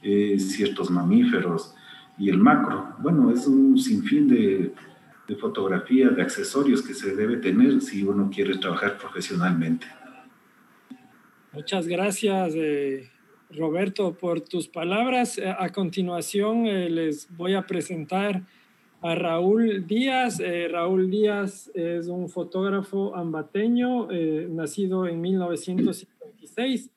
eh, 0.00 0.38
ciertos 0.38 0.90
mamíferos 0.90 1.74
y 2.16 2.30
el 2.30 2.38
macro. 2.38 2.94
Bueno, 3.00 3.30
es 3.30 3.46
un 3.46 3.76
sinfín 3.76 4.28
de, 4.28 4.72
de 5.28 5.36
fotografía, 5.36 6.08
de 6.08 6.22
accesorios 6.22 6.82
que 6.82 6.94
se 6.94 7.14
debe 7.14 7.36
tener 7.36 7.80
si 7.80 8.02
uno 8.02 8.30
quiere 8.32 8.58
trabajar 8.58 8.98
profesionalmente. 8.98 9.86
Muchas 11.52 11.86
gracias, 11.86 12.54
eh, 12.56 13.10
Roberto, 13.50 14.14
por 14.14 14.40
tus 14.40 14.68
palabras. 14.68 15.38
Eh, 15.38 15.48
a 15.48 15.68
continuación 15.70 16.66
eh, 16.66 16.90
les 16.90 17.28
voy 17.36 17.54
a 17.54 17.66
presentar 17.66 18.42
a 19.04 19.14
Raúl 19.14 19.86
Díaz. 19.86 20.40
Eh, 20.40 20.66
Raúl 20.66 21.10
Díaz 21.10 21.70
es 21.74 22.08
un 22.08 22.30
fotógrafo 22.30 23.14
ambateño, 23.14 24.10
eh, 24.10 24.48
nacido 24.50 25.06
en 25.06 25.20
1956. 25.20 26.90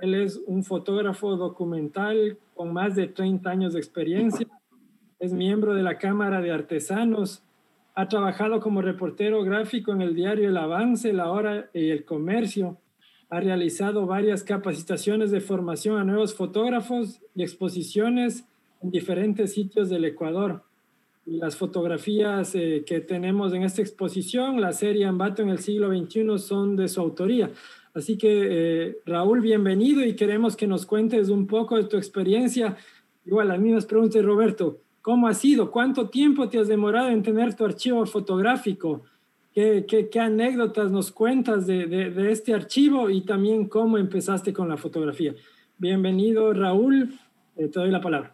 Él 0.00 0.14
es 0.14 0.40
un 0.46 0.64
fotógrafo 0.64 1.36
documental 1.36 2.38
con 2.54 2.72
más 2.72 2.96
de 2.96 3.06
30 3.06 3.50
años 3.50 3.74
de 3.74 3.80
experiencia. 3.80 4.48
Es 5.18 5.34
miembro 5.34 5.74
de 5.74 5.82
la 5.82 5.98
Cámara 5.98 6.40
de 6.40 6.52
Artesanos. 6.52 7.44
Ha 7.94 8.08
trabajado 8.08 8.60
como 8.60 8.82
reportero 8.82 9.42
gráfico 9.44 9.92
en 9.92 10.02
el 10.02 10.14
diario 10.14 10.48
El 10.48 10.56
Avance, 10.56 11.12
La 11.12 11.30
Hora 11.30 11.70
y 11.74 11.90
El 11.90 12.04
Comercio. 12.04 12.78
Ha 13.28 13.40
realizado 13.40 14.06
varias 14.06 14.42
capacitaciones 14.42 15.30
de 15.30 15.40
formación 15.40 15.98
a 15.98 16.04
nuevos 16.04 16.34
fotógrafos 16.34 17.20
y 17.34 17.42
exposiciones 17.42 18.46
en 18.82 18.90
diferentes 18.90 19.54
sitios 19.54 19.90
del 19.90 20.04
Ecuador 20.04 20.64
las 21.24 21.56
fotografías 21.56 22.54
eh, 22.54 22.84
que 22.86 23.00
tenemos 23.00 23.52
en 23.52 23.62
esta 23.62 23.80
exposición, 23.80 24.60
la 24.60 24.72
serie 24.72 25.06
Ambato 25.06 25.42
en 25.42 25.50
el 25.50 25.58
siglo 25.58 25.88
XXI, 25.96 26.38
son 26.38 26.76
de 26.76 26.88
su 26.88 27.00
autoría. 27.00 27.50
Así 27.94 28.16
que, 28.16 28.48
eh, 28.50 28.96
Raúl, 29.06 29.40
bienvenido 29.40 30.04
y 30.04 30.16
queremos 30.16 30.56
que 30.56 30.66
nos 30.66 30.86
cuentes 30.86 31.28
un 31.28 31.46
poco 31.46 31.76
de 31.76 31.84
tu 31.84 31.96
experiencia. 31.96 32.76
Igual, 33.24 33.48
las 33.48 33.60
mismas 33.60 33.86
preguntas, 33.86 34.24
Roberto. 34.24 34.80
¿Cómo 35.02 35.26
ha 35.26 35.34
sido? 35.34 35.72
¿Cuánto 35.72 36.08
tiempo 36.08 36.48
te 36.48 36.60
has 36.60 36.68
demorado 36.68 37.08
en 37.08 37.22
tener 37.22 37.54
tu 37.54 37.64
archivo 37.64 38.06
fotográfico? 38.06 39.02
¿Qué, 39.52 39.84
qué, 40.10 40.20
anécdotas 40.20 40.90
nos 40.90 41.10
cuentas 41.10 41.66
de, 41.66 41.86
de, 41.86 42.32
este 42.32 42.54
archivo 42.54 43.10
y 43.10 43.20
también 43.20 43.68
cómo 43.68 43.98
empezaste 43.98 44.52
con 44.52 44.68
la 44.68 44.78
fotografía? 44.78 45.34
Bienvenido, 45.76 46.54
Raúl. 46.54 47.12
Eh, 47.56 47.68
te 47.68 47.80
doy 47.80 47.90
la 47.90 48.00
palabra. 48.00 48.32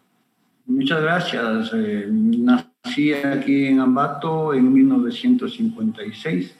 Muchas 0.67 1.01
gracias. 1.01 1.73
Nací 1.73 3.13
aquí 3.13 3.65
en 3.65 3.79
Ambato 3.79 4.53
en 4.53 4.71
1956. 4.71 6.55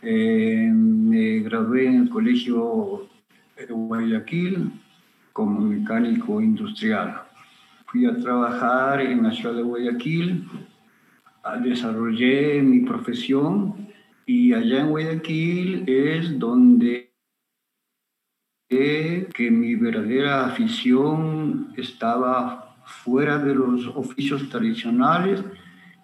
Eh, 0.00 0.70
me 0.72 1.40
gradué 1.40 1.86
en 1.86 2.02
el 2.02 2.08
Colegio 2.08 3.08
de 3.56 3.66
Guayaquil 3.66 4.70
como 5.32 5.60
mecánico 5.60 6.40
industrial. 6.40 7.27
Fui 7.90 8.04
a 8.04 8.18
trabajar 8.18 9.00
en 9.00 9.22
la 9.22 9.32
ciudad 9.32 9.54
de 9.54 9.62
Guayaquil, 9.62 10.46
desarrollé 11.62 12.62
mi 12.62 12.80
profesión 12.80 13.88
y 14.26 14.52
allá 14.52 14.80
en 14.80 14.90
Guayaquil 14.90 15.84
es 15.88 16.38
donde 16.38 17.14
que 18.68 19.50
mi 19.50 19.74
verdadera 19.74 20.44
afición 20.44 21.72
estaba 21.78 22.76
fuera 22.84 23.38
de 23.38 23.54
los 23.54 23.86
oficios 23.96 24.50
tradicionales 24.50 25.42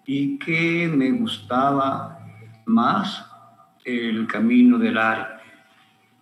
y 0.07 0.39
que 0.39 0.87
me 0.87 1.11
gustaba 1.11 2.17
más 2.65 3.29
el 3.83 4.25
camino 4.25 4.79
del 4.79 4.97
arte. 4.97 5.43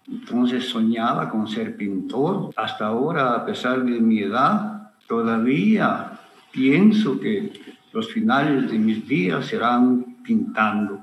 Entonces 0.10 0.68
soñaba 0.68 1.30
con 1.30 1.48
ser 1.48 1.78
pintor. 1.78 2.50
Hasta 2.58 2.88
ahora, 2.88 3.36
a 3.36 3.46
pesar 3.46 3.86
de 3.86 4.02
mi 4.02 4.20
edad, 4.20 4.73
todavía 5.14 6.20
pienso 6.52 7.20
que 7.20 7.54
los 7.92 8.12
finales 8.12 8.72
de 8.72 8.80
mis 8.80 9.08
días 9.08 9.46
serán 9.46 10.18
pintando. 10.24 11.02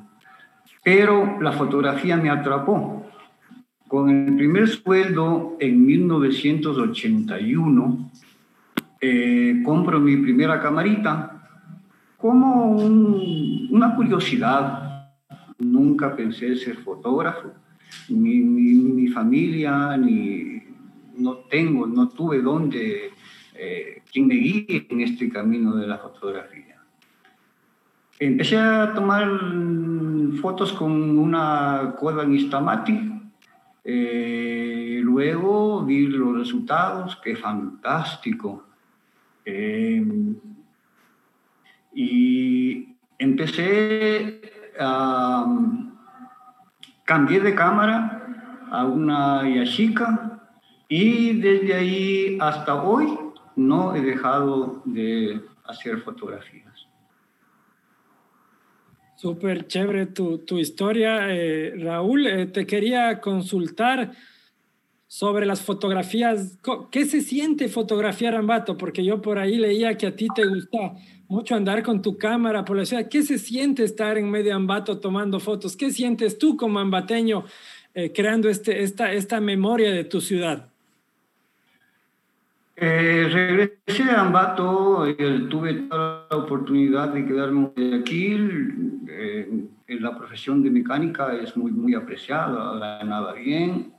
Pero 0.82 1.40
la 1.40 1.52
fotografía 1.52 2.16
me 2.16 2.28
atrapó. 2.28 3.06
Con 3.86 4.10
el 4.10 4.34
primer 4.36 4.66
sueldo 4.66 5.56
en 5.60 5.86
1981, 5.86 8.10
eh, 9.00 9.62
compro 9.64 10.00
mi 10.00 10.16
primera 10.16 10.60
camarita 10.60 11.46
como 12.16 12.76
una 12.76 13.94
curiosidad. 13.94 15.06
Nunca 15.58 16.16
pensé 16.16 16.56
ser 16.56 16.78
fotógrafo, 16.78 17.52
ni 18.08 18.40
mi, 18.40 19.06
familia, 19.08 19.96
ni 19.96 20.62
no 21.18 21.34
tengo, 21.50 21.86
no 21.86 22.08
tuve 22.08 22.40
dónde, 22.40 23.10
eh, 23.62 24.02
quien 24.10 24.26
me 24.26 24.34
guíe 24.34 24.86
en 24.88 25.00
este 25.02 25.28
camino 25.28 25.76
de 25.76 25.86
la 25.86 25.98
fotografía. 25.98 26.76
Empecé 28.18 28.56
a 28.58 28.92
tomar 28.94 29.28
fotos 30.40 30.72
con 30.72 31.18
una 31.18 31.94
Kodak 31.98 32.28
Instamatic. 32.28 33.00
Eh, 33.84 35.00
luego 35.02 35.84
vi 35.84 36.06
los 36.06 36.38
resultados, 36.38 37.16
qué 37.22 37.36
fantástico 37.36 38.64
Em, 39.44 40.36
y 41.94 42.94
empecé 43.18 44.40
a... 44.78 45.46
cambié 47.04 47.40
de 47.40 47.54
cámara 47.54 47.96
a 48.70 48.84
una 48.84 49.48
Yashica 49.48 50.40
y 50.88 51.40
desde 51.40 51.74
ahí 51.74 52.38
hasta 52.40 52.82
hoy 52.82 53.18
no 53.56 53.94
he 53.94 54.00
dejado 54.00 54.82
de 54.84 55.40
hacer 55.64 55.98
fotografías. 56.00 56.88
Súper 59.16 59.66
chévere 59.66 60.06
tu, 60.06 60.38
tu 60.38 60.58
historia, 60.58 61.26
eh, 61.28 61.74
Raúl. 61.76 62.26
Eh, 62.26 62.46
te 62.46 62.66
quería 62.66 63.20
consultar 63.20 64.12
sobre 65.06 65.44
las 65.44 65.60
fotografías. 65.60 66.58
¿Qué 66.90 67.04
se 67.04 67.20
siente 67.20 67.68
fotografiar 67.68 68.34
Ambato? 68.34 68.78
Porque 68.78 69.04
yo 69.04 69.20
por 69.20 69.38
ahí 69.38 69.56
leía 69.56 69.98
que 69.98 70.06
a 70.06 70.16
ti 70.16 70.28
te 70.34 70.46
gusta 70.46 70.94
mucho 71.28 71.54
andar 71.54 71.82
con 71.82 72.00
tu 72.00 72.16
cámara 72.16 72.64
por 72.64 72.76
la 72.76 72.86
ciudad. 72.86 73.08
¿Qué 73.08 73.22
se 73.22 73.36
siente 73.36 73.84
estar 73.84 74.16
en 74.16 74.30
medio 74.30 74.54
Ambato 74.54 75.00
tomando 75.00 75.38
fotos? 75.38 75.76
¿Qué 75.76 75.90
sientes 75.90 76.38
tú 76.38 76.56
como 76.56 76.78
ambateño 76.78 77.44
eh, 77.92 78.12
creando 78.12 78.48
este, 78.48 78.82
esta, 78.82 79.12
esta 79.12 79.40
memoria 79.40 79.90
de 79.90 80.04
tu 80.04 80.20
ciudad? 80.20 80.69
Eh, 82.82 83.28
regresé 83.30 84.10
a 84.10 84.22
Ambato, 84.22 85.06
eh, 85.06 85.46
tuve 85.50 85.74
toda 85.74 86.26
la 86.30 86.36
oportunidad 86.36 87.10
de 87.10 87.26
quedarme 87.26 87.70
aquí. 88.00 88.32
en 89.86 90.02
la 90.02 90.16
profesión 90.16 90.62
de 90.62 90.70
mecánica 90.70 91.34
es 91.34 91.56
muy, 91.56 91.72
muy 91.72 91.94
apreciada, 91.94 92.78
ganaba 92.78 93.34
bien 93.34 93.92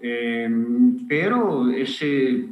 Em, 0.00 1.06
pero 1.08 1.70
ese, 1.70 2.50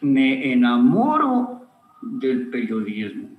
me 0.02 0.52
enamoro 0.52 1.68
del 2.02 2.48
periodismo. 2.48 3.30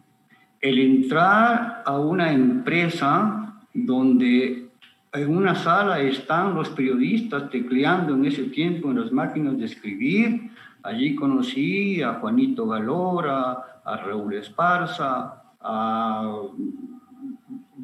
El 0.60 0.78
entrar 0.78 1.82
a 1.86 1.98
una 1.98 2.32
empresa 2.32 3.54
donde 3.72 4.68
en 5.12 5.36
una 5.36 5.54
sala 5.54 6.00
están 6.00 6.54
los 6.54 6.68
periodistas 6.68 7.50
tecleando 7.50 8.14
en 8.14 8.26
ese 8.26 8.44
tiempo 8.44 8.90
en 8.90 9.00
las 9.00 9.10
máquinas 9.10 9.58
de 9.58 9.64
escribir. 9.64 10.50
Allí 10.82 11.14
conocí 11.14 12.02
a 12.02 12.14
Juanito 12.14 12.66
Galora, 12.66 13.82
a 13.84 13.96
Raúl 13.96 14.34
Esparza, 14.34 15.42
a 15.60 16.32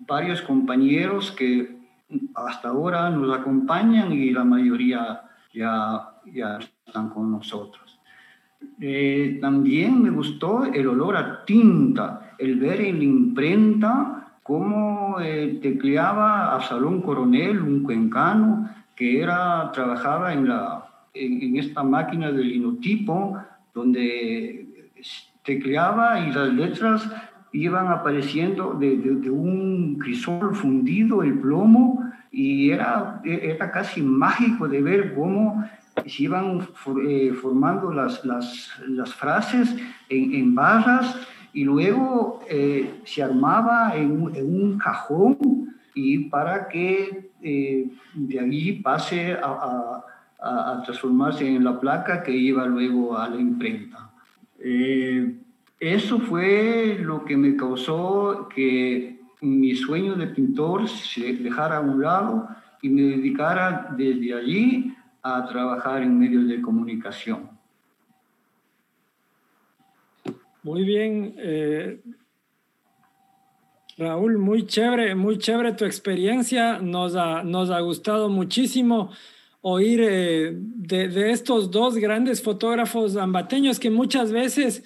varios 0.06 0.42
compañeros 0.42 1.32
que 1.32 1.76
hasta 2.34 2.68
ahora 2.68 3.10
nos 3.10 3.36
acompañan 3.36 4.12
y 4.12 4.30
la 4.30 4.44
mayoría 4.44 5.22
ya 5.52 6.16
ya 6.32 6.58
están 6.86 7.10
con 7.10 7.30
nosotros. 7.30 7.98
Eh, 8.80 9.38
también 9.40 10.02
me 10.02 10.10
gustó 10.10 10.64
el 10.64 10.88
olor 10.88 11.16
a 11.16 11.44
tinta, 11.44 12.34
el 12.38 12.58
ver 12.58 12.80
en 12.80 12.98
la 12.98 13.04
imprenta 13.04 14.32
cómo 14.42 15.18
eh, 15.20 15.58
tecleaba 15.62 16.60
Salón 16.62 17.02
Coronel, 17.02 17.60
un 17.60 17.82
cuencano 17.82 18.70
que 18.94 19.20
era, 19.20 19.70
trabajaba 19.72 20.32
en, 20.32 20.48
la, 20.48 20.85
en, 21.24 21.56
esta 21.56 21.82
máquina 21.82 22.30
del 22.30 22.48
linotipo, 22.48 23.38
donde 23.74 24.92
tecleaba 25.42 26.20
y 26.20 26.32
las 26.32 26.52
letras 26.52 27.10
iban 27.52 27.88
apareciendo 27.88 28.74
de, 28.74 28.96
de, 28.96 29.30
un 29.30 29.98
crisol 29.98 30.54
fundido, 30.54 31.22
el 31.22 31.38
plomo, 31.38 32.02
y 32.30 32.70
era, 32.70 33.20
era 33.24 33.70
casi 33.70 34.02
mágico 34.02 34.68
de 34.68 34.82
ver 34.82 35.14
cómo 35.14 35.64
se 36.04 36.24
iban 36.24 36.68
eh, 37.08 37.32
formando 37.32 37.90
las, 37.92 38.24
las, 38.24 38.70
las 38.86 39.14
frases 39.14 39.74
en, 40.08 40.34
en, 40.34 40.54
barras 40.54 41.16
y 41.52 41.64
luego 41.64 42.40
eh, 42.50 43.00
se 43.04 43.22
armaba 43.22 43.96
en, 43.96 44.10
un 44.12 44.78
cajón 44.78 45.74
y 45.94 46.28
para 46.28 46.68
que 46.68 47.30
eh, 47.40 47.90
de 48.14 48.40
allí 48.40 48.72
pase 48.74 49.32
a, 49.32 49.46
a, 49.46 50.04
transformarse 50.84 51.46
en 51.46 51.64
la 51.64 51.80
placa 51.80 52.22
que 52.22 52.32
iba 52.32 52.66
luego 52.66 53.16
a 53.16 53.28
la 53.28 53.36
imprenta. 53.36 54.10
Eh, 54.58 55.34
eso 55.78 56.18
fue 56.18 56.98
lo 57.00 57.24
que 57.24 57.36
me 57.36 57.56
causó 57.56 58.48
que 58.54 59.20
mi 59.40 59.74
sueño 59.74 60.14
de 60.14 60.28
pintor 60.28 60.88
se 60.88 61.34
dejara 61.34 61.78
a 61.78 61.80
un 61.80 62.00
lado 62.00 62.48
y 62.82 62.88
me 62.88 63.02
dedicara 63.02 63.94
desde 63.96 64.34
allí 64.34 64.94
a 65.22 65.44
trabajar 65.46 66.02
en 66.02 66.18
medios 66.18 66.48
de 66.48 66.62
comunicación. 66.62 67.50
Muy 70.62 70.84
bien, 70.84 71.34
eh, 71.38 72.00
Raúl, 73.98 74.36
muy 74.38 74.66
chévere, 74.66 75.14
muy 75.14 75.38
chévere 75.38 75.72
tu 75.72 75.84
experiencia. 75.84 76.78
Nos 76.78 77.16
ha, 77.16 77.42
nos 77.42 77.70
ha 77.70 77.80
gustado 77.80 78.28
muchísimo 78.28 79.10
oír 79.68 80.00
eh, 80.00 80.52
de, 80.54 81.32
estos 81.32 81.72
dos 81.72 81.96
grandes 81.96 82.40
fotógrafos 82.40 83.16
ambateños 83.16 83.80
que 83.80 83.90
muchas 83.90 84.30
veces 84.30 84.84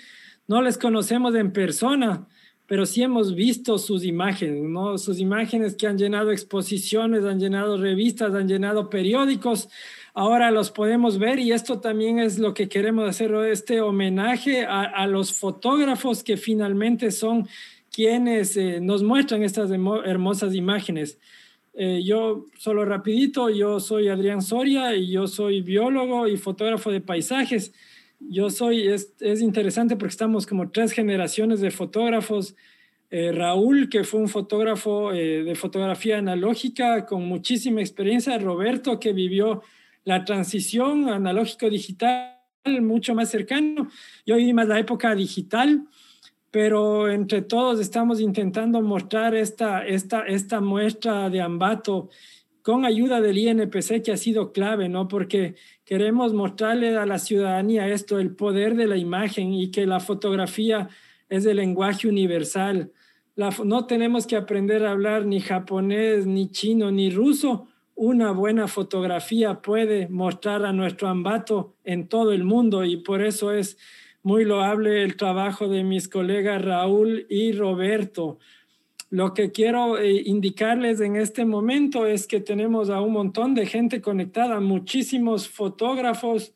no 0.49 0.63
les 0.63 0.79
conocemos 0.79 1.35
en 1.35 1.53
persona, 1.53 2.27
pero 2.65 2.87
sí 2.87 3.03
hemos 3.03 3.35
visto 3.35 3.77
sus 3.77 4.05
imágenes, 4.07 4.63
¿no? 4.63 4.97
Sus 4.97 5.21
imágenes 5.21 5.75
que 5.75 5.87
han 5.87 5.99
llenado 5.99 6.33
exposiciones, 6.33 7.25
han 7.25 7.39
llenado 7.39 7.77
revistas, 7.77 8.35
han 8.35 8.49
llenado 8.49 8.89
periódicos. 8.89 9.69
Ahora 10.15 10.51
los 10.51 10.71
podemos 10.71 11.19
ver 11.19 11.41
y 11.41 11.53
esto 11.53 11.81
también 11.81 12.19
es 12.19 12.39
lo 12.39 12.55
que 12.55 12.71
queremos 12.71 13.07
hacer, 13.07 13.35
este 13.53 13.83
homenaje 13.83 14.65
a, 14.65 14.85
a 14.85 15.07
los 15.07 15.35
fotógrafos 15.35 16.23
que 16.23 16.39
finalmente 16.39 17.11
son 17.11 17.47
quienes 17.93 18.57
eh, 18.57 18.81
nos 18.81 19.03
muestran 19.03 19.43
estas 19.43 19.71
hermosas 19.71 20.55
imágenes. 20.55 21.19
Eh, 21.83 22.03
yo, 22.05 22.45
solo 22.59 22.85
rapidito, 22.85 23.49
yo 23.49 23.81
soy 23.81 24.09
Adrián 24.09 24.43
Soria 24.43 24.95
y 24.95 25.11
yo 25.11 25.27
soy 25.27 25.63
biólogo 25.63 26.29
y 26.29 26.37
fotógrafo 26.37 26.91
de 26.91 27.01
paisajes. 27.01 27.73
Yo 28.19 28.51
soy, 28.51 28.87
es, 28.87 29.15
es 29.19 29.41
interesante 29.41 29.97
porque 29.97 30.11
estamos 30.11 30.47
como 30.47 30.71
tres 30.71 30.93
generaciones 30.93 31.63
de 31.63 31.71
fotógrafos. 31.71 32.55
Eh, 33.11 33.33
Raúl, 33.33 33.89
que 33.89 34.05
fue 34.05 34.21
un 34.21 34.29
fotógrafo 34.29 35.15
eh, 35.15 35.43
de 35.43 35.55
fotografía 35.55 36.19
analógica 36.19 37.07
con 37.07 37.25
muchísima 37.27 37.81
experiencia. 37.81 38.37
Roberto, 38.37 39.01
que 39.01 39.15
vivió 39.15 39.63
la 40.05 40.27
transición 40.27 41.09
analógico-digital 41.09 42.37
mucho 42.83 43.15
más 43.15 43.31
cercano. 43.31 43.89
Yo 44.27 44.37
viví 44.37 44.53
más 44.53 44.69
la 44.69 44.79
época 44.79 45.15
digital 45.15 45.87
pero 46.51 47.09
entre 47.11 47.43
todos 47.43 47.81
estamos 47.81 48.21
intentando 48.21 48.83
mostrar 48.83 49.35
esta, 49.35 49.87
esta, 49.87 50.27
esta 50.27 50.61
muestra 50.61 51.31
de 51.31 51.41
Ambato 51.41 52.09
con 52.63 52.85
ayuda 52.85 53.21
del 53.21 53.39
INPC 53.39 54.03
que 54.03 54.13
ha 54.13 54.17
sido 54.17 54.53
clave, 54.53 54.89
¿no? 54.89 55.09
Porque 55.09 55.55
queremos 55.85 56.35
mostrarle 56.35 56.97
a 56.97 57.07
la 57.07 57.19
ciudadanía 57.19 57.89
esto, 57.89 58.19
el 58.19 58.35
poder 58.35 58.75
de 58.77 58.87
la 58.87 58.97
imagen 58.97 59.55
y 59.55 59.71
que 59.71 59.87
la 59.87 60.01
fotografía 60.01 60.89
es 61.29 61.47
el 61.47 61.57
lenguaje 61.57 62.09
universal. 62.09 62.93
no 63.65 63.87
tenemos 63.87 64.27
que 64.27 64.37
aprender 64.37 64.85
a 64.85 64.91
hablar 64.91 65.25
ni 65.25 65.41
japonés, 65.41 66.27
ni 66.27 66.51
chino, 66.51 66.91
ni 66.91 67.11
ruso. 67.11 67.69
Una 67.95 68.33
buena 68.33 68.67
fotografía 68.67 69.63
puede 69.63 70.09
mostrar 70.09 70.65
a 70.65 70.73
nuestro 70.73 71.09
Ambato 71.09 71.77
en 71.85 72.09
todo 72.09 72.33
el 72.33 72.45
mundo 72.45 72.85
y 72.85 72.97
por 72.99 73.23
eso 73.23 73.53
es 73.53 73.79
muy 74.23 74.45
loable 74.45 75.03
el 75.03 75.17
trabajo 75.17 75.69
de 75.69 75.85
mis 75.85 76.09
colegas 76.09 76.63
Raúl 76.63 77.27
y 77.29 77.53
Roberto. 77.53 78.39
Lo 79.09 79.35
que 79.35 79.51
quiero 79.51 79.99
eh, 79.99 80.23
indicarles 80.25 81.01
en 81.01 81.17
este 81.17 81.45
momento 81.45 82.07
es 82.07 82.27
que 82.27 82.41
tenemos 82.41 82.91
a 82.91 83.01
un 83.01 83.13
montón 83.13 83.55
de 83.55 83.67
gente 83.67 84.01
conectada, 84.01 84.61
muchísimos 84.61 85.49
fotógrafos. 85.49 86.55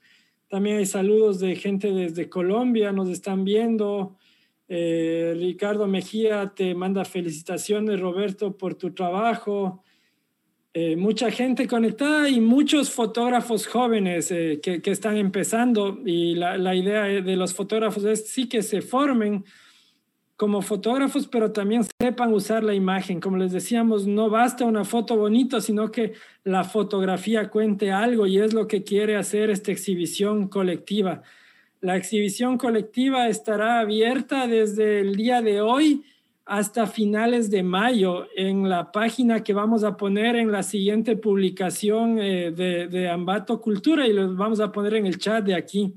También 0.48 0.78
hay 0.78 0.86
saludos 0.86 1.40
de 1.40 1.56
gente 1.56 1.90
desde 1.90 2.28
Colombia, 2.28 2.92
nos 2.92 3.08
están 3.08 3.44
viendo. 3.44 4.16
Eh, 4.68 5.34
Ricardo 5.36 5.86
Mejía 5.86 6.52
te 6.54 6.74
manda 6.74 7.04
felicitaciones, 7.04 8.00
Roberto, 8.00 8.56
por 8.56 8.74
tu 8.74 8.92
trabajo. 8.92 9.84
Eh, 10.77 10.97
mucha 10.97 11.31
gente 11.31 11.68
conectada 11.68 12.29
y 12.29 12.41
muchos 12.41 12.91
fotógrafos 12.91 13.68
jóvenes 13.68 14.33
eh, 14.33 14.59
que, 14.61 14.83
que, 14.83 14.91
están 14.91 15.16
empezando 15.16 16.01
y 16.05 16.35
la, 16.35 16.59
la, 16.59 16.75
idea 16.75 17.05
de 17.05 17.37
los 17.37 17.55
fotógrafos 17.55 18.05
es 18.05 18.29
sí 18.29 18.49
que 18.49 18.61
se 18.61 18.83
formen 18.83 19.45
como 20.37 20.62
fotógrafos, 20.62 21.29
pero 21.29 21.53
también 21.53 21.83
sepan 22.01 22.33
usar 22.33 22.64
la 22.64 22.75
imagen. 22.75 23.20
Como 23.20 23.37
les 23.37 23.53
decíamos, 23.53 24.09
no 24.09 24.31
basta 24.31 24.64
una 24.64 24.85
foto 24.85 25.16
bonita, 25.16 25.61
sino 25.61 25.93
que 25.93 26.14
la 26.43 26.64
fotografía 26.64 27.51
cuente 27.51 27.93
algo 27.93 28.27
y 28.27 28.39
es 28.39 28.53
lo 28.53 28.66
que 28.66 28.83
quiere 28.83 29.16
hacer 29.16 29.51
esta 29.51 29.70
exhibición 29.70 30.49
colectiva. 30.49 31.22
La 31.81 31.97
exhibición 31.97 32.59
colectiva 32.59 33.29
estará 33.29 33.79
abierta 33.79 34.49
desde 34.49 34.99
el 34.99 35.14
día 35.14 35.41
de 35.41 35.61
hoy 35.61 36.03
hasta 36.47 36.86
finales 36.86 37.51
de 37.51 37.62
mayo 37.62 38.26
en 38.36 38.68
la 38.68 38.92
página 38.92 39.42
que 39.42 39.55
vamos 39.55 39.82
a 39.82 39.97
poner 39.97 40.36
en 40.36 40.53
la 40.53 40.62
siguiente 40.62 41.16
publicación 41.16 42.18
eh, 42.20 42.51
de, 42.51 43.09
Ambato 43.09 43.61
Cultura 43.61 44.07
y 44.07 44.12
los 44.12 44.36
vamos 44.36 44.61
a 44.61 44.70
poner 44.70 44.95
en 44.95 45.07
el 45.07 45.18
chat 45.18 45.45
de 45.45 45.55
aquí. 45.55 45.95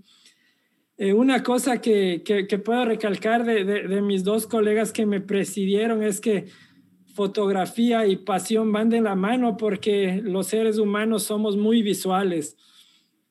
Eh, 0.98 1.14
una 1.14 1.44
cosa 1.44 1.82
que, 1.82 2.24
que, 2.24 2.60
puedo 2.60 2.86
recalcar 2.86 3.44
de, 3.44 3.64
de, 3.66 4.02
mis 4.02 4.24
dos 4.24 4.48
colegas 4.48 4.92
que 4.92 5.06
me 5.06 5.20
presidieron 5.22 6.02
es 6.02 6.22
que 6.22 6.48
fotografía 7.14 8.08
y 8.08 8.16
pasión 8.16 8.72
van 8.72 8.90
de 8.90 9.02
la 9.02 9.16
mano 9.16 9.58
porque 9.58 10.22
los 10.24 10.48
seres 10.48 10.78
humanos 10.78 11.24
somos 11.24 11.58
muy 11.58 11.82
visuales. 11.82 12.56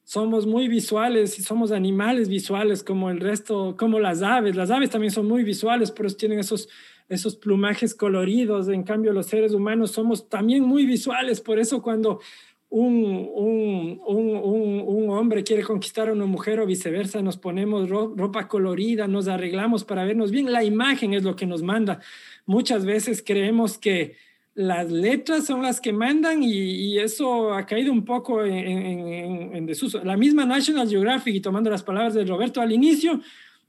Somos 0.04 0.46
muy 0.46 0.68
visuales 0.68 1.36
y 1.38 1.42
somos 1.42 1.72
animales 1.72 2.28
visuales 2.28 2.84
como 2.84 3.10
el 3.10 3.18
resto, 3.18 3.74
como 3.76 3.98
las 3.98 4.22
aves. 4.22 4.54
Las 4.54 4.70
aves 4.70 4.90
también 4.90 5.10
son 5.10 5.26
muy 5.26 5.42
visuales, 5.42 5.90
pero 5.90 6.08
tienen 6.10 6.38
esos 6.38 6.68
esos 7.08 7.36
plumajes 7.36 7.94
coloridos. 7.94 8.68
En 8.68 8.82
cambio, 8.82 9.12
los 9.12 9.26
seres 9.26 9.52
humanos 9.52 9.92
somos 9.92 10.28
también 10.28 10.62
muy 10.62 10.86
visuales, 10.86 11.40
por 11.40 11.58
eso 11.58 11.82
cuando 11.82 12.20
un, 12.68 13.30
un, 13.34 14.00
un, 14.06 14.82
un, 14.86 15.10
hombre 15.10 15.44
quiere 15.44 15.62
conquistar 15.62 16.08
a 16.08 16.12
una 16.12 16.26
mujer 16.26 16.58
o 16.58 16.66
viceversa, 16.66 17.22
nos 17.22 17.36
ponemos 17.36 17.88
ropa 17.88 18.48
colorida, 18.48 19.06
nos 19.06 19.28
arreglamos 19.28 19.84
para 19.84 20.04
vernos 20.04 20.30
bien. 20.30 20.50
La 20.52 20.64
imagen 20.64 21.14
es 21.14 21.22
lo 21.22 21.36
que 21.36 21.46
nos 21.46 21.62
manda. 21.62 22.00
Muchas 22.44 22.84
veces 22.84 23.22
creemos 23.24 23.78
que 23.78 24.16
las 24.54 24.90
letras 24.90 25.46
son 25.46 25.62
las 25.62 25.80
que 25.80 25.92
mandan 25.92 26.42
y, 26.42 26.98
eso 26.98 27.52
ha 27.52 27.66
caído 27.66 27.92
un 27.92 28.04
poco 28.04 28.44
en, 28.44 28.54
en, 28.54 29.54
en, 29.54 29.66
desuso. 29.66 30.02
La 30.02 30.16
misma 30.16 30.44
National 30.44 30.88
Geographic, 30.88 31.34
y 31.34 31.40
tomando 31.40 31.70
las 31.70 31.82
palabras 31.82 32.14
de 32.14 32.24
Roberto 32.24 32.60
al 32.60 32.72
inicio, 32.72 33.20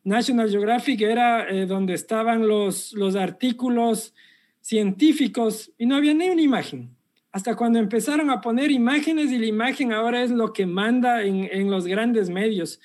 National 0.08 0.50
Geographic 0.50 1.02
era 1.02 1.50
eh, 1.50 1.66
donde 1.66 1.94
estaban 1.94 2.48
los, 2.48 2.94
los 2.94 3.18
artículos 3.18 4.14
científicos 4.62 5.70
y 5.78 5.86
no 5.86 5.98
había 5.98 6.14
ni 6.14 6.30
una 6.30 6.42
imagen. 6.42 6.96
Hasta 7.34 7.58
cuando 7.58 7.78
empezaron 7.78 8.30
a 8.30 8.40
poner 8.40 8.72
imágenes 8.72 9.34
y 9.34 9.38
la 9.38 9.48
imagen 9.48 9.92
ahora 9.92 10.24
es 10.24 10.32
lo 10.32 10.54
que 10.54 10.66
manda 10.66 11.24
en, 11.24 11.50
en 11.52 11.70
los 11.70 11.86
grandes 11.86 12.30
medios. 12.30 12.80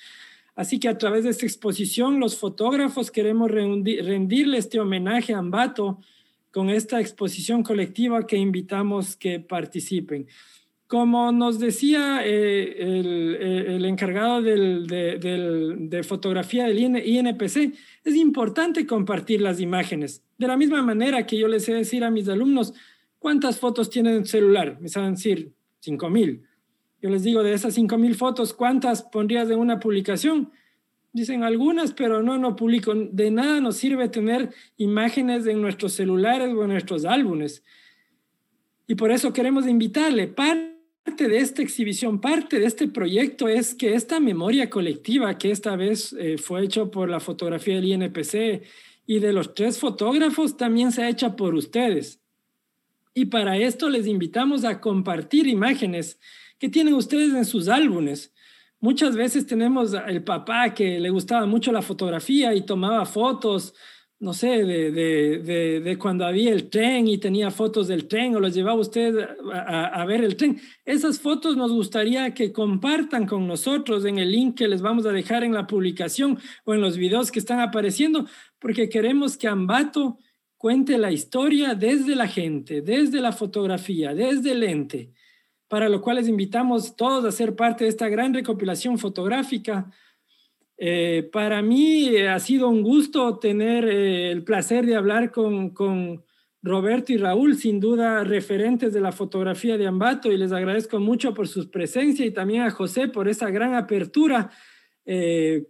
Así 0.53 0.81
que 0.81 0.89
a 0.89 0.97
través 0.97 1.23
de 1.23 1.29
esta 1.29 1.45
exposición, 1.45 2.19
los 2.19 2.37
fotógrafos 2.37 3.09
queremos 3.09 3.49
rendirle 3.49 4.57
este 4.57 4.81
homenaje 4.81 5.33
a 5.33 5.37
Ambato 5.37 6.01
con 6.51 6.69
esta 6.69 6.99
exposición 6.99 7.63
colectiva 7.63 8.27
que 8.27 8.35
invitamos 8.35 9.15
que 9.15 9.39
participen. 9.39 10.27
Como 10.93 11.31
nos 11.31 11.57
decía 11.57 12.21
eh, 12.23 12.75
eh, 12.77 13.65
el, 13.67 13.83
encargado 13.83 14.43
de, 14.43 16.01
fotografía 16.07 16.67
del 16.67 16.77
INPC, 17.03 17.73
es 18.03 18.15
importante 18.15 18.85
compartir 18.85 19.41
las 19.41 19.59
imágenes. 19.59 20.23
De 20.37 20.45
la 20.45 20.55
misma 20.55 20.83
manera 20.83 21.25
que 21.25 21.35
yo 21.35 21.47
les 21.47 21.65
sé 21.65 21.73
decir 21.73 22.03
a 22.03 22.11
mis 22.11 22.29
alumnos, 22.29 22.75
¿cuántas 23.17 23.59
fotos 23.59 23.89
tienen 23.89 24.17
en 24.17 24.25
celular? 24.27 24.77
Me 24.79 24.87
saben 24.87 25.15
decir, 25.15 25.51
5.000. 25.83 26.43
Yo 27.01 27.09
les 27.09 27.23
digo, 27.23 27.41
de 27.41 27.53
esas 27.53 27.75
5.000 27.75 28.13
fotos, 28.13 28.53
¿cuántas 28.53 29.01
pondrías 29.01 29.49
en 29.49 29.57
una 29.57 29.79
publicación? 29.79 30.51
Dicen 31.11 31.43
algunas, 31.43 31.91
pero 31.93 32.21
no, 32.21 32.37
no 32.37 32.55
publico. 32.55 32.93
De 32.93 33.31
nada 33.31 33.59
nos 33.61 33.77
sirve 33.77 34.09
tener 34.09 34.51
imágenes 34.77 35.47
en 35.47 35.59
nuestros 35.59 35.93
celulares 35.93 36.53
o 36.53 36.61
en 36.61 36.69
nuestros 36.69 37.03
álbumes. 37.03 37.63
Y 38.87 38.93
por 38.93 39.11
eso 39.11 39.33
queremos 39.33 39.65
invitarle, 39.65 40.27
para 40.27 40.72
parte 41.03 41.27
de 41.27 41.37
esta 41.39 41.61
exhibición, 41.61 42.21
parte 42.21 42.59
de 42.59 42.65
este 42.65 42.87
proyecto 42.87 43.47
es 43.47 43.75
que 43.75 43.93
esta 43.93 44.19
memoria 44.19 44.69
colectiva, 44.69 45.37
que 45.37 45.51
esta 45.51 45.75
vez 45.75 46.13
eh, 46.13 46.37
fue 46.37 46.63
hecho 46.63 46.89
por 46.89 47.09
la 47.09 47.19
fotografía 47.19 47.75
del 47.75 47.85
INPC 47.85 48.63
y 49.05 49.19
de 49.19 49.33
los 49.33 49.53
tres 49.53 49.77
fotógrafos, 49.77 50.55
también 50.55 50.91
se 50.91 51.03
ha 51.03 51.09
hecho 51.09 51.35
por 51.35 51.55
ustedes. 51.55 52.21
Y 53.13 53.25
para 53.25 53.57
esto 53.57 53.89
les 53.89 54.07
invitamos 54.07 54.63
a 54.63 54.79
compartir 54.79 55.47
imágenes 55.47 56.19
que 56.57 56.69
tienen 56.69 56.93
ustedes 56.93 57.33
en 57.33 57.45
sus 57.45 57.67
álbumes. 57.67 58.33
Muchas 58.79 59.15
veces 59.15 59.45
tenemos 59.45 59.93
el 60.07 60.23
papá 60.23 60.73
que 60.73 60.99
le 60.99 61.09
gustaba 61.09 61.45
mucho 61.45 61.71
la 61.71 61.81
fotografía 61.81 62.55
y 62.55 62.65
tomaba 62.65 63.05
fotos 63.05 63.73
no 64.23 64.31
sé, 64.33 64.63
de, 64.63 65.97
cuando 65.99 66.25
había 66.25 66.53
el 66.53 66.69
tren 66.69 67.09
y 67.09 67.17
tenía 67.17 67.51
fotos 67.51 67.89
del 67.89 68.07
tren 68.07 68.33
o 68.33 68.39
los 68.39 68.53
llevaba 68.53 68.79
usted 68.79 69.13
a, 69.51 70.05
ver 70.05 70.23
el 70.23 70.37
tren. 70.37 70.61
Esas 70.85 71.19
fotos 71.19 71.57
nos 71.57 71.73
gustaría 71.73 72.33
que 72.33 72.53
compartan 72.53 73.27
con 73.27 73.45
nosotros 73.45 74.05
en 74.05 74.19
el 74.19 74.31
link 74.31 74.55
que 74.59 74.69
les 74.69 74.81
vamos 74.81 75.05
a 75.05 75.11
dejar 75.11 75.43
en 75.43 75.53
la 75.53 75.67
publicación 75.67 76.39
o 76.63 76.73
en 76.73 76.79
los 76.79 76.95
videos 76.95 77.33
que 77.33 77.39
están 77.39 77.59
apareciendo, 77.59 78.25
porque 78.59 78.87
queremos 78.87 79.35
que 79.35 79.49
Ambato 79.49 80.17
cuente 80.55 80.97
la 80.97 81.11
historia 81.11 81.75
desde 81.75 82.15
la 82.15 82.29
gente, 82.29 82.81
desde 82.81 83.19
la 83.19 83.33
fotografía, 83.33 84.15
desde 84.15 84.53
el 84.53 84.61
lente, 84.61 85.11
para 85.67 85.89
lo 85.89 85.99
cual 85.99 86.15
les 86.15 86.29
invitamos 86.29 86.95
todos 86.95 87.25
a 87.25 87.31
ser 87.33 87.57
parte 87.57 87.83
de 87.83 87.89
esta 87.89 88.07
gran 88.07 88.33
recopilación 88.33 88.97
fotográfica 88.97 89.91
eh, 90.77 91.29
para 91.31 91.61
mí 91.61 92.09
eh, 92.09 92.29
ha 92.29 92.39
sido 92.39 92.67
un 92.67 92.81
gusto 92.81 93.37
tener 93.37 93.85
eh, 93.85 94.31
el 94.31 94.43
placer 94.43 94.85
de 94.85 94.95
hablar 94.95 95.31
con, 95.31 95.69
con, 95.69 96.23
Roberto 96.65 97.11
y 97.11 97.17
Raúl, 97.17 97.57
sin 97.57 97.81
duda 97.81 98.23
referentes 98.23 98.93
de 98.93 99.01
la 99.01 99.11
fotografía 99.11 99.77
de 99.77 99.85
Ambato, 99.85 100.31
y 100.31 100.37
les 100.37 100.53
agradezco 100.53 100.97
mucho 100.97 101.33
por 101.33 101.49
su 101.49 101.69
presencia 101.69 102.25
y 102.25 102.31
también 102.31 102.61
a 102.61 102.71
José 102.71 103.09
por 103.09 103.27
esa 103.27 103.49
gran 103.49 103.75
apertura 103.75 104.49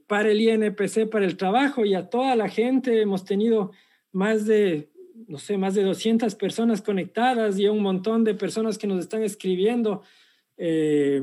para 0.08 0.30
el 0.30 0.40
INPC, 0.40 1.10
para 1.10 1.26
el 1.26 1.36
trabajo 1.36 1.84
y 1.84 1.96
a 1.96 2.12
toda 2.12 2.36
la 2.36 2.48
gente. 2.48 3.02
Hemos 3.02 3.26
tenido 3.26 3.72
más 4.12 4.46
de, 4.46 4.92
no 5.28 5.40
sé, 5.40 5.58
más 5.58 5.74
de 5.74 5.82
200 5.82 6.36
personas 6.36 6.84
conectadas 6.84 7.58
y 7.58 7.68
un 7.68 7.82
montón 7.82 8.24
de 8.24 8.36
personas 8.36 8.78
que 8.78 8.86
nos 8.86 9.00
están 9.00 9.24
escribiendo. 9.24 10.04
Eh, 10.58 11.22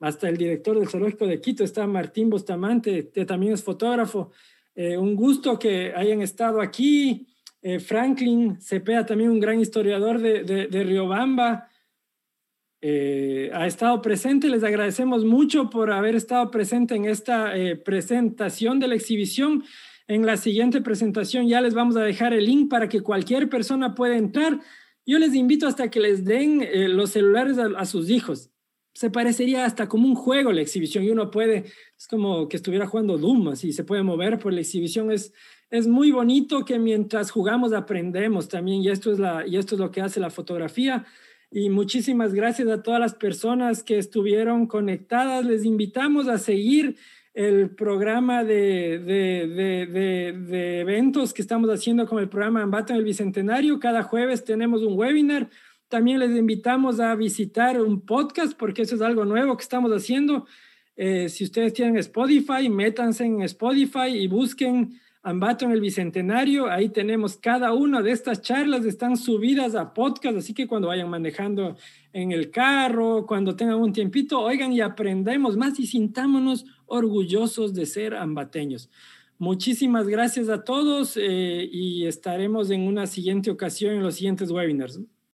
hasta 0.00 0.28
el 0.28 0.36
director 0.36 0.78
del 0.78 0.88
Zoológico 0.88 1.26
de 1.26 1.40
Quito 1.40 1.64
está 1.64 1.86
Martín 1.86 2.28
Bustamante, 2.28 3.10
que 3.10 3.24
también 3.24 3.54
es 3.54 3.62
fotógrafo. 3.62 4.30
Eh, 4.74 4.96
un 4.98 5.16
gusto 5.16 5.58
que 5.58 5.92
hayan 5.94 6.22
estado 6.22 6.60
aquí. 6.60 7.26
Eh, 7.62 7.80
Franklin 7.80 8.60
Cepeda, 8.60 9.06
también 9.06 9.30
un 9.30 9.40
gran 9.40 9.60
historiador 9.60 10.20
de, 10.20 10.44
de, 10.44 10.84
Riobamba, 10.84 11.68
ha 13.52 13.66
estado 13.66 14.00
presente. 14.00 14.48
Les 14.48 14.62
agradecemos 14.62 15.24
mucho 15.24 15.68
por 15.70 15.90
haber 15.90 16.14
estado 16.14 16.52
presente 16.52 16.94
en 16.94 17.06
esta 17.06 17.52
presentación 17.84 18.78
de 18.78 18.86
la 18.86 18.94
exhibición. 18.94 19.64
En 20.06 20.24
la 20.24 20.36
siguiente 20.36 20.80
presentación 20.80 21.48
ya 21.48 21.60
les 21.60 21.74
vamos 21.74 21.96
a 21.96 22.02
dejar 22.02 22.32
el 22.32 22.46
link 22.46 22.70
para 22.70 22.88
que 22.88 23.00
cualquier 23.00 23.48
persona 23.48 23.96
pueda 23.96 24.16
entrar. 24.16 24.60
Yo 25.04 25.18
les 25.18 25.34
invito 25.34 25.66
hasta 25.66 25.90
que 25.90 25.98
les 25.98 26.24
den 26.24 26.64
los 26.96 27.10
celulares 27.10 27.58
a 27.58 27.84
sus 27.86 28.08
hijos 28.08 28.52
se 28.96 29.10
parecería 29.10 29.66
hasta 29.66 29.90
como 29.90 30.08
un 30.08 30.14
juego 30.14 30.52
la 30.52 30.62
exhibición 30.62 31.04
y 31.04 31.10
uno 31.10 31.30
puede, 31.30 31.66
es 31.98 32.08
como 32.08 32.48
que 32.48 32.56
estuviera 32.56 32.86
jugando 32.86 33.18
Doom, 33.18 33.48
así 33.48 33.70
se 33.74 33.84
puede 33.84 34.02
mover 34.02 34.38
por 34.38 34.54
la 34.54 34.60
exhibición. 34.60 35.10
Es, 35.10 35.34
es 35.68 35.86
muy 35.86 36.12
bonito 36.12 36.64
que 36.64 36.78
mientras 36.78 37.30
jugamos 37.30 37.74
aprendemos 37.74 38.48
también 38.48 38.80
y 38.80 38.88
esto, 38.88 39.12
es 39.12 39.18
la, 39.18 39.46
y 39.46 39.58
esto 39.58 39.74
es 39.74 39.80
lo 39.82 39.90
que 39.90 40.00
hace 40.00 40.18
la 40.18 40.30
fotografía. 40.30 41.04
Y 41.50 41.68
muchísimas 41.68 42.32
gracias 42.32 42.68
a 42.68 42.82
todas 42.82 42.98
las 42.98 43.12
personas 43.12 43.82
que 43.82 43.98
estuvieron 43.98 44.66
conectadas. 44.66 45.44
Les 45.44 45.66
invitamos 45.66 46.26
a 46.26 46.38
seguir 46.38 46.96
el 47.34 47.68
programa 47.68 48.44
de, 48.44 48.98
de, 48.98 49.46
de, 49.46 50.32
de 50.32 50.80
eventos 50.80 51.34
que 51.34 51.42
estamos 51.42 51.68
haciendo 51.68 52.06
con 52.06 52.18
el 52.18 52.30
programa 52.30 52.62
Ambato 52.62 52.94
en 52.94 53.00
el 53.00 53.04
Bicentenario. 53.04 53.78
Cada 53.78 54.02
jueves 54.02 54.42
tenemos 54.42 54.80
un 54.80 54.98
webinar 54.98 55.50
también 55.88 56.18
les 56.18 56.36
invitamos 56.36 57.00
a 57.00 57.14
visitar 57.14 57.80
un 57.80 58.00
podcast 58.00 58.56
porque 58.58 58.82
eso 58.82 58.96
es 58.96 59.02
algo 59.02 59.24
nuevo 59.24 59.56
que 59.56 59.62
estamos 59.62 59.90
haciendo. 59.92 60.46
Eh, 60.96 61.28
si 61.28 61.44
ustedes 61.44 61.72
tienen 61.74 61.96
Spotify, 61.98 62.68
métanse 62.68 63.24
en 63.24 63.42
Spotify 63.42 64.08
y 64.08 64.26
busquen 64.28 64.98
Ambato 65.26 65.64
en 65.64 65.72
el 65.72 65.80
Bicentenario. 65.80 66.70
Ahí 66.70 66.88
tenemos 66.88 67.36
cada 67.36 67.72
una 67.72 68.00
de 68.00 68.12
estas 68.12 68.42
charlas, 68.42 68.84
están 68.84 69.16
subidas 69.16 69.74
a 69.74 69.92
podcast, 69.92 70.38
así 70.38 70.54
que 70.54 70.68
cuando 70.68 70.86
vayan 70.86 71.10
manejando 71.10 71.76
en 72.12 72.30
el 72.30 72.52
carro, 72.52 73.26
cuando 73.26 73.56
tengan 73.56 73.80
un 73.80 73.92
tiempito, 73.92 74.40
oigan 74.40 74.72
y 74.72 74.80
aprendemos 74.80 75.56
más 75.56 75.80
y 75.80 75.86
sintámonos 75.88 76.64
orgullosos 76.86 77.74
de 77.74 77.86
ser 77.86 78.14
ambateños. 78.14 78.88
Muchísimas 79.36 80.06
gracias 80.06 80.48
a 80.48 80.62
todos 80.62 81.16
eh, 81.16 81.68
y 81.72 82.06
estaremos 82.06 82.70
en 82.70 82.82
una 82.82 83.08
siguiente 83.08 83.50
ocasión 83.50 83.94
en 83.94 84.04
los 84.04 84.14
siguientes 84.14 84.52
webinars. 84.52 85.00